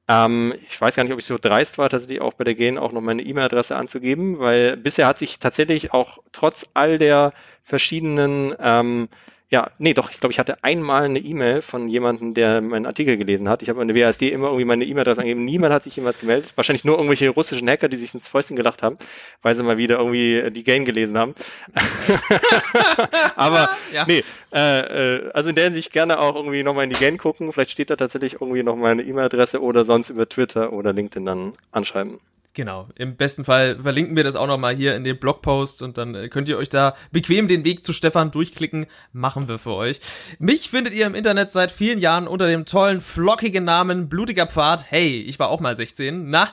Ähm, 0.09 0.55
ich 0.67 0.81
weiß 0.81 0.95
gar 0.95 1.03
nicht, 1.03 1.13
ob 1.13 1.19
ich 1.19 1.25
so 1.25 1.37
dreist 1.39 1.77
war, 1.77 1.89
tatsächlich 1.89 2.19
auch 2.19 2.33
bei 2.33 2.43
der 2.43 2.55
Gen 2.55 2.79
auch 2.79 2.91
noch 2.91 3.01
meine 3.01 3.21
E-Mail-Adresse 3.21 3.75
anzugeben, 3.75 4.39
weil 4.39 4.75
bisher 4.75 5.07
hat 5.07 5.19
sich 5.19 5.37
tatsächlich 5.39 5.93
auch 5.93 6.17
trotz 6.31 6.71
all 6.73 6.97
der 6.97 7.31
verschiedenen 7.61 8.55
ähm, 8.59 9.07
ja, 9.51 9.71
nee, 9.79 9.95
doch, 9.95 10.11
ich 10.11 10.19
glaube, 10.19 10.31
ich 10.31 10.37
hatte 10.37 10.63
einmal 10.63 11.05
eine 11.05 11.17
E-Mail 11.17 11.63
von 11.63 11.87
jemandem, 11.87 12.35
der 12.35 12.61
meinen 12.61 12.85
Artikel 12.85 13.17
gelesen 13.17 13.49
hat. 13.49 13.63
Ich 13.63 13.69
habe 13.69 13.81
an 13.81 13.87
der 13.87 13.97
WASD 13.97 14.29
immer 14.29 14.47
irgendwie 14.47 14.65
meine 14.65 14.85
E-Mail-Adresse 14.85 15.21
angegeben. 15.21 15.43
Niemand 15.43 15.73
hat 15.73 15.81
sich 15.81 15.95
jemals 15.95 16.19
gemeldet. 16.19 16.51
Wahrscheinlich 16.55 16.85
nur 16.85 16.97
irgendwelche 16.97 17.29
russischen 17.29 17.67
Hacker, 17.67 17.89
die 17.89 17.97
sich 17.97 18.13
ins 18.13 18.27
Fäustchen 18.27 18.55
gelacht 18.55 18.83
haben, 18.83 18.99
weil 19.41 19.55
sie 19.55 19.63
mal 19.63 19.79
wieder 19.79 19.97
irgendwie 19.97 20.51
die 20.51 20.63
Game 20.63 20.85
gelesen 20.85 21.17
haben. 21.17 21.33
Aber 23.35 23.71
ja. 23.91 24.05
nee, 24.07 24.23
äh, 24.53 25.15
äh, 25.15 25.31
also 25.33 25.49
in 25.49 25.55
der 25.55 25.63
Hinsicht 25.63 25.91
gerne 25.91 26.19
auch 26.19 26.35
irgendwie 26.35 26.61
nochmal 26.61 26.83
in 26.83 26.91
die 26.91 26.99
Game 26.99 27.17
gucken. 27.17 27.51
Vielleicht 27.51 27.71
steht 27.71 27.89
da 27.89 27.95
tatsächlich 27.95 28.33
irgendwie 28.33 28.61
noch 28.61 28.75
meine 28.75 29.01
E-Mail-Adresse 29.01 29.63
oder 29.63 29.83
sonst 29.83 30.11
über 30.11 30.29
Twitter 30.29 30.73
oder 30.73 30.93
LinkedIn 30.93 31.25
dann 31.25 31.53
anschreiben. 31.71 32.19
Genau. 32.59 32.89
Im 32.97 33.15
besten 33.15 33.45
Fall 33.45 33.77
verlinken 33.81 34.17
wir 34.17 34.25
das 34.25 34.35
auch 34.35 34.45
nochmal 34.45 34.75
hier 34.75 34.93
in 34.93 35.05
den 35.05 35.17
Blogpost 35.17 35.81
und 35.81 35.97
dann 35.97 36.13
äh, 36.13 36.27
könnt 36.27 36.49
ihr 36.49 36.57
euch 36.57 36.67
da 36.67 36.93
bequem 37.09 37.47
den 37.47 37.63
Weg 37.63 37.85
zu 37.85 37.93
Stefan 37.93 38.31
durchklicken. 38.31 38.87
Machen 39.13 39.47
wir 39.47 39.59
für 39.59 39.75
euch. 39.75 40.01
Mich 40.39 40.69
findet 40.69 40.93
ihr 40.93 41.05
im 41.05 41.15
Internet 41.15 41.51
seit 41.51 41.71
vielen 41.71 41.99
Jahren 41.99 42.27
unter 42.27 42.47
dem 42.47 42.65
tollen, 42.65 42.99
flockigen 42.99 43.63
Namen 43.63 44.09
Blutiger 44.09 44.45
Pfad. 44.45 44.87
Hey, 44.89 45.21
ich 45.21 45.39
war 45.39 45.47
auch 45.47 45.61
mal 45.61 45.73
16. 45.73 46.29
Na? 46.29 46.49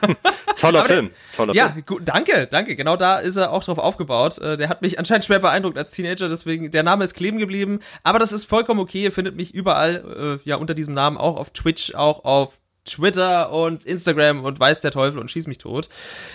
Toller 0.60 0.84
Film. 0.84 1.10
Toller 1.34 1.56
ja, 1.56 1.70
Film. 1.70 1.86
Gut, 1.86 2.02
danke, 2.04 2.46
danke. 2.46 2.76
Genau 2.76 2.96
da 2.96 3.18
ist 3.18 3.36
er 3.36 3.50
auch 3.50 3.64
drauf 3.64 3.78
aufgebaut. 3.78 4.38
Äh, 4.38 4.56
der 4.56 4.68
hat 4.68 4.80
mich 4.80 5.00
anscheinend 5.00 5.24
schwer 5.24 5.40
beeindruckt 5.40 5.76
als 5.76 5.90
Teenager, 5.90 6.28
deswegen 6.28 6.70
der 6.70 6.84
Name 6.84 7.02
ist 7.02 7.14
kleben 7.14 7.38
geblieben. 7.38 7.80
Aber 8.04 8.20
das 8.20 8.32
ist 8.32 8.44
vollkommen 8.44 8.78
okay. 8.78 9.02
Ihr 9.02 9.12
findet 9.12 9.34
mich 9.34 9.52
überall, 9.52 10.38
äh, 10.44 10.48
ja, 10.48 10.54
unter 10.54 10.74
diesem 10.74 10.94
Namen, 10.94 11.16
auch 11.16 11.36
auf 11.36 11.50
Twitch, 11.50 11.96
auch 11.96 12.24
auf 12.24 12.60
Twitter 12.84 13.52
und 13.52 13.84
Instagram 13.84 14.44
und 14.44 14.58
weiß 14.58 14.80
der 14.80 14.90
Teufel 14.90 15.20
und 15.20 15.30
schieß 15.30 15.46
mich 15.46 15.58
tot. 15.58 15.88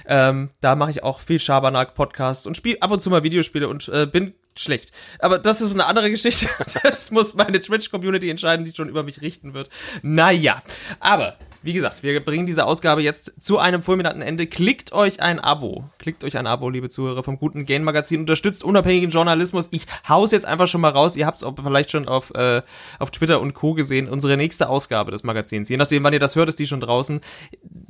Ähm, 0.06 0.50
da 0.62 0.76
mache 0.76 0.92
ich 0.92 1.04
auch 1.04 1.20
viel 1.20 1.40
Schabernack-Podcasts 1.40 2.48
und 2.48 2.56
spiele 2.56 2.82
ab 2.82 2.92
und 2.92 3.02
zu 3.02 3.10
mal 3.10 3.24
Videospiele 3.24 3.68
und 3.68 3.90
äh, 3.90 4.06
bin 4.06 4.34
schlecht. 4.56 4.92
Aber 5.20 5.40
das 5.40 5.62
ist 5.62 5.72
eine 5.72 5.86
andere 5.86 6.10
Geschichte. 6.10 6.48
Das 6.84 7.12
muss 7.12 7.34
meine 7.34 7.60
Twitch-Community 7.60 8.30
entscheiden, 8.30 8.66
die 8.66 8.74
schon 8.74 8.88
über 8.88 9.04
mich 9.04 9.22
richten 9.22 9.54
wird. 9.54 9.70
Naja, 10.04 10.62
aber 11.00 11.38
wie 11.62 11.74
gesagt, 11.74 12.04
wir 12.04 12.24
bringen 12.24 12.46
diese 12.46 12.66
Ausgabe 12.66 13.02
jetzt 13.02 13.44
zu 13.44 13.58
einem 13.58 13.82
fulminanten 13.82 14.22
Ende. 14.22 14.48
Klickt 14.48 14.94
euch 14.94 15.22
ein 15.22 15.40
Abo. 15.40 15.86
Klickt 15.98 16.24
euch 16.24 16.38
ein 16.38 16.48
Abo, 16.48 16.70
liebe 16.70 16.90
Zuhörer 16.90 17.24
vom 17.24 17.38
guten 17.38 17.66
Gain 17.66 17.84
Magazin. 17.84 18.22
Unterstützt 18.22 18.64
unabhängigen 18.64 19.10
Journalismus. 19.10 19.68
Ich 19.72 19.86
hau's 20.08 20.32
jetzt 20.32 20.46
einfach 20.46 20.68
schon 20.68 20.82
mal 20.82 20.92
raus. 20.92 21.16
Ihr 21.16 21.26
habt 21.26 21.38
es 21.38 21.44
auch 21.44 21.54
vielleicht 21.62 21.92
schon 21.92 22.08
auf, 22.08 22.32
äh, 22.36 22.62
auf 23.00 23.12
Twitter 23.12 23.42
und 23.42 23.54
Co. 23.54 23.74
gesehen. 23.74 24.08
Unsere 24.08 24.38
nächste 24.38 24.70
Ausgabe 24.70 25.12
des 25.12 25.24
Magazins. 25.24 25.70
Je 25.70 25.78
nachdem, 25.78 26.04
wann 26.04 26.14
ihr 26.14 26.20
das 26.20 26.36
hört, 26.36 26.50
ist 26.50 26.60
die 26.60 26.68
schon 26.68 26.82
draußen. 26.82 27.22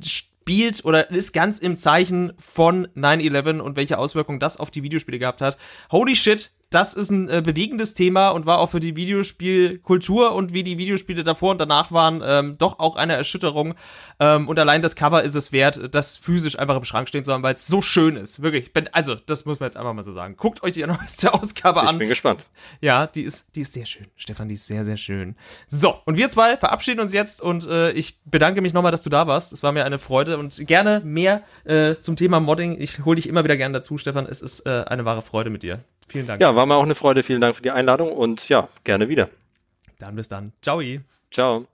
Spielt 0.02 0.84
oder 0.84 1.10
ist 1.10 1.32
ganz 1.32 1.58
im 1.58 1.76
Zeichen 1.76 2.32
von 2.38 2.88
9-11 2.96 3.60
und 3.60 3.76
welche 3.76 3.98
Auswirkungen 3.98 4.40
das 4.40 4.58
auf 4.58 4.70
die 4.70 4.82
Videospiele 4.82 5.18
gehabt 5.18 5.40
hat. 5.40 5.58
Holy 5.90 6.16
shit, 6.16 6.50
das 6.70 6.94
ist 6.94 7.10
ein 7.10 7.30
äh, 7.30 7.42
bewegendes 7.42 7.94
Thema 7.94 8.28
und 8.30 8.44
war 8.44 8.58
auch 8.58 8.70
für 8.70 8.80
die 8.80 8.94
Videospielkultur 8.94 10.34
und 10.34 10.52
wie 10.52 10.62
die 10.62 10.76
Videospiele 10.76 11.24
davor 11.24 11.52
und 11.52 11.60
danach 11.60 11.92
waren, 11.92 12.22
ähm, 12.22 12.58
doch 12.58 12.78
auch 12.78 12.96
eine 12.96 13.14
Erschütterung. 13.14 13.74
Ähm, 14.20 14.48
und 14.48 14.58
allein 14.58 14.82
das 14.82 14.94
Cover 14.94 15.22
ist 15.22 15.34
es 15.34 15.50
wert, 15.50 15.94
das 15.94 16.18
physisch 16.18 16.58
einfach 16.58 16.76
im 16.76 16.84
Schrank 16.84 17.08
stehen 17.08 17.24
zu 17.24 17.32
haben, 17.32 17.42
weil 17.42 17.54
es 17.54 17.66
so 17.66 17.80
schön 17.80 18.16
ist. 18.16 18.42
Wirklich. 18.42 18.70
Also, 18.92 19.14
das 19.14 19.46
muss 19.46 19.60
man 19.60 19.68
jetzt 19.68 19.76
einfach 19.76 19.94
mal 19.94 20.02
so 20.02 20.12
sagen. 20.12 20.36
Guckt 20.36 20.62
euch 20.62 20.74
die 20.74 20.82
neueste 20.86 21.32
Ausgabe 21.32 21.80
an. 21.80 21.94
Ich 21.94 22.00
bin 22.00 22.08
gespannt. 22.10 22.44
Ja, 22.82 23.06
die 23.06 23.22
ist, 23.22 23.56
die 23.56 23.62
ist 23.62 23.72
sehr 23.72 23.86
schön. 23.86 24.06
Stefan, 24.16 24.48
die 24.48 24.54
ist 24.54 24.66
sehr, 24.66 24.84
sehr 24.84 24.98
schön. 24.98 25.36
So, 25.66 25.94
und 26.04 26.18
wir 26.18 26.28
zwei 26.28 26.58
verabschieden 26.58 27.00
uns 27.00 27.14
jetzt 27.14 27.40
und 27.40 27.66
äh, 27.66 27.92
ich 27.92 28.20
bedanke 28.26 28.60
mich 28.60 28.74
nochmal, 28.74 28.92
dass 28.92 29.02
du 29.02 29.08
da 29.10 29.26
warst. 29.26 29.54
Es 29.54 29.62
war 29.62 29.72
mir 29.72 29.86
eine 29.86 29.98
Freude 29.98 30.36
und 30.36 30.66
gerne 30.66 31.00
mehr 31.02 31.42
äh, 31.64 31.94
zum 32.00 32.16
Thema 32.16 32.40
Modding. 32.40 32.78
Ich 32.78 33.04
hole 33.06 33.16
dich 33.16 33.28
immer 33.28 33.42
wieder 33.42 33.56
gerne 33.56 33.72
dazu, 33.72 33.96
Stefan. 33.96 34.26
Es 34.26 34.42
ist 34.42 34.66
äh, 34.66 34.84
eine 34.86 35.06
wahre 35.06 35.22
Freude 35.22 35.48
mit 35.48 35.62
dir. 35.62 35.82
Vielen 36.08 36.26
Dank. 36.26 36.40
Ja, 36.40 36.56
war 36.56 36.66
mir 36.66 36.76
auch 36.76 36.84
eine 36.84 36.94
Freude. 36.94 37.22
Vielen 37.22 37.40
Dank 37.40 37.56
für 37.56 37.62
die 37.62 37.70
Einladung 37.70 38.12
und 38.12 38.48
ja, 38.48 38.68
gerne 38.84 39.08
wieder. 39.08 39.28
Dann 39.98 40.16
bis 40.16 40.28
dann. 40.28 40.52
Ciao. 40.62 40.80
Ciao. 41.30 41.66